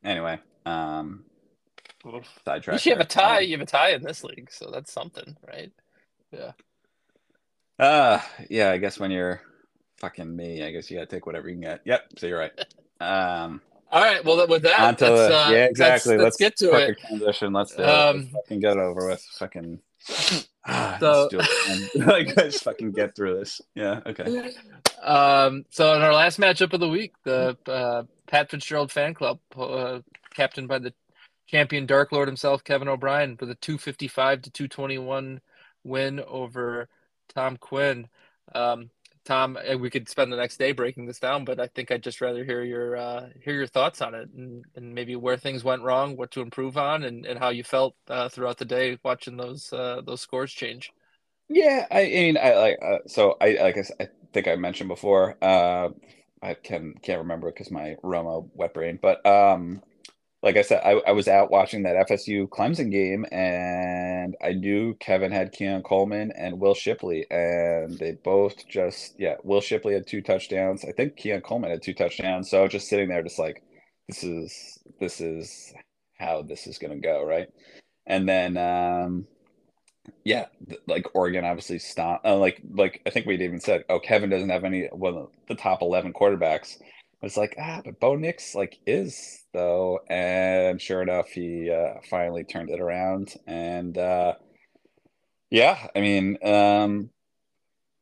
anyway, 0.03 0.37
um, 0.65 1.23
sidetrack. 2.45 2.85
you 2.85 2.91
have 2.91 2.99
a 3.01 3.03
there. 3.03 3.05
tie. 3.07 3.39
You 3.41 3.57
have 3.57 3.61
a 3.67 3.69
tie 3.69 3.89
in 3.91 4.03
this 4.03 4.23
league, 4.23 4.49
so 4.51 4.69
that's 4.71 4.91
something, 4.91 5.35
right? 5.47 5.71
Yeah. 6.31 6.51
Uh, 7.79 8.19
yeah. 8.49 8.71
I 8.71 8.77
guess 8.77 8.99
when 8.99 9.11
you're 9.11 9.41
fucking 9.97 10.35
me, 10.35 10.63
I 10.63 10.71
guess 10.71 10.89
you 10.89 10.97
got 10.97 11.09
to 11.09 11.15
take 11.15 11.25
whatever 11.25 11.47
you 11.49 11.55
can 11.55 11.61
get. 11.61 11.81
Yep. 11.85 12.01
So 12.17 12.27
you're 12.27 12.39
right. 12.39 12.51
Um, 13.01 13.61
All 13.91 13.99
right. 14.03 14.23
Well, 14.23 14.45
with 14.47 14.61
that, 14.61 14.79
on 14.79 14.85
let's, 14.89 14.99
the, 14.99 15.07
uh, 15.11 15.49
yeah, 15.49 15.57
let's- 15.57 15.71
exactly. 15.71 16.17
Let's, 16.17 16.37
get 16.37 16.55
to 16.57 16.71
it. 16.75 16.99
transition. 16.99 17.51
Let's 17.51 17.75
do 17.75 17.81
it. 17.81 17.89
Um, 17.89 18.17
Let's 18.17 18.31
fucking 18.33 18.59
get 18.59 18.77
over 18.77 19.07
with. 19.07 19.21
Fucking. 19.39 19.79
Ah, 20.63 20.97
So- 20.99 21.27
let's 21.31 21.33
do 21.33 21.39
it, 21.41 21.97
man. 21.97 22.07
like, 22.27 22.37
let's 22.37 22.61
fucking 22.61 22.91
get 22.91 23.15
through 23.15 23.39
this. 23.39 23.59
Yeah. 23.73 24.01
Okay. 24.05 24.51
Um, 25.01 25.65
so 25.71 25.95
in 25.95 26.03
our 26.03 26.13
last 26.13 26.39
matchup 26.39 26.73
of 26.73 26.79
the 26.79 26.87
week, 26.87 27.13
the 27.23 27.57
uh, 27.65 28.03
Pat 28.27 28.51
Fitzgerald 28.51 28.91
fan 28.91 29.15
club, 29.15 29.39
uh, 29.57 30.01
captained 30.33 30.67
by 30.67 30.79
the 30.79 30.93
champion 31.47 31.85
Dark 31.85 32.11
Lord 32.11 32.27
himself, 32.27 32.63
Kevin 32.63 32.87
O'Brien, 32.87 33.37
with 33.39 33.49
a 33.49 33.55
255 33.55 34.43
to 34.43 34.51
221 34.51 35.41
win 35.83 36.19
over 36.21 36.87
Tom 37.33 37.57
Quinn. 37.57 38.07
Um, 38.53 38.89
Tom, 39.23 39.57
uh, 39.57 39.77
we 39.77 39.89
could 39.89 40.09
spend 40.09 40.31
the 40.31 40.37
next 40.37 40.57
day 40.57 40.71
breaking 40.71 41.05
this 41.05 41.19
down, 41.19 41.45
but 41.45 41.59
I 41.59 41.67
think 41.67 41.91
I'd 41.91 42.01
just 42.01 42.21
rather 42.21 42.43
hear 42.43 42.63
your 42.63 42.97
uh, 42.97 43.29
hear 43.43 43.53
your 43.53 43.67
thoughts 43.67 44.01
on 44.01 44.15
it 44.15 44.29
and, 44.35 44.65
and 44.75 44.95
maybe 44.95 45.15
where 45.15 45.37
things 45.37 45.63
went 45.63 45.83
wrong, 45.83 46.17
what 46.17 46.31
to 46.31 46.41
improve 46.41 46.75
on, 46.75 47.03
and, 47.03 47.25
and 47.25 47.37
how 47.37 47.49
you 47.49 47.63
felt 47.63 47.95
uh, 48.07 48.29
throughout 48.29 48.57
the 48.57 48.65
day 48.65 48.97
watching 49.03 49.37
those 49.37 49.71
uh, 49.73 50.01
those 50.03 50.21
scores 50.21 50.51
change. 50.51 50.91
Yeah, 51.49 51.85
I 51.91 52.05
mean, 52.05 52.37
I 52.37 52.55
like 52.55 52.79
uh, 52.81 52.97
so 53.07 53.37
I 53.39 53.57
like 53.61 53.77
I 53.99 54.07
think 54.33 54.47
I 54.47 54.55
mentioned 54.55 54.87
before. 54.87 55.37
Uh, 55.41 55.89
I 56.41 56.55
can 56.55 56.95
can't 57.03 57.19
remember 57.19 57.51
because 57.51 57.69
my 57.69 57.97
Roma 58.01 58.41
wet 58.55 58.73
brain, 58.73 58.97
but 58.99 59.23
um, 59.25 59.83
like 60.43 60.57
I 60.57 60.63
said, 60.63 60.81
I, 60.83 60.93
I 61.07 61.11
was 61.11 61.27
out 61.27 61.51
watching 61.51 61.83
that 61.83 62.07
FSU 62.07 62.47
Clemson 62.49 62.91
game, 62.91 63.25
and 63.31 64.35
I 64.43 64.53
knew 64.53 64.95
Kevin 64.95 65.31
had 65.31 65.51
Keon 65.51 65.83
Coleman 65.83 66.31
and 66.35 66.59
Will 66.59 66.73
Shipley, 66.73 67.27
and 67.29 67.97
they 67.99 68.13
both 68.13 68.67
just 68.67 69.15
yeah, 69.19 69.35
Will 69.43 69.61
Shipley 69.61 69.93
had 69.93 70.07
two 70.07 70.21
touchdowns. 70.21 70.83
I 70.83 70.93
think 70.93 71.15
Keon 71.15 71.41
Coleman 71.41 71.69
had 71.69 71.83
two 71.83 71.93
touchdowns. 71.93 72.49
So 72.49 72.59
I 72.59 72.63
was 72.63 72.71
just 72.71 72.89
sitting 72.89 73.09
there, 73.09 73.21
just 73.21 73.39
like 73.39 73.61
this 74.07 74.23
is 74.23 74.79
this 74.99 75.21
is 75.21 75.73
how 76.17 76.41
this 76.41 76.65
is 76.65 76.79
gonna 76.79 76.97
go, 76.99 77.23
right? 77.23 77.47
And 78.07 78.27
then 78.27 78.57
um 78.57 79.27
yeah, 80.23 80.45
like 80.87 81.05
Oregon 81.13 81.45
obviously 81.45 81.79
stopped. 81.79 82.25
Uh, 82.25 82.37
like, 82.37 82.61
like 82.73 83.01
I 83.05 83.09
think 83.11 83.25
we'd 83.25 83.41
even 83.41 83.59
said, 83.59 83.83
oh, 83.89 83.99
Kevin 83.99 84.29
doesn't 84.29 84.49
have 84.49 84.63
any 84.63 84.87
one 84.91 85.15
of 85.15 85.29
the 85.47 85.55
top 85.55 85.81
eleven 85.81 86.13
quarterbacks. 86.13 86.77
It's 87.21 87.37
like 87.37 87.55
ah, 87.59 87.81
but 87.85 87.99
Bo 87.99 88.15
Nix 88.15 88.55
like 88.55 88.79
is 88.87 89.43
though, 89.53 89.99
and 90.09 90.81
sure 90.81 91.01
enough, 91.01 91.29
he 91.29 91.69
uh, 91.69 91.99
finally 92.09 92.43
turned 92.43 92.71
it 92.71 92.81
around. 92.81 93.35
And 93.45 93.95
uh, 93.97 94.35
yeah, 95.51 95.87
I 95.95 95.99
mean, 96.01 96.37
um, 96.43 97.11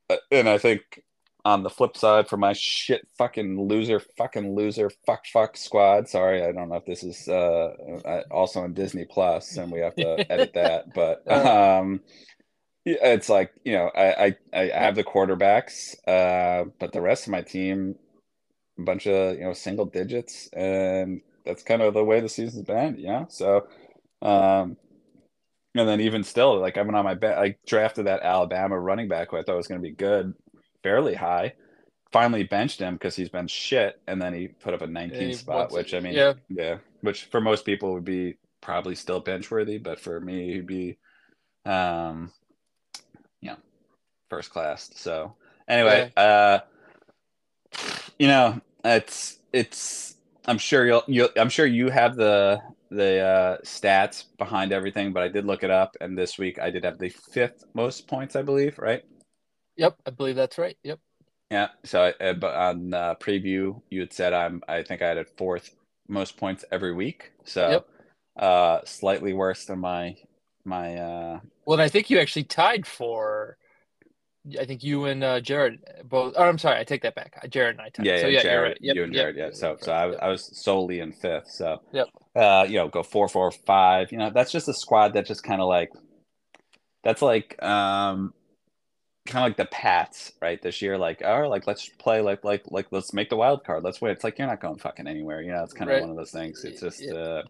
uh, 0.10 0.17
and 0.32 0.47
I 0.47 0.58
think 0.58 1.03
on 1.43 1.63
the 1.63 1.69
flip 1.69 1.97
side 1.97 2.27
for 2.27 2.38
my 2.38 2.53
shit 2.53 3.08
fucking 3.17 3.67
loser, 3.67 3.99
fucking 4.17 4.55
loser, 4.55 4.89
fuck 5.05 5.25
fuck 5.25 5.58
squad. 5.58 6.08
Sorry, 6.08 6.43
I 6.43 6.51
don't 6.53 6.69
know 6.69 6.75
if 6.75 6.86
this 6.86 7.03
is 7.03 7.27
uh, 7.27 7.73
uh, 8.05 8.21
also 8.32 8.62
on 8.62 8.73
Disney 8.73 9.05
Plus, 9.05 9.58
and 9.58 9.71
we 9.71 9.79
have 9.79 9.95
to 9.95 10.32
edit 10.32 10.53
that, 10.53 10.93
but 10.93 11.29
um, 11.32 12.01
yeah, 12.86 12.95
it's 13.01 13.29
like 13.29 13.51
you 13.65 13.73
know, 13.73 13.91
I 13.95 14.27
I, 14.27 14.36
I 14.53 14.79
have 14.79 14.95
the 14.95 15.03
quarterbacks, 15.03 15.95
uh, 16.08 16.69
but 16.79 16.93
the 16.93 17.01
rest 17.01 17.27
of 17.27 17.32
my 17.32 17.41
team, 17.41 17.95
a 18.79 18.83
bunch 18.83 19.07
of 19.07 19.35
you 19.37 19.43
know 19.43 19.53
single 19.53 19.85
digits, 19.85 20.47
and 20.53 21.21
that's 21.45 21.63
kind 21.63 21.81
of 21.81 21.93
the 21.93 22.03
way 22.03 22.19
the 22.19 22.29
season's 22.29 22.65
been, 22.65 22.97
you 22.97 23.07
know. 23.07 23.25
So, 23.29 23.67
um, 24.21 24.77
and 25.75 25.87
then 25.87 26.01
even 26.01 26.23
still, 26.23 26.59
like 26.59 26.77
I've 26.77 26.85
been 26.85 26.95
on 26.95 27.05
my 27.05 27.15
bet, 27.15 27.37
I 27.37 27.55
drafted 27.67 28.07
that 28.07 28.21
Alabama 28.21 28.79
running 28.79 29.07
back 29.07 29.31
who 29.31 29.37
I 29.37 29.43
thought 29.43 29.57
was 29.57 29.67
going 29.67 29.81
to 29.81 29.87
be 29.87 29.93
good, 29.93 30.33
fairly 30.83 31.15
high. 31.15 31.53
Finally 32.11 32.43
benched 32.43 32.79
him 32.79 32.95
because 32.95 33.15
he's 33.15 33.29
been 33.29 33.47
shit, 33.47 34.01
and 34.07 34.19
then 34.21 34.33
he 34.33 34.47
put 34.47 34.73
up 34.73 34.81
a 34.81 34.87
19 34.87 35.33
spot, 35.33 35.71
which 35.71 35.93
I 35.93 35.99
mean, 35.99 36.15
Yeah. 36.15 36.33
yeah, 36.49 36.77
which 37.01 37.25
for 37.25 37.39
most 37.39 37.65
people 37.65 37.93
would 37.93 38.05
be 38.05 38.37
probably 38.61 38.95
still 38.95 39.19
bench 39.19 39.51
worthy, 39.51 39.77
but 39.77 39.99
for 39.99 40.19
me, 40.19 40.53
he'd 40.53 40.65
be, 40.65 40.97
um, 41.65 42.31
yeah, 43.41 43.57
first 44.29 44.49
class. 44.49 44.89
So 44.95 45.35
anyway, 45.67 46.11
uh, 46.17 46.59
you 48.17 48.27
know, 48.27 48.59
it's 48.83 49.39
it's. 49.53 50.15
I'm 50.45 50.57
sure 50.57 50.85
you'll 50.87 51.03
you. 51.07 51.29
I'm 51.37 51.49
sure 51.49 51.65
you 51.65 51.89
have 51.89 52.15
the 52.15 52.61
the 52.91 53.19
uh, 53.21 53.57
stats 53.63 54.25
behind 54.37 54.73
everything, 54.73 55.13
but 55.13 55.23
I 55.23 55.27
did 55.29 55.45
look 55.45 55.63
it 55.63 55.71
up, 55.71 55.95
and 56.01 56.17
this 56.17 56.37
week 56.39 56.59
I 56.59 56.69
did 56.71 56.83
have 56.85 56.99
the 56.99 57.09
fifth 57.09 57.65
most 57.75 58.07
points, 58.07 58.35
I 58.35 58.41
believe, 58.43 58.79
right? 58.79 59.03
Yep, 59.77 59.97
I 60.05 60.11
believe 60.11 60.35
that's 60.35 60.57
right. 60.57 60.77
Yep. 60.83 60.99
Yeah. 61.51 61.69
So, 61.85 62.13
uh, 62.21 62.33
but 62.33 62.55
on 62.55 62.93
uh, 62.93 63.15
preview, 63.15 63.81
you 63.89 64.01
had 64.01 64.13
said 64.13 64.33
I'm. 64.33 64.61
I 64.67 64.83
think 64.83 65.01
I 65.01 65.07
had 65.09 65.17
a 65.17 65.25
fourth 65.37 65.71
most 66.07 66.37
points 66.37 66.65
every 66.71 66.93
week. 66.93 67.31
So, 67.45 67.63
Yep. 67.69 67.85
uh, 68.37 68.81
slightly 68.85 69.33
worse 69.33 69.65
than 69.65 69.79
my 69.79 70.15
my. 70.65 70.97
uh 70.97 71.39
Well, 71.65 71.75
and 71.75 71.81
I 71.83 71.89
think 71.89 72.09
you 72.09 72.19
actually 72.19 72.45
tied 72.45 72.87
for. 72.87 73.57
I 74.60 74.65
think 74.65 74.84
you 74.84 75.06
and 75.06 75.23
uh, 75.23 75.39
Jared 75.41 75.80
both. 76.06 76.34
Oh, 76.38 76.43
I'm 76.43 76.58
sorry, 76.58 76.80
I 76.80 76.84
take 76.84 77.02
that 77.04 77.15
back. 77.15 77.45
Jared 77.49 77.75
and 77.75 77.82
I 77.82 77.89
tied. 77.89 78.06
Yeah, 78.06 78.21
so, 78.21 78.28
yeah, 78.28 78.38
yeah, 78.38 78.41
Jared, 78.41 78.67
right. 78.69 78.78
Yep, 78.82 78.95
you 78.95 79.04
and 79.04 79.13
yep, 79.13 79.21
Jared, 79.23 79.36
yeah. 79.38 79.43
yep, 79.45 79.56
So, 79.56 79.69
yep, 79.71 79.84
so 79.84 79.91
I, 79.91 80.10
yep. 80.12 80.19
I 80.21 80.28
was 80.30 80.63
solely 80.63 80.99
in 81.02 81.12
fifth. 81.12 81.49
So, 81.49 81.82
Yep. 81.91 82.08
uh, 82.36 82.65
you 82.67 82.75
know, 82.78 82.88
go 82.88 83.04
four, 83.04 83.28
four, 83.28 83.52
five. 83.52 84.12
You 84.12 84.17
know, 84.17 84.30
that's 84.30 84.52
just 84.52 84.69
a 84.69 84.73
squad 84.73 85.13
that 85.13 85.25
just 85.25 85.43
kind 85.43 85.62
of 85.62 85.67
like, 85.67 85.91
that's 87.04 87.21
like, 87.21 87.62
um, 87.62 88.34
kind 89.28 89.43
of 89.45 89.49
like 89.49 89.58
the 89.58 89.65
Pats, 89.65 90.32
right? 90.41 90.62
This 90.62 90.82
year, 90.82 90.97
like, 90.97 91.21
oh, 91.23 91.47
like 91.49 91.67
let's 91.67 91.88
play, 91.99 92.21
like, 92.21 92.43
like, 92.43 92.63
like, 92.71 92.88
let's 92.91 93.13
make 93.13 93.30
the 93.30 93.36
wild 93.36 93.63
card. 93.65 93.84
Let's 93.84 94.02
win. 94.02 94.12
It's 94.12 94.23
like 94.23 94.39
you're 94.39 94.47
not 94.47 94.62
going 94.62 94.78
fucking 94.80 95.06
anywhere. 95.08 95.41
You 95.41 95.52
know, 95.52 95.63
it's 95.63 95.73
kind 95.73 95.89
of 95.91 95.95
Right. 95.95 96.02
one 96.02 96.10
of 96.10 96.15
those 96.15 96.32
things. 96.32 96.63
It's 96.63 96.82
just, 96.82 97.02
Yeah. 97.02 97.13
uh, 97.13 97.43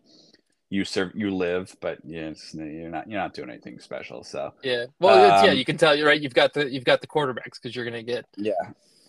you 0.69 0.85
serve, 0.85 1.11
you 1.15 1.31
live, 1.35 1.75
but 1.81 1.99
yeah, 2.03 2.31
you're 2.53 2.89
not, 2.89 3.09
you're 3.09 3.19
not 3.19 3.33
doing 3.33 3.49
anything 3.49 3.79
special. 3.79 4.23
So, 4.23 4.53
Yeah. 4.63 4.85
Well, 4.99 5.33
it's, 5.33 5.43
yeah, 5.43 5.51
Um, 5.51 5.57
you 5.57 5.65
can 5.65 5.77
tell. 5.77 5.95
You're 5.95 6.07
right. 6.07 6.21
You've 6.21 6.33
got 6.33 6.53
the 6.53 6.69
you've 6.71 6.85
got 6.85 7.01
the 7.01 7.07
quarterbacks 7.07 7.55
because 7.61 7.75
you're 7.75 7.85
going 7.85 8.05
to 8.05 8.11
get 8.11 8.25
yeah, 8.37 8.53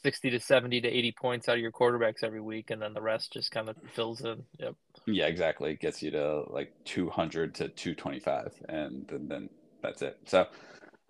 sixty 0.02 0.30
to 0.30 0.40
seventy 0.40 0.80
to 0.80 0.88
eighty 0.88 1.12
points 1.12 1.48
out 1.48 1.56
of 1.56 1.60
your 1.60 1.72
quarterbacks 1.72 2.22
every 2.22 2.40
week, 2.40 2.70
and 2.70 2.80
then 2.80 2.94
the 2.94 3.02
rest 3.02 3.32
just 3.32 3.50
kind 3.50 3.68
of 3.68 3.76
fills 3.94 4.22
in. 4.22 4.42
Yep. 4.58 4.74
Yeah, 5.06 5.26
exactly. 5.26 5.72
It 5.72 5.80
gets 5.80 6.02
you 6.02 6.10
to 6.12 6.42
like 6.50 6.72
200 6.84 7.54
to 7.56 7.68
225 7.68 8.52
and 8.68 9.06
then, 9.08 9.28
then 9.28 9.50
that's 9.82 10.02
it. 10.02 10.18
So, 10.26 10.46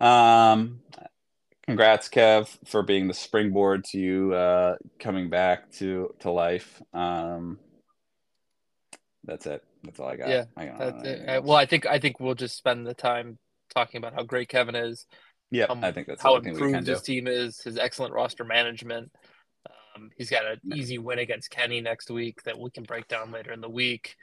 um 0.05 0.79
congrats 1.65 2.09
Kev 2.09 2.57
for 2.65 2.83
being 2.83 3.07
the 3.07 3.13
springboard 3.13 3.83
to 3.85 3.99
you 3.99 4.33
uh 4.33 4.75
coming 4.99 5.29
back 5.29 5.71
to 5.73 6.13
to 6.19 6.31
life. 6.31 6.81
Um 6.93 7.59
that's 9.23 9.45
it. 9.45 9.63
That's 9.83 9.99
all 9.99 10.09
I 10.09 10.15
got. 10.15 10.29
Yeah, 10.29 10.45
I 10.55 10.65
got 10.65 10.79
That's 10.79 11.05
anything 11.05 11.29
it. 11.29 11.29
Uh, 11.29 11.41
well, 11.41 11.57
I 11.57 11.65
think 11.65 11.85
I 11.85 11.99
think 11.99 12.19
we'll 12.19 12.35
just 12.35 12.57
spend 12.57 12.85
the 12.85 12.93
time 12.93 13.37
talking 13.73 13.97
about 13.99 14.13
how 14.13 14.23
great 14.23 14.49
Kevin 14.49 14.75
is, 14.75 15.05
yeah, 15.51 15.65
um, 15.65 15.83
I 15.83 15.91
think 15.91 16.07
that's 16.07 16.21
how 16.21 16.35
only 16.35 16.45
thing 16.45 16.53
we 16.53 16.59
can 16.59 16.67
improved 16.69 16.85
do. 16.85 16.91
his 16.93 17.01
team 17.01 17.27
is, 17.27 17.61
his 17.61 17.77
excellent 17.77 18.13
roster 18.13 18.45
management. 18.45 19.11
Um, 19.67 20.09
he's 20.17 20.29
got 20.29 20.45
an 20.45 20.59
easy 20.73 20.97
win 20.97 21.19
against 21.19 21.51
Kenny 21.51 21.81
next 21.81 22.09
week 22.09 22.41
that 22.43 22.57
we 22.57 22.71
can 22.71 22.83
break 22.83 23.07
down 23.09 23.31
later 23.31 23.51
in 23.51 23.59
the 23.59 23.69
week. 23.69 24.15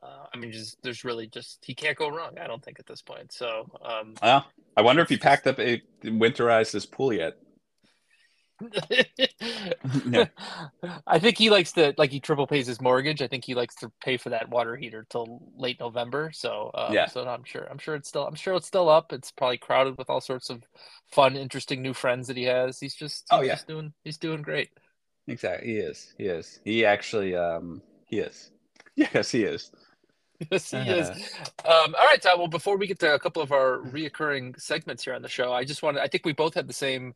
Uh, 0.00 0.26
I 0.32 0.36
mean, 0.38 0.52
just 0.52 0.76
there's 0.82 1.04
really 1.04 1.26
just 1.26 1.58
he 1.64 1.74
can't 1.74 1.98
go 1.98 2.08
wrong. 2.08 2.38
I 2.40 2.46
don't 2.46 2.64
think 2.64 2.78
at 2.78 2.86
this 2.86 3.02
point. 3.02 3.32
So 3.32 3.66
um, 3.84 4.14
Well, 4.22 4.46
I 4.76 4.82
wonder 4.82 5.02
if 5.02 5.08
he 5.08 5.16
packed 5.16 5.48
up 5.48 5.58
a 5.58 5.82
winterized 6.04 6.72
his 6.72 6.86
pool 6.86 7.12
yet. 7.12 7.36
Yeah. 10.04 10.26
I 11.06 11.18
think 11.18 11.38
he 11.38 11.50
likes 11.50 11.72
to 11.72 11.94
like 11.98 12.10
he 12.10 12.20
triple 12.20 12.46
pays 12.46 12.66
his 12.66 12.80
mortgage. 12.80 13.22
I 13.22 13.26
think 13.28 13.44
he 13.44 13.54
likes 13.54 13.74
to 13.76 13.90
pay 14.02 14.16
for 14.16 14.30
that 14.30 14.48
water 14.48 14.76
heater 14.76 15.06
till 15.10 15.42
late 15.56 15.78
November. 15.80 16.30
So 16.32 16.70
um, 16.74 16.92
Yeah. 16.94 17.06
so 17.06 17.26
I'm 17.26 17.44
sure 17.44 17.66
I'm 17.70 17.78
sure 17.78 17.94
it's 17.94 18.08
still 18.08 18.26
I'm 18.26 18.34
sure 18.34 18.54
it's 18.54 18.66
still 18.66 18.88
up. 18.88 19.12
It's 19.12 19.30
probably 19.30 19.58
crowded 19.58 19.98
with 19.98 20.08
all 20.10 20.20
sorts 20.20 20.50
of 20.50 20.62
fun, 21.12 21.36
interesting 21.36 21.82
new 21.82 21.94
friends 21.94 22.28
that 22.28 22.36
he 22.36 22.44
has. 22.44 22.80
He's 22.80 22.94
just 22.94 23.26
Oh, 23.30 23.40
he's 23.40 23.48
yeah. 23.48 23.54
just 23.54 23.66
doing 23.68 23.92
he's 24.04 24.18
doing 24.18 24.42
great. 24.42 24.70
Exactly. 25.28 25.68
He 25.72 25.78
is. 25.78 26.14
He 26.18 26.24
is. 26.24 26.60
He 26.64 26.84
actually 26.84 27.34
um 27.36 27.82
he 28.06 28.18
is. 28.18 28.50
Yes, 28.96 29.30
he 29.30 29.42
is. 29.44 29.70
Yes, 30.50 30.70
he 30.70 30.76
is. 30.78 31.08
Um, 31.64 31.94
all 31.98 32.06
right, 32.06 32.20
Todd. 32.20 32.38
Well, 32.38 32.46
before 32.48 32.76
we 32.76 32.86
get 32.86 32.98
to 33.00 33.14
a 33.14 33.18
couple 33.18 33.40
of 33.40 33.52
our 33.52 33.78
reoccurring 33.78 34.60
segments 34.60 35.02
here 35.04 35.14
on 35.14 35.22
the 35.22 35.28
show, 35.30 35.50
I 35.52 35.64
just 35.64 35.82
wanted, 35.82 36.02
I 36.02 36.08
think 36.08 36.26
we 36.26 36.34
both 36.34 36.52
had 36.54 36.68
the 36.68 36.74
same 36.74 37.14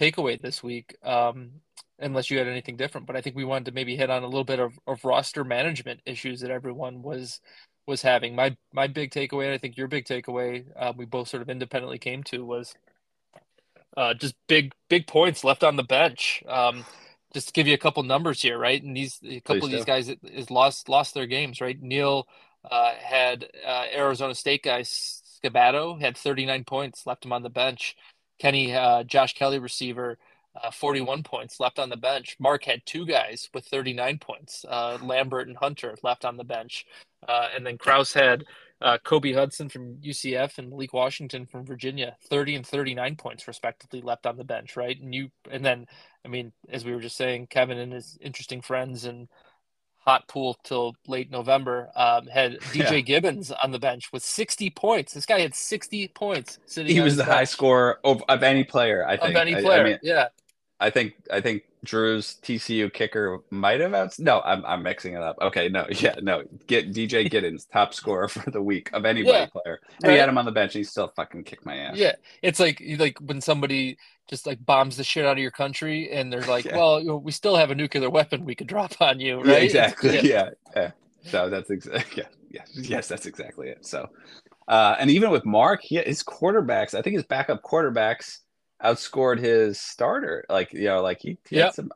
takeaway 0.00 0.40
this 0.40 0.62
week, 0.62 0.96
um, 1.02 1.50
unless 1.98 2.30
you 2.30 2.38
had 2.38 2.48
anything 2.48 2.76
different. 2.76 3.06
But 3.06 3.16
I 3.16 3.20
think 3.20 3.36
we 3.36 3.44
wanted 3.44 3.66
to 3.66 3.72
maybe 3.72 3.96
hit 3.96 4.10
on 4.10 4.22
a 4.22 4.26
little 4.26 4.44
bit 4.44 4.60
of, 4.60 4.72
of 4.86 5.04
roster 5.04 5.44
management 5.44 6.00
issues 6.06 6.40
that 6.40 6.50
everyone 6.50 7.02
was 7.02 7.40
was 7.86 8.02
having. 8.02 8.34
My 8.34 8.56
my 8.72 8.86
big 8.86 9.10
takeaway, 9.10 9.44
and 9.44 9.54
I 9.54 9.58
think 9.58 9.76
your 9.76 9.88
big 9.88 10.04
takeaway, 10.04 10.64
uh, 10.76 10.92
we 10.96 11.04
both 11.04 11.28
sort 11.28 11.42
of 11.42 11.50
independently 11.50 11.98
came 11.98 12.22
to 12.24 12.44
was 12.44 12.74
uh, 13.96 14.14
just 14.14 14.34
big 14.48 14.72
big 14.88 15.06
points 15.06 15.44
left 15.44 15.64
on 15.64 15.76
the 15.76 15.82
bench. 15.82 16.42
Um, 16.46 16.84
just 17.32 17.48
to 17.48 17.52
give 17.52 17.66
you 17.66 17.74
a 17.74 17.78
couple 17.78 18.02
numbers 18.04 18.40
here, 18.40 18.56
right? 18.56 18.80
And 18.82 18.96
these 18.96 19.18
a 19.24 19.40
couple 19.40 19.62
Please 19.62 19.64
of 19.66 19.70
these 19.72 19.84
guys 19.84 20.08
is 20.22 20.50
lost 20.50 20.88
lost 20.88 21.14
their 21.14 21.26
games, 21.26 21.60
right? 21.60 21.80
Neil 21.80 22.28
uh, 22.70 22.92
had 22.94 23.46
uh, 23.66 23.84
Arizona 23.92 24.34
State 24.34 24.62
guy 24.62 24.82
Skattebo 24.82 26.00
had 26.00 26.16
39 26.16 26.64
points, 26.64 27.06
left 27.06 27.24
him 27.24 27.32
on 27.32 27.42
the 27.42 27.50
bench. 27.50 27.96
Kenny, 28.38 28.74
uh, 28.74 29.04
Josh 29.04 29.34
Kelly 29.34 29.58
receiver, 29.58 30.18
uh, 30.62 30.70
41 30.70 31.22
points, 31.22 31.60
left 31.60 31.78
on 31.78 31.88
the 31.88 31.96
bench. 31.96 32.36
Mark 32.38 32.64
had 32.64 32.84
two 32.86 33.06
guys 33.06 33.48
with 33.52 33.66
39 33.66 34.18
points, 34.18 34.64
uh, 34.68 34.98
Lambert 35.02 35.48
and 35.48 35.56
Hunter 35.56 35.94
left 36.02 36.24
on 36.24 36.36
the 36.36 36.44
bench. 36.44 36.86
Uh, 37.26 37.48
and 37.56 37.66
then 37.66 37.78
Kraus 37.78 38.12
had 38.12 38.44
uh, 38.80 38.98
Kobe 39.02 39.32
Hudson 39.32 39.68
from 39.68 39.96
UCF 39.96 40.58
and 40.58 40.68
Malik 40.68 40.92
Washington 40.92 41.46
from 41.46 41.64
Virginia, 41.64 42.16
30 42.28 42.56
and 42.56 42.66
39 42.66 43.16
points 43.16 43.48
respectively 43.48 44.02
left 44.02 44.26
on 44.26 44.36
the 44.36 44.44
bench, 44.44 44.76
right? 44.76 45.00
And 45.00 45.14
you, 45.14 45.30
and 45.50 45.64
then, 45.64 45.86
I 46.24 46.28
mean, 46.28 46.52
as 46.68 46.84
we 46.84 46.92
were 46.94 47.00
just 47.00 47.16
saying, 47.16 47.46
Kevin 47.48 47.78
and 47.78 47.92
his 47.92 48.18
interesting 48.20 48.60
friends 48.60 49.06
and 49.06 49.28
hot 50.04 50.28
pool 50.28 50.56
till 50.64 50.94
late 51.06 51.30
November 51.30 51.90
um, 51.96 52.26
had 52.26 52.58
DJ 52.72 53.06
Yeah. 53.06 53.20
Giddens 53.20 53.52
on 53.62 53.70
the 53.70 53.78
bench 53.78 54.12
with 54.12 54.22
60 54.22 54.70
points. 54.70 55.14
This 55.14 55.24
guy 55.26 55.40
had 55.40 55.54
60 55.54 56.08
points 56.08 56.58
sitting. 56.66 56.92
He 56.92 57.00
was 57.00 57.16
the 57.16 57.24
high 57.24 57.44
scorer 57.44 58.00
of, 58.04 58.22
of 58.28 58.42
any 58.42 58.64
player, 58.64 59.06
I 59.06 59.14
of 59.14 59.20
think. 59.20 59.36
any 59.36 59.54
I- 59.56 59.60
I 59.80 59.82
mean, 59.82 59.98
yeah, 60.02 60.26
I 60.80 60.90
think 60.90 61.14
I 61.30 61.40
think 61.40 61.62
Drew's 61.84 62.38
TCU 62.42 62.92
kicker 62.92 63.38
might 63.50 63.80
have 63.80 63.94
out. 63.94 64.18
No, 64.18 64.40
I'm 64.40 64.64
I'm 64.66 64.82
mixing 64.82 65.14
it 65.14 65.22
up. 65.22 65.36
Okay, 65.40 65.68
no, 65.68 65.86
yeah, 65.90 66.16
no. 66.20 66.44
Get 66.66 66.92
DJ 66.92 67.28
Giddens 67.30 67.68
top 67.70 67.94
scorer 67.94 68.28
for 68.28 68.50
the 68.50 68.62
week 68.62 68.90
of 68.92 69.04
anybody 69.04 69.38
Yeah, 69.38 69.46
player. 69.46 69.80
And 70.02 70.12
he 70.12 70.18
had 70.18 70.28
him 70.28 70.38
on 70.38 70.44
the 70.44 70.52
bench. 70.52 70.74
And 70.74 70.80
he 70.80 70.84
still 70.84 71.12
fucking 71.14 71.44
kicked 71.44 71.64
my 71.64 71.76
ass. 71.76 71.96
yeah. 71.96 72.14
It's 72.42 72.60
like 72.60 72.82
like 72.98 73.18
when 73.20 73.40
somebody 73.40 73.96
just 74.28 74.46
like 74.46 74.64
bombs 74.64 74.96
the 74.96 75.04
shit 75.04 75.24
out 75.26 75.32
of 75.32 75.38
your 75.38 75.50
country, 75.50 76.10
and 76.10 76.32
they're 76.32 76.42
like, 76.42 76.64
Yeah. 76.68 76.76
"Well, 76.76 77.00
you 77.00 77.06
know, 77.08 77.16
we 77.16 77.32
still 77.32 77.56
have 77.56 77.70
a 77.70 77.74
nuclear 77.74 78.10
weapon 78.10 78.44
we 78.44 78.54
could 78.54 78.66
drop 78.66 79.00
on 79.00 79.20
you." 79.20 79.38
Right? 79.38 79.46
Yeah, 79.46 79.86
exactly. 79.86 80.14
yeah. 80.16 80.22
Yeah. 80.22 80.50
yeah, 80.76 80.90
So 81.22 81.50
that's 81.50 81.70
exactly 81.70 82.24
yeah, 82.50 82.62
yeah, 82.74 82.82
yes, 82.82 83.08
that's 83.08 83.26
exactly 83.26 83.68
it. 83.68 83.84
So, 83.86 84.08
uh, 84.68 84.96
and 84.98 85.10
even 85.10 85.30
with 85.30 85.44
Mark, 85.44 85.82
he, 85.82 85.96
his 85.96 86.22
quarterbacks, 86.22 86.94
I 86.94 87.02
think 87.02 87.14
his 87.14 87.24
backup 87.24 87.62
quarterbacks 87.62 88.38
outscored 88.82 89.38
his 89.38 89.80
starter. 89.80 90.44
Like 90.48 90.72
you 90.72 90.84
know, 90.84 91.02
like 91.02 91.20
he, 91.20 91.38
he 91.48 91.56
Yep. 91.56 91.58
had 91.58 91.72
some. 91.72 91.90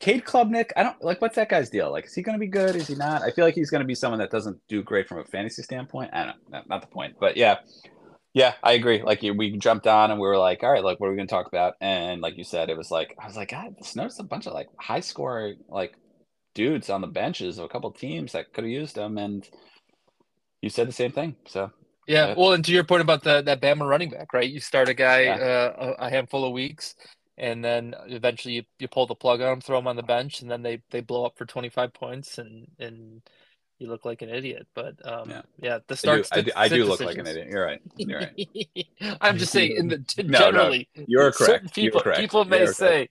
Cade 0.00 0.24
Klubnik, 0.24 0.70
I 0.76 0.82
don't 0.82 1.02
like. 1.02 1.20
What's 1.22 1.36
that 1.36 1.48
guy's 1.48 1.70
deal? 1.70 1.90
Like, 1.92 2.06
is 2.06 2.14
he 2.14 2.22
going 2.22 2.34
to 2.34 2.40
be 2.40 2.48
good? 2.48 2.76
Is 2.76 2.88
he 2.88 2.94
not? 2.96 3.22
I 3.22 3.30
feel 3.30 3.44
like 3.44 3.54
he's 3.54 3.70
going 3.70 3.82
to 3.82 3.86
be 3.86 3.94
someone 3.94 4.18
that 4.20 4.30
doesn't 4.30 4.58
do 4.68 4.82
great 4.82 5.08
from 5.08 5.18
a 5.18 5.24
fantasy 5.24 5.62
standpoint. 5.62 6.10
I 6.12 6.18
don't 6.24 6.28
know, 6.28 6.34
not, 6.50 6.68
not 6.68 6.80
the 6.82 6.88
point, 6.88 7.14
but 7.20 7.36
yeah, 7.36 7.58
yeah, 8.34 8.54
I 8.62 8.72
agree. 8.72 9.02
Like 9.02 9.22
we 9.22 9.56
jumped 9.58 9.86
on 9.86 10.10
and 10.10 10.20
we 10.20 10.26
were 10.26 10.38
like, 10.38 10.62
all 10.62 10.72
right, 10.72 10.84
like 10.84 11.00
what 11.00 11.08
are 11.08 11.10
we 11.10 11.16
going 11.16 11.28
to 11.28 11.34
talk 11.34 11.48
about? 11.48 11.74
And 11.80 12.20
like 12.20 12.38
you 12.38 12.44
said, 12.44 12.70
it 12.70 12.76
was 12.76 12.90
like 12.90 13.14
I 13.20 13.26
was 13.26 13.36
like, 13.36 13.50
God, 13.50 13.74
just 13.78 13.96
noticed 13.96 14.20
a 14.20 14.24
bunch 14.24 14.46
of 14.46 14.54
like 14.54 14.68
high 14.80 15.00
scoring 15.00 15.58
like 15.68 15.94
dudes 16.54 16.90
on 16.90 17.00
the 17.00 17.06
benches 17.06 17.58
of 17.58 17.64
a 17.64 17.68
couple 17.68 17.90
teams 17.92 18.32
that 18.32 18.52
could 18.52 18.64
have 18.64 18.70
used 18.70 18.94
them, 18.96 19.18
and 19.18 19.48
you 20.62 20.70
said 20.70 20.88
the 20.88 20.92
same 20.92 21.12
thing. 21.12 21.36
So 21.46 21.70
Yeah, 22.06 22.28
Yeah. 22.28 22.34
well, 22.36 22.52
and 22.52 22.64
to 22.64 22.72
your 22.72 22.84
point 22.84 23.02
about 23.02 23.22
the 23.22 23.42
that 23.42 23.60
Bama 23.60 23.88
running 23.88 24.10
back, 24.10 24.32
right? 24.32 24.48
You 24.48 24.60
start 24.60 24.88
a 24.88 24.94
guy 24.94 25.22
Yeah. 25.22 25.34
uh, 25.36 25.94
a, 26.00 26.06
a 26.06 26.10
handful 26.10 26.44
of 26.44 26.52
weeks, 26.52 26.94
and 27.38 27.64
then 27.64 27.94
eventually 28.06 28.54
you, 28.54 28.62
you 28.78 28.88
pull 28.88 29.06
the 29.06 29.14
plug 29.14 29.40
on 29.40 29.52
him, 29.54 29.60
throw 29.60 29.78
him 29.78 29.86
on 29.86 29.96
the 29.96 30.02
bench, 30.02 30.42
and 30.42 30.50
then 30.50 30.62
they 30.62 30.82
they 30.90 31.00
blow 31.00 31.24
up 31.24 31.36
for 31.38 31.44
twenty 31.46 31.68
five 31.68 31.92
points, 31.94 32.38
and 32.38 32.66
and 32.78 33.22
you 33.78 33.88
look 33.88 34.04
like 34.04 34.22
an 34.22 34.28
idiot. 34.30 34.66
But 34.74 34.94
um, 35.06 35.30
Yeah. 35.30 35.42
yeah, 35.58 35.78
the 35.86 35.94
I 35.94 36.16
do. 36.16 36.24
I 36.32 36.40
do, 36.40 36.50
I 36.56 36.68
do 36.68 36.84
look 36.84 37.00
like 37.00 37.18
an 37.18 37.26
idiot. 37.26 37.48
You're 37.50 37.64
right. 37.64 37.80
You're 37.96 38.18
right. 38.20 38.48
I'm 39.20 39.38
just 39.38 39.52
saying, 39.52 39.76
in 39.76 39.88
the 39.88 39.96
No, 40.24 40.24
no, 40.24 40.38
generally, 40.38 40.88
you 40.94 41.20
are 41.20 41.32
certain 41.32 41.60
correct. 41.60 41.74
People 41.74 42.00
correct. 42.00 42.20
people 42.20 42.44
may 42.44 42.62
are 42.62 42.72
say. 42.72 43.08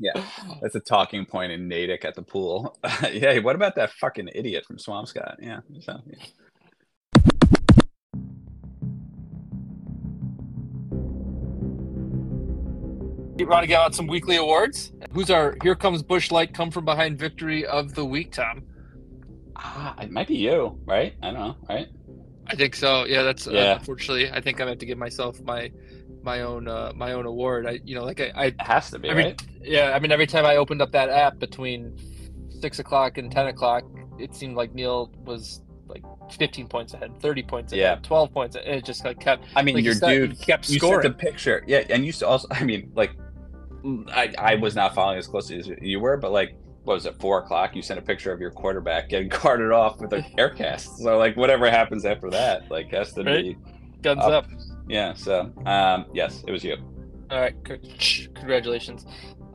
Yeah. 0.00 0.12
That's 0.62 0.74
a 0.74 0.80
talking 0.80 1.24
point 1.26 1.52
in 1.52 1.68
Natick 1.68 2.04
at 2.04 2.14
the 2.16 2.22
pool. 2.22 2.76
hey, 3.00 3.40
what 3.40 3.54
about 3.54 3.76
that 3.76 3.92
fucking 3.92 4.30
idiot 4.34 4.64
from 4.66 4.78
Swampscott? 4.78 5.36
Yeah. 5.40 5.60
So, 5.80 6.00
yeah. 6.06 6.24
You 13.36 13.48
want 13.48 13.64
to 13.64 13.66
get 13.66 13.80
out 13.80 13.94
some 13.94 14.06
weekly 14.06 14.36
awards? 14.36 14.92
Who's 15.12 15.28
our 15.28 15.56
Here 15.62 15.74
Comes 15.74 16.02
Busch 16.02 16.30
Light 16.30 16.54
Come 16.54 16.70
From 16.70 16.84
Behind 16.84 17.18
Victory 17.18 17.66
of 17.66 17.94
the 17.94 18.04
Week, 18.04 18.30
Tom? 18.32 18.62
Ah, 19.56 19.94
it 20.00 20.10
might 20.12 20.28
be 20.28 20.36
you, 20.36 20.78
right? 20.84 21.14
I 21.20 21.26
don't 21.32 21.34
know, 21.34 21.56
right? 21.68 21.88
I 22.46 22.54
think 22.54 22.76
so. 22.76 23.04
Yeah, 23.06 23.22
that's 23.22 23.46
Yeah. 23.46 23.72
Uh, 23.72 23.78
unfortunately. 23.78 24.30
I 24.30 24.40
think 24.40 24.56
I'm 24.56 24.64
gonna 24.66 24.70
have 24.72 24.78
to 24.78 24.86
give 24.86 24.98
myself 24.98 25.40
my 25.42 25.72
my 26.22 26.42
own 26.42 26.68
uh, 26.68 26.92
my 26.94 27.12
own 27.12 27.26
award. 27.26 27.66
I 27.66 27.80
you 27.84 27.94
know 27.96 28.04
like 28.04 28.20
I, 28.20 28.32
I 28.36 28.44
It 28.46 28.60
has 28.60 28.90
to 28.92 28.98
be, 28.98 29.08
every 29.08 29.24
right? 29.24 29.42
yeah 29.62 29.92
I 29.94 29.98
mean 29.98 30.12
every 30.12 30.26
time 30.26 30.46
I 30.46 30.56
opened 30.56 30.80
up 30.80 30.92
that 30.92 31.08
app 31.08 31.38
between 31.38 31.96
six 32.60 32.78
o'clock 32.78 33.18
and 33.18 33.32
ten 33.32 33.46
o'clock, 33.48 33.82
it 34.18 34.34
seemed 34.34 34.56
like 34.56 34.74
Neil 34.74 35.10
was 35.24 35.60
like 35.94 36.32
15 36.32 36.66
points 36.68 36.94
ahead, 36.94 37.10
30 37.20 37.42
points 37.42 37.72
ahead, 37.72 37.80
Yeah. 37.82 37.94
12 38.02 38.32
points. 38.32 38.56
Ahead. 38.56 38.74
It 38.78 38.84
just 38.84 39.04
like 39.04 39.20
kept 39.20 39.44
I 39.56 39.62
mean, 39.62 39.76
like 39.76 39.84
you 39.84 39.92
your 39.92 40.00
dude 40.26 40.40
kept 40.40 40.68
you 40.68 40.78
scoring. 40.78 41.02
sent 41.02 41.14
a 41.14 41.18
picture 41.18 41.62
yeah 41.66 41.84
and 41.90 42.04
you 42.04 42.12
also 42.26 42.48
i 42.50 42.64
mean 42.64 42.90
like 42.94 43.12
I, 44.10 44.32
I 44.38 44.54
was 44.56 44.74
not 44.74 44.94
following 44.94 45.18
as 45.18 45.26
closely 45.26 45.58
as 45.58 45.68
you 45.80 46.00
were 46.00 46.16
but 46.16 46.32
like 46.32 46.56
what 46.84 46.94
was 46.94 47.06
it 47.06 47.14
four 47.20 47.38
o'clock 47.40 47.76
you 47.76 47.82
sent 47.82 47.98
a 47.98 48.02
picture 48.02 48.32
of 48.32 48.40
your 48.40 48.50
quarterback 48.50 49.08
getting 49.10 49.28
carted 49.42 49.70
off 49.72 50.00
with 50.00 50.12
a 50.12 50.24
air 50.38 50.50
cast 50.50 50.98
so 50.98 51.18
like 51.18 51.36
whatever 51.36 51.70
happens 51.70 52.04
after 52.04 52.30
that 52.30 52.70
like 52.70 52.90
has 52.90 53.12
to 53.12 53.22
Right. 53.22 53.44
be 53.44 53.56
Guns 54.02 54.20
up. 54.22 54.44
up. 54.44 54.50
yeah 54.88 55.12
so 55.14 55.52
um 55.66 56.06
yes 56.14 56.42
it 56.46 56.50
was 56.52 56.64
you 56.64 56.76
All 57.30 57.40
right, 57.40 57.54
congratulations. 58.34 59.06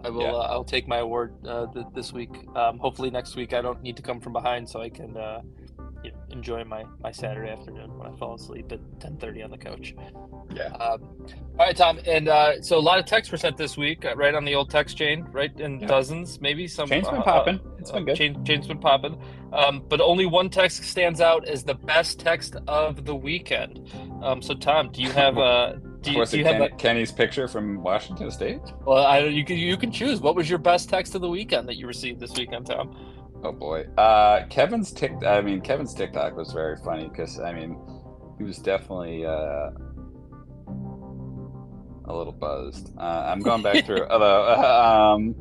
I 0.04 0.10
will. 0.10 0.22
Yeah. 0.22 0.32
Uh, 0.32 0.48
I'll 0.54 0.64
take 0.64 0.88
my 0.88 0.98
award 1.00 1.34
uh, 1.46 1.68
th- 1.74 1.86
this 1.94 2.14
week. 2.14 2.30
Um, 2.56 2.80
hopefully 2.80 3.10
next 3.12 3.36
week 3.36 3.54
I 3.54 3.62
don't 3.62 3.82
need 3.84 3.96
to 3.98 4.02
come 4.02 4.20
from 4.22 4.32
behind, 4.34 4.68
so 4.68 4.82
I 4.82 4.90
can 4.90 5.16
uh, 5.18 5.42
you 5.59 5.59
enjoy 6.32 6.64
my, 6.64 6.84
my 7.02 7.12
Saturday 7.12 7.50
afternoon 7.50 7.98
when 7.98 8.08
I 8.12 8.16
fall 8.18 8.36
asleep 8.36 8.72
at 8.72 8.80
ten 9.00 9.18
thirty 9.18 9.42
on 9.42 9.52
the 9.52 9.58
couch. 9.58 9.96
Yeah. 10.54 10.68
Um, 10.76 11.02
all 11.58 11.66
right, 11.66 11.76
Tom, 11.76 12.00
and 12.06 12.28
uh, 12.28 12.62
so 12.62 12.78
a 12.78 12.80
lot 12.80 13.00
of 13.00 13.06
texts 13.06 13.32
were 13.32 13.38
sent 13.38 13.58
this 13.58 13.78
week, 13.78 14.06
uh, 14.06 14.16
right 14.16 14.34
on 14.34 14.46
the 14.46 14.56
old 14.56 14.70
text 14.70 14.98
chain, 14.98 15.26
right 15.32 15.52
in 15.60 15.80
Yeah. 15.80 15.88
dozens, 15.88 16.40
maybe 16.42 16.68
some. 16.68 16.88
chain's 16.88 17.08
been 17.08 17.18
uh, 17.18 17.24
popping 17.24 17.60
it's 17.80 17.92
been 17.92 18.04
uh, 18.04 18.06
good 18.06 18.16
Chain, 18.16 18.46
chain's 18.46 18.68
been 18.68 18.80
popping, 18.80 19.18
um, 19.54 19.84
but 19.88 20.02
only 20.02 20.26
one 20.26 20.50
text 20.50 20.84
stands 20.84 21.22
out 21.22 21.48
as 21.48 21.64
the 21.64 21.74
best 21.74 22.20
text 22.20 22.56
of 22.68 23.06
the 23.06 23.16
weekend. 23.16 23.90
Um, 24.22 24.42
so 24.42 24.54
Tom, 24.54 24.92
do 24.92 25.02
you 25.02 25.12
have 25.12 25.38
uh, 25.50 25.74
do 26.02 26.12
you, 26.12 26.26
do 26.26 26.38
you 26.38 26.46
it 26.46 26.54
have 26.54 26.62
a, 26.62 26.70
kenny's 26.78 27.12
picture 27.12 27.46
from 27.46 27.84
washington 27.84 28.32
state 28.32 28.62
well, 28.86 29.06
I 29.06 29.20
you 29.20 29.44
can 29.44 29.58
you 29.58 29.76
can 29.76 29.92
choose. 29.92 30.22
What 30.22 30.36
was 30.36 30.50
your 30.50 30.60
best 30.60 30.90
text 30.90 31.14
of 31.16 31.22
the 31.22 31.30
weekend 31.30 31.68
that 31.68 31.76
you 31.76 31.88
received 31.88 32.20
this 32.20 32.34
weekend, 32.36 32.68
Tom? 32.68 32.96
Oh 33.44 33.52
boy. 33.52 33.86
Uh 33.98 34.46
Kevin's 34.48 34.92
tick 34.92 35.12
I 35.26 35.42
mean 35.42 35.62
Kevin's 35.62 35.94
TikTok 35.94 36.36
was 36.36 36.52
very 36.52 36.78
funny 36.78 37.08
because 37.08 37.40
I 37.40 37.54
mean 37.54 37.80
he 38.38 38.44
was 38.44 38.58
definitely 38.58 39.26
uh 39.26 39.72
a 42.06 42.14
little 42.14 42.34
buzzed. 42.34 42.92
Uh, 42.98 43.24
I'm 43.28 43.40
going 43.40 43.62
back 43.62 43.86
through 43.86 44.08
although 44.10 45.16
um 45.16 45.36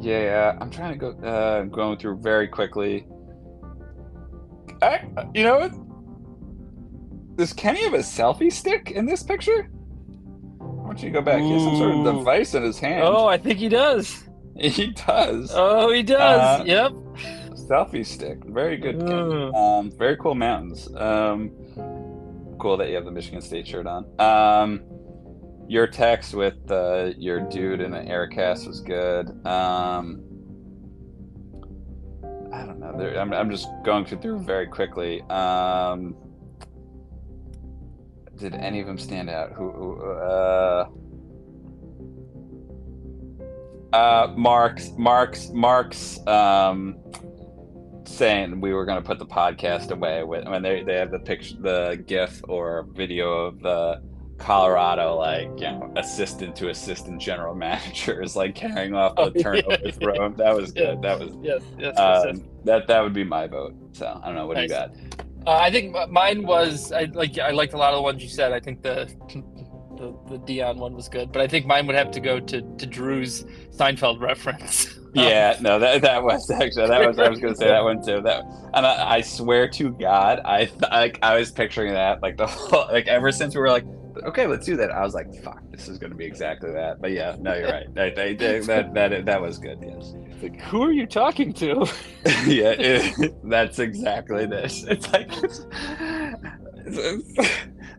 yeah, 0.00 0.56
I'm 0.60 0.70
trying 0.70 0.92
to 0.92 0.98
go 0.98 1.10
uh 1.26 1.62
going 1.64 1.98
through 1.98 2.18
very 2.20 2.48
quickly. 2.48 3.06
I, 4.80 5.04
you 5.34 5.42
know 5.42 5.58
what? 5.58 7.36
Does 7.36 7.52
Kenny 7.52 7.82
have 7.84 7.94
a 7.94 7.98
selfie 7.98 8.52
stick 8.52 8.90
in 8.92 9.06
this 9.06 9.22
picture? 9.22 9.70
Why 10.58 10.86
don't 10.86 11.02
you 11.02 11.10
go 11.10 11.20
back? 11.20 11.40
He 11.40 11.52
has 11.52 11.62
some 11.62 11.76
sort 11.76 11.94
of 11.94 12.04
device 12.04 12.54
in 12.54 12.62
his 12.62 12.78
hand. 12.78 13.02
Oh, 13.04 13.26
I 13.26 13.38
think 13.38 13.58
he 13.58 13.68
does. 13.68 14.27
He 14.78 14.88
does. 14.88 15.52
Oh, 15.54 15.92
he 15.92 16.02
does. 16.02 16.60
Uh, 16.60 16.64
yep. 16.64 16.92
Selfie 17.54 18.04
stick. 18.04 18.44
Very 18.44 18.76
good. 18.76 18.98
Mm. 18.98 19.54
Um, 19.54 19.90
very 19.92 20.16
cool 20.16 20.34
mountains. 20.34 20.92
Um, 20.96 21.52
cool 22.58 22.76
that 22.76 22.88
you 22.88 22.96
have 22.96 23.04
the 23.04 23.12
Michigan 23.12 23.40
State 23.40 23.68
shirt 23.68 23.86
on. 23.86 24.04
Um, 24.18 24.82
your 25.68 25.86
text 25.86 26.34
with 26.34 26.70
uh, 26.72 27.12
your 27.16 27.40
dude 27.40 27.80
in 27.80 27.94
an 27.94 28.08
aircast 28.08 28.66
was 28.66 28.80
good. 28.80 29.28
Um, 29.46 30.24
I 32.52 32.64
don't 32.64 32.80
know. 32.80 32.96
There, 32.98 33.16
I'm, 33.16 33.32
I'm 33.32 33.50
just 33.50 33.68
going 33.84 34.06
through 34.06 34.40
very 34.40 34.66
quickly. 34.66 35.22
Um, 35.30 36.16
did 38.34 38.54
any 38.54 38.80
of 38.80 38.88
them 38.88 38.98
stand 38.98 39.30
out? 39.30 39.52
Who? 39.52 39.70
who 39.70 40.02
uh, 40.02 40.88
uh, 43.92 44.32
Mark's, 44.36 44.90
Mark's, 44.96 45.50
Mark's. 45.50 46.18
Um, 46.26 46.98
saying 48.04 48.58
we 48.60 48.72
were 48.72 48.86
going 48.86 49.00
to 49.00 49.06
put 49.06 49.18
the 49.18 49.26
podcast 49.26 49.90
away 49.90 50.24
with 50.24 50.46
when 50.48 50.62
they, 50.62 50.82
they 50.82 50.94
have 50.94 51.10
the 51.10 51.18
picture 51.18 51.54
the 51.60 52.02
gif 52.06 52.40
or 52.48 52.86
video 52.94 53.32
of 53.44 53.60
the 53.60 54.00
colorado 54.38 55.14
like 55.16 55.46
you 55.56 55.66
know 55.66 55.92
assistant 55.96 56.56
to 56.56 56.70
assistant 56.70 57.20
general 57.20 57.54
managers 57.66 58.34
like 58.34 58.54
carrying 58.54 58.94
off 58.94 59.14
the 59.14 59.22
Oh, 59.22 59.30
turnover 59.30 59.76
yeah. 59.84 59.90
throw 59.90 60.28
that 60.30 60.56
was 60.56 60.72
Yeah. 60.74 60.86
good 60.94 61.02
that 61.02 61.18
was 61.20 61.30
Yes. 61.42 61.60
Yes. 61.78 61.94
yes, 61.94 61.94
yes. 61.98 62.26
um, 62.38 62.48
that 62.64 62.86
that 62.88 63.02
would 63.02 63.12
be 63.12 63.24
my 63.24 63.46
vote 63.46 63.74
so 63.92 64.18
i 64.22 64.26
don't 64.26 64.34
know 64.36 64.46
what 64.46 64.56
do 64.56 64.62
you 64.62 64.68
got 64.68 64.90
Uh, 65.46 65.50
I 65.58 65.70
think 65.70 65.94
mine 66.10 66.46
was 66.46 66.90
I 66.92 67.04
like 67.12 67.38
I 67.38 67.50
liked 67.50 67.74
a 67.74 67.76
lot 67.76 67.92
of 67.92 67.98
the 67.98 68.02
ones 68.02 68.22
you 68.22 68.28
said. 68.30 68.52
I 68.52 68.60
think 68.60 68.82
the 68.82 69.06
the, 69.98 70.14
the 70.28 70.38
Deion 70.38 70.76
one 70.76 70.94
was 70.94 71.08
good, 71.08 71.32
but 71.32 71.42
I 71.42 71.46
think 71.46 71.66
mine 71.66 71.86
would 71.86 71.96
have 71.96 72.10
to 72.12 72.20
go 72.20 72.40
to, 72.40 72.62
to 72.62 72.86
Drew's 72.86 73.44
Seinfeld 73.76 74.20
reference. 74.20 74.94
yeah 75.14 75.56
no 75.62 75.78
that, 75.78 76.02
that 76.02 76.22
was 76.22 76.50
actually 76.50 76.86
that 76.86 77.04
was 77.04 77.18
i 77.18 77.30
was 77.30 77.40
going 77.40 77.54
to 77.54 77.58
say 77.58 77.66
that 77.66 77.82
one 77.82 78.04
too. 78.04 78.20
That 78.20 78.44
and 78.74 78.86
I, 78.86 79.16
I 79.16 79.20
swear 79.22 79.66
to 79.66 79.90
god 79.92 80.42
i 80.44 80.70
like 80.92 81.18
i 81.22 81.38
was 81.38 81.50
picturing 81.50 81.94
that 81.94 82.20
like 82.20 82.36
the 82.36 82.46
whole 82.46 82.86
like 82.92 83.08
ever 83.08 83.32
since 83.32 83.54
we 83.54 83.60
were 83.62 83.70
like 83.70 83.86
okay 84.24 84.46
let's 84.46 84.66
do 84.66 84.76
that 84.76 84.90
i 84.90 85.02
was 85.02 85.14
like 85.14 85.34
fuck 85.42 85.62
this 85.78 85.88
is 85.88 85.98
going 85.98 86.10
to 86.10 86.16
be 86.16 86.24
exactly 86.24 86.72
that. 86.72 87.00
But 87.00 87.12
yeah 87.12 87.36
no 87.38 87.54
you're 87.54 87.70
right. 87.70 87.94
They, 87.94 88.10
they, 88.10 88.34
they, 88.34 88.58
that, 88.60 88.92
that 88.94 89.24
that 89.24 89.40
was 89.40 89.58
good 89.58 89.78
yes. 89.80 90.12
Like, 90.42 90.60
who 90.62 90.82
are 90.82 90.90
you 90.92 91.06
talking 91.06 91.52
to? 91.54 91.86
yeah 92.46 92.74
it, 92.76 93.34
that's 93.48 93.78
exactly 93.78 94.44
this. 94.46 94.84
It's 94.88 95.12
like 95.12 95.30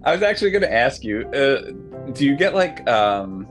i 0.04 0.12
was 0.12 0.24
actually 0.24 0.52
going 0.52 0.64
to 0.64 0.74
ask 0.74 1.04
you 1.04 1.28
uh, 1.30 1.72
do 2.14 2.26
you 2.26 2.36
get 2.36 2.54
like 2.56 2.88
um 2.90 3.48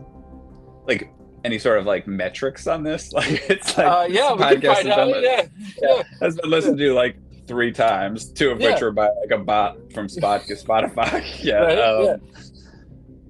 like 0.86 1.10
any 1.44 1.58
sort 1.58 1.78
of 1.78 1.86
like 1.86 2.06
metrics 2.06 2.66
on 2.66 2.82
this 2.82 3.12
like 3.18 3.50
it's 3.50 3.76
like 3.78 3.86
uh, 3.86 4.06
yeah, 4.10 4.32
we 4.32 4.38
this 4.38 4.48
can 4.52 4.60
podcast 4.60 4.74
find 4.74 4.88
out. 4.88 5.12
been- 5.12 5.24
Yeah, 5.24 5.46
yeah. 5.82 6.02
has 6.20 6.36
been 6.36 6.50
listened 6.50 6.78
to 6.78 6.92
like 6.94 7.16
three 7.46 7.72
times 7.72 8.30
two 8.32 8.50
of 8.50 8.58
which 8.58 8.80
Yeah. 8.80 8.84
are 8.84 8.90
by 8.92 9.04
like 9.08 9.30
a 9.32 9.38
bot 9.38 9.76
from 9.94 10.08
Spot 10.08 10.42
spotify 10.48 11.24
yeah 11.42 11.60
Right, 11.60 11.78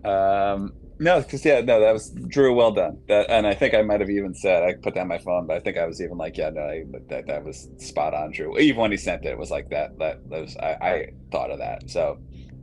um, 0.05 0.11
um 0.11 0.73
no 0.99 1.21
because 1.21 1.45
yeah 1.45 1.61
no 1.61 1.79
that 1.81 1.93
was 1.93 2.11
drew 2.11 2.53
well 2.53 2.73
done 2.73 2.99
that 3.07 3.31
and 3.31 3.47
i 3.47 3.55
think 3.55 3.75
i 3.75 3.83
might 3.83 4.01
have 4.01 4.11
even 4.11 4.35
said 4.35 4.65
i 4.65 4.75
put 4.75 4.95
down 4.97 5.07
my 5.07 5.19
phone 5.19 5.47
but 5.47 5.57
i 5.57 5.61
think 5.61 5.77
i 5.79 5.87
was 5.87 6.03
even 6.03 6.17
like 6.19 6.37
yeah 6.37 6.51
no 6.51 6.63
I, 6.63 6.83
that, 7.09 7.27
that 7.29 7.45
was 7.45 7.69
spot 7.77 8.15
on 8.15 8.33
drew 8.33 8.59
even 8.59 8.81
when 8.81 8.91
he 8.91 8.97
sent 8.97 9.25
it 9.25 9.29
it 9.29 9.39
was 9.39 9.51
like 9.53 9.71
that 9.71 9.97
that, 10.01 10.29
that 10.31 10.41
was 10.41 10.57
I, 10.57 10.71
I 10.81 11.09
thought 11.31 11.51
of 11.53 11.59
that 11.59 11.89
so 11.89 12.19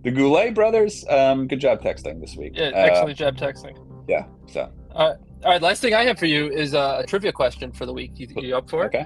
the 0.06 0.12
goulet 0.12 0.54
brothers 0.54 1.04
um 1.10 1.48
good 1.48 1.60
job 1.60 1.82
texting 1.82 2.22
this 2.22 2.36
week 2.38 2.54
Yeah, 2.56 2.68
Uh, 2.68 2.78
excellent 2.78 3.18
job 3.18 3.36
texting. 3.38 3.76
yeah 4.08 4.26
so 4.48 4.72
All 4.94 5.10
right. 5.10 5.18
All 5.44 5.52
right. 5.52 5.62
last 5.62 5.82
thing 5.82 5.94
I 5.94 6.04
have 6.04 6.18
for 6.18 6.26
you 6.28 6.50
is 6.50 6.74
uh, 6.74 7.02
a 7.04 7.06
trivia 7.06 7.32
question 7.34 7.72
for 7.72 7.86
the 7.86 7.94
week. 7.94 8.12
You, 8.16 8.28
you 8.38 8.56
up 8.56 8.70
for 8.70 8.84
it? 8.86 8.88
okay 8.96 9.06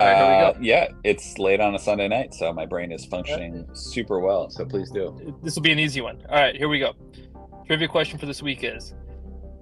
All 0.00 0.06
right, 0.06 0.16
here 0.16 0.26
we 0.26 0.34
Uh, 0.42 0.52
go. 0.52 0.58
yeah 0.60 0.88
it's 1.04 1.38
late 1.38 1.60
on 1.60 1.74
a 1.74 1.78
sunday 1.78 2.08
night 2.08 2.34
so 2.34 2.52
my 2.52 2.66
brain 2.66 2.90
is 2.90 3.04
functioning 3.06 3.66
super 3.74 4.18
well 4.18 4.50
so 4.50 4.64
please 4.64 4.90
do 4.90 5.34
This 5.42 5.54
will 5.54 5.62
be 5.62 5.72
an 5.72 5.78
easy 5.78 6.00
one. 6.00 6.18
All 6.30 6.36
right, 6.36 6.56
here 6.56 6.68
we 6.68 6.78
go. 6.80 6.92
Trivia 7.66 7.88
question 7.88 8.18
for 8.18 8.26
this 8.26 8.42
week 8.42 8.62
is: 8.64 8.94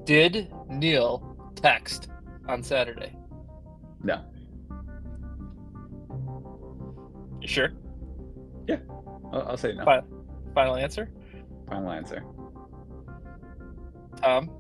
Did 0.05 0.49
Neil 0.69 1.37
text 1.55 2.09
on 2.49 2.63
Saturday? 2.63 3.13
No. 4.03 4.25
You 7.41 7.49
sure? 7.49 7.71
I'll, 9.33 9.43
I'll 9.51 9.57
say 9.57 9.73
no 9.73 9.85
Fine. 9.85 10.03
Final 10.55 10.77
answer, 10.77 11.09
final 11.69 11.91
answer 11.91 12.23
Tom. 14.23 14.51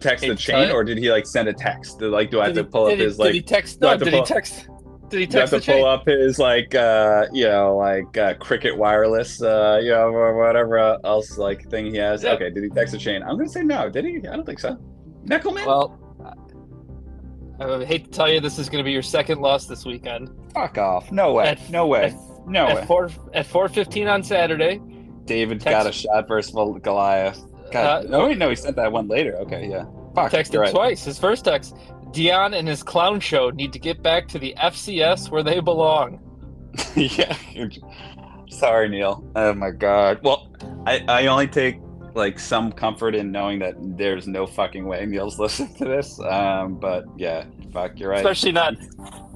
text 0.00 0.26
the 0.26 0.34
chain 0.34 0.68
tell- 0.68 0.76
or 0.76 0.84
did 0.84 0.98
he 0.98 1.10
like 1.10 1.26
send 1.26 1.48
a 1.48 1.52
text 1.52 1.98
Did, 1.98 2.10
like 2.10 2.30
do 2.30 2.40
i 2.40 2.46
have 2.46 2.54
Did 2.54 2.64
to 2.64 2.68
pull 2.70 2.84
up 2.84 2.90
did 2.90 2.98
he- 2.98 3.04
his 3.04 3.16
Did 3.16 3.22
like 3.22 3.34
he 3.34 3.42
text? 3.42 3.80
No. 3.80 3.88
have 3.90 3.98
to 3.98 4.04
Did 4.06 4.14
he 4.14 4.22
text? 4.24 4.68
Did 5.10 5.20
he 5.20 5.26
Do 5.26 5.38
I 5.38 5.40
have 5.40 5.50
to 5.50 5.56
pull 5.56 5.60
chain? 5.62 5.86
up 5.86 6.06
his 6.06 6.38
like 6.38 6.74
uh 6.74 7.26
you 7.32 7.44
know 7.46 7.76
like 7.76 8.16
uh 8.16 8.34
cricket 8.34 8.76
wireless 8.76 9.42
uh 9.42 9.80
you 9.82 9.90
know 9.90 10.08
or 10.08 10.36
whatever 10.38 10.78
else 11.04 11.36
like 11.38 11.68
thing 11.68 11.86
he 11.86 11.96
has 11.98 12.22
Yeah. 12.22 12.32
okay 12.32 12.50
did 12.50 12.62
he 12.64 12.70
text 12.70 12.92
the 12.92 12.98
chain 12.98 13.22
i'm 13.22 13.36
gonna 13.36 13.48
say 13.48 13.62
no 13.62 13.88
did 13.90 14.04
he 14.04 14.16
i 14.18 14.36
don't 14.36 14.46
think 14.46 14.60
so 14.60 14.76
Neckelman? 15.26 15.66
Well, 15.66 15.98
I 17.60 17.64
I 17.64 17.84
hate 17.84 18.04
to 18.06 18.10
tell 18.10 18.26
you, 18.32 18.40
this 18.40 18.58
is 18.58 18.70
going 18.70 18.82
to 18.82 18.86
be 18.88 18.92
your 18.92 19.02
second 19.02 19.40
loss 19.42 19.66
this 19.66 19.84
weekend. 19.84 20.30
fuck 20.54 20.78
off 20.78 21.12
no 21.12 21.34
way 21.34 21.48
At- 21.48 21.70
no 21.70 21.86
way 21.86 22.04
At, 22.04 22.14
no 22.46 22.66
way 22.66 22.72
at 22.72 22.86
four 22.86 23.10
at 23.34 23.46
four 23.46 23.68
fifteen 23.68 24.08
on 24.08 24.22
Saturday. 24.22 24.80
david 25.24 25.60
text- 25.60 25.84
got 25.84 25.86
a 25.86 25.92
shot 25.92 26.28
versus 26.28 26.52
Goliath 26.82 27.40
God, 27.72 28.06
Uh, 28.06 28.08
no 28.08 28.24
wait 28.26 28.38
no 28.38 28.48
he 28.50 28.56
sent 28.56 28.76
that 28.76 28.90
one 28.90 29.08
later 29.08 29.36
okay 29.36 29.68
yeah 29.70 29.84
fuck 30.14 30.32
texted 30.32 30.52
you're 30.54 30.62
right. 30.62 30.72
twice. 30.72 31.04
His 31.04 31.18
first 31.18 31.44
text: 31.44 31.74
Deion 32.12 32.56
and 32.58 32.66
his 32.66 32.82
clown 32.82 33.20
show 33.20 33.50
need 33.50 33.72
to 33.72 33.78
get 33.78 34.02
back 34.02 34.28
to 34.28 34.38
the 34.38 34.54
FCS 34.58 35.30
where 35.30 35.42
they 35.42 35.60
belong. 35.60 36.20
yeah. 36.96 37.36
Sorry, 38.48 38.88
Neil. 38.88 39.24
Oh 39.36 39.54
my 39.54 39.70
god. 39.70 40.20
Well, 40.22 40.52
I, 40.86 41.04
I 41.08 41.26
only 41.26 41.46
take 41.46 41.78
like 42.14 42.38
some 42.40 42.72
comfort 42.72 43.14
in 43.14 43.30
knowing 43.30 43.60
that 43.60 43.74
there's 43.78 44.26
no 44.26 44.46
fucking 44.46 44.84
way 44.84 45.06
Neil's 45.06 45.38
listening 45.38 45.74
to 45.76 45.84
this. 45.84 46.18
Um, 46.20 46.74
but 46.78 47.04
yeah, 47.16 47.44
fuck, 47.72 47.98
you're 47.98 48.10
right. 48.10 48.18
Especially 48.18 48.52
not, 48.52 48.74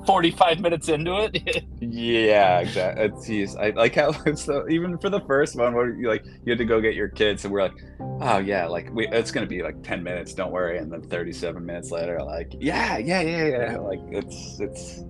45 0.06 0.60
minutes 0.60 0.88
into 0.88 1.12
it. 1.16 1.64
yeah, 1.80 2.60
exactly. 2.60 3.38
It's, 3.40 3.56
I 3.56 3.70
like 3.70 3.94
how 3.96 4.12
it's 4.26 4.44
the, 4.44 4.66
even 4.66 4.98
for 4.98 5.10
the 5.10 5.20
first 5.20 5.56
one 5.56 5.74
where 5.74 5.94
you 5.94 6.08
like 6.08 6.24
you 6.24 6.50
had 6.50 6.58
to 6.58 6.64
go 6.64 6.80
get 6.80 6.94
your 6.94 7.08
kids, 7.08 7.44
and 7.44 7.52
we're 7.52 7.62
like, 7.62 7.74
oh 8.20 8.38
yeah, 8.38 8.66
like 8.66 8.92
we, 8.92 9.08
it's 9.08 9.30
gonna 9.30 9.46
be 9.46 9.62
like 9.62 9.82
10 9.82 10.02
minutes, 10.02 10.34
don't 10.34 10.52
worry. 10.52 10.78
And 10.78 10.92
then 10.92 11.02
37 11.02 11.64
minutes 11.64 11.90
later, 11.90 12.22
like 12.22 12.52
yeah, 12.58 12.98
yeah, 12.98 13.20
yeah, 13.20 13.46
yeah. 13.46 13.78
Like 13.78 14.00
it's 14.10 14.60
it's 14.60 15.04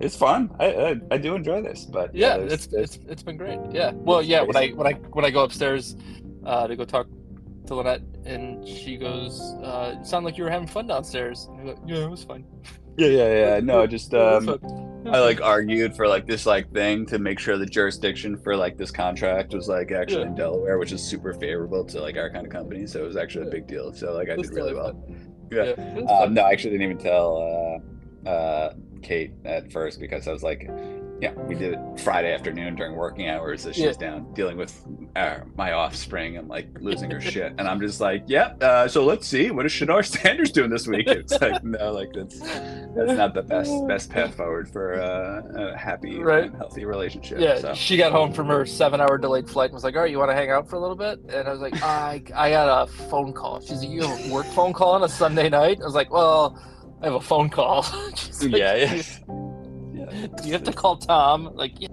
it's 0.00 0.16
fun. 0.16 0.50
I 0.58 0.66
I, 0.66 0.94
I 1.12 1.18
do 1.18 1.34
enjoy 1.34 1.62
this, 1.62 1.84
but 1.84 2.14
yeah, 2.14 2.36
there's, 2.36 2.52
it's 2.52 2.66
it's 2.72 2.98
it's 3.08 3.22
been 3.22 3.36
great. 3.36 3.58
Yeah. 3.70 3.92
Well, 3.94 4.22
yeah. 4.22 4.42
When 4.42 4.56
I 4.56 4.68
when 4.70 4.86
I 4.86 4.92
when 4.92 5.24
I 5.24 5.30
go 5.30 5.44
upstairs 5.44 5.96
uh, 6.44 6.66
to 6.66 6.76
go 6.76 6.84
talk 6.84 7.06
to 7.66 7.74
Lynette, 7.74 8.02
and 8.24 8.66
she 8.66 8.96
goes, 8.96 9.40
uh, 9.62 10.02
"Sound 10.02 10.24
like 10.24 10.36
you 10.36 10.44
were 10.44 10.50
having 10.50 10.68
fun 10.68 10.86
downstairs." 10.86 11.48
And 11.50 11.60
I 11.60 11.64
go, 11.72 11.80
"Yeah, 11.86 12.04
it 12.04 12.10
was 12.10 12.24
fun." 12.24 12.44
Yeah, 12.96 13.08
yeah, 13.08 13.54
yeah. 13.54 13.60
No, 13.60 13.86
just 13.86 14.14
um, 14.14 14.48
I 15.06 15.18
like 15.18 15.40
argued 15.40 15.96
for 15.96 16.08
like 16.08 16.26
this 16.26 16.46
like 16.46 16.72
thing 16.72 17.04
to 17.06 17.18
make 17.18 17.38
sure 17.38 17.58
the 17.58 17.66
jurisdiction 17.66 18.38
for 18.38 18.56
like 18.56 18.78
this 18.78 18.90
contract 18.90 19.52
was 19.52 19.68
like 19.68 19.90
actually 19.90 20.22
yeah. 20.22 20.28
in 20.28 20.34
Delaware, 20.34 20.78
which 20.78 20.92
is 20.92 21.02
super 21.02 21.34
favorable 21.34 21.84
to 21.84 22.00
like 22.00 22.16
our 22.16 22.30
kind 22.30 22.46
of 22.46 22.52
company. 22.52 22.86
So 22.86 23.02
it 23.02 23.06
was 23.06 23.16
actually 23.16 23.48
a 23.48 23.50
big 23.50 23.66
deal. 23.66 23.92
So 23.92 24.14
like 24.14 24.30
I 24.30 24.36
did 24.36 24.50
really 24.50 24.74
well. 24.74 25.04
Yeah. 25.50 25.74
yeah 25.76 26.04
um, 26.04 26.34
no, 26.34 26.42
I 26.42 26.52
actually 26.52 26.70
didn't 26.70 26.90
even 26.90 26.98
tell 26.98 27.82
uh, 28.26 28.28
uh, 28.28 28.74
Kate 29.02 29.32
at 29.44 29.70
first 29.70 30.00
because 30.00 30.26
I 30.26 30.32
was 30.32 30.42
like, 30.42 30.70
yeah, 31.20 31.32
we 31.32 31.54
did 31.54 31.74
it 31.74 32.00
Friday 32.00 32.32
afternoon 32.32 32.74
during 32.74 32.96
working 32.96 33.28
hours 33.28 33.66
as 33.66 33.76
she's 33.76 33.84
yeah. 33.84 33.92
down 33.92 34.32
dealing 34.34 34.56
with 34.56 34.84
uh, 35.16 35.40
my 35.54 35.72
offspring 35.72 36.38
and 36.38 36.48
like 36.48 36.68
losing 36.80 37.10
her 37.10 37.20
shit. 37.20 37.54
And 37.58 37.68
I'm 37.68 37.80
just 37.80 38.00
like, 38.00 38.24
yep. 38.26 38.56
Yeah, 38.60 38.66
uh, 38.66 38.88
so 38.88 39.04
let's 39.04 39.26
see 39.26 39.50
What 39.50 39.66
is 39.66 39.72
Shedeur 39.72 40.04
Sanders 40.22 40.50
doing 40.50 40.70
this 40.70 40.86
week? 40.86 41.06
It's 41.06 41.38
like, 41.40 41.62
no, 41.62 41.92
like 41.92 42.12
that's 42.14 42.40
that's 42.94 43.12
not 43.18 43.34
the 43.34 43.42
best 43.42 43.72
best 43.86 44.10
path 44.10 44.36
forward 44.36 44.68
for 44.68 44.94
uh, 44.94 45.72
a 45.72 45.76
happy 45.76 46.18
right. 46.18 46.44
and 46.44 46.56
healthy 46.56 46.84
relationship. 46.84 47.38
Yeah, 47.38 47.58
so. 47.58 47.74
she 47.74 47.96
got 47.96 48.12
home 48.12 48.32
from 48.32 48.46
her 48.48 48.64
seven 48.66 49.00
hour 49.00 49.18
delayed 49.18 49.48
flight 49.48 49.70
and 49.70 49.74
was 49.74 49.84
like, 49.84 49.94
all 49.94 50.02
right, 50.02 50.10
you 50.10 50.18
want 50.18 50.30
to 50.30 50.34
hang 50.34 50.50
out 50.50 50.68
for 50.68 50.76
a 50.76 50.80
little 50.80 50.96
bit? 50.96 51.20
And 51.28 51.48
I 51.48 51.50
was 51.50 51.60
like, 51.60 51.80
I 51.82 52.22
I 52.34 52.50
got 52.50 52.88
a 52.88 52.92
phone 52.92 53.32
call. 53.32 53.60
She's 53.60 53.80
like, 53.80 53.90
you 53.90 54.02
have 54.02 54.30
a 54.30 54.32
work 54.32 54.46
phone 54.46 54.72
call 54.72 54.92
on 54.92 55.02
a 55.02 55.08
Sunday 55.08 55.48
night? 55.48 55.78
I 55.80 55.84
was 55.84 55.94
like, 55.94 56.10
well. 56.10 56.60
I 57.02 57.08
have 57.08 57.16
a 57.16 57.20
phone 57.20 57.50
call. 57.50 57.82
like, 58.40 58.52
yeah, 58.52 58.74
yeah. 58.84 58.94
Do 59.26 60.46
you 60.46 60.52
have 60.52 60.62
to 60.62 60.72
call 60.72 60.96
Tom? 60.96 61.50
Like, 61.54 61.78
yeah. 61.78 61.88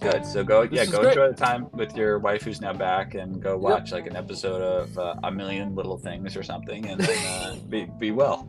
Good. 0.00 0.26
So 0.26 0.42
go, 0.42 0.66
this 0.66 0.72
yeah, 0.72 0.84
go 0.86 1.00
great. 1.00 1.10
enjoy 1.10 1.28
the 1.28 1.34
time 1.34 1.68
with 1.72 1.96
your 1.96 2.18
wife 2.18 2.42
who's 2.42 2.60
now 2.60 2.72
back, 2.72 3.14
and 3.14 3.40
go 3.40 3.56
watch 3.56 3.92
yep. 3.92 4.00
like 4.00 4.06
an 4.06 4.16
episode 4.16 4.62
of 4.62 4.98
uh, 4.98 5.14
A 5.24 5.30
Million 5.30 5.74
Little 5.74 5.98
Things 5.98 6.36
or 6.36 6.42
something, 6.42 6.86
and 6.86 7.00
then 7.00 7.26
uh, 7.26 7.56
be 7.68 7.84
be 7.98 8.10
well. 8.10 8.48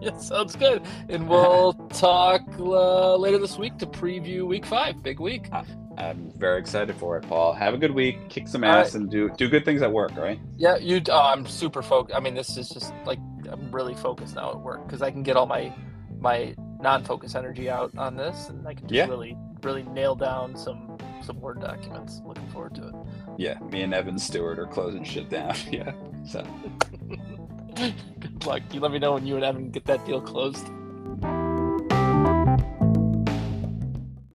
Yeah, 0.00 0.16
sounds 0.18 0.54
good. 0.54 0.82
And 1.08 1.28
we'll 1.28 1.72
talk 1.92 2.42
uh, 2.58 3.16
later 3.16 3.38
this 3.38 3.58
week 3.58 3.78
to 3.78 3.86
preview 3.86 4.46
Week 4.46 4.64
Five. 4.64 5.02
Big 5.02 5.20
week. 5.20 5.48
I'm 5.96 6.32
very 6.36 6.60
excited 6.60 6.94
for 6.96 7.16
it, 7.16 7.22
Paul. 7.28 7.52
Have 7.52 7.74
a 7.74 7.78
good 7.78 7.90
week, 7.90 8.28
kick 8.28 8.46
some 8.46 8.62
ass, 8.62 8.94
right. 8.94 9.02
and 9.02 9.10
do 9.10 9.30
do 9.36 9.48
good 9.48 9.64
things 9.64 9.82
at 9.82 9.92
work. 9.92 10.16
Right? 10.16 10.38
Yeah, 10.56 10.76
you. 10.76 11.02
Oh, 11.08 11.32
I'm 11.32 11.46
super 11.46 11.82
focused. 11.82 12.16
I 12.16 12.20
mean, 12.20 12.34
this 12.34 12.56
is 12.56 12.68
just 12.68 12.92
like 13.04 13.18
I'm 13.50 13.70
really 13.72 13.94
focused 13.94 14.36
now 14.36 14.50
at 14.50 14.60
work 14.60 14.86
because 14.86 15.02
I 15.02 15.10
can 15.10 15.22
get 15.22 15.36
all 15.36 15.46
my 15.46 15.72
my 16.20 16.54
non-focus 16.80 17.34
energy 17.34 17.68
out 17.68 17.90
on 17.98 18.16
this, 18.16 18.48
and 18.48 18.66
I 18.66 18.74
can 18.74 18.86
just 18.86 18.94
yeah. 18.94 19.06
really 19.06 19.36
really 19.62 19.82
nail 19.82 20.14
down 20.14 20.56
some 20.56 20.98
some 21.22 21.40
Word 21.40 21.60
documents. 21.60 22.20
Looking 22.24 22.48
forward 22.48 22.74
to 22.76 22.88
it. 22.88 22.94
Yeah, 23.36 23.58
me 23.70 23.82
and 23.82 23.92
Evan 23.92 24.18
Stewart 24.18 24.58
are 24.58 24.66
closing 24.66 25.04
shit 25.04 25.28
down. 25.28 25.54
Yeah. 25.70 25.92
So 26.26 26.46
good 28.20 28.46
luck. 28.46 28.62
You 28.72 28.80
let 28.80 28.90
me 28.92 28.98
know 28.98 29.12
when 29.14 29.26
you 29.26 29.36
and 29.36 29.44
Evan 29.44 29.70
get 29.70 29.84
that 29.84 30.04
deal 30.04 30.20
closed. 30.20 30.66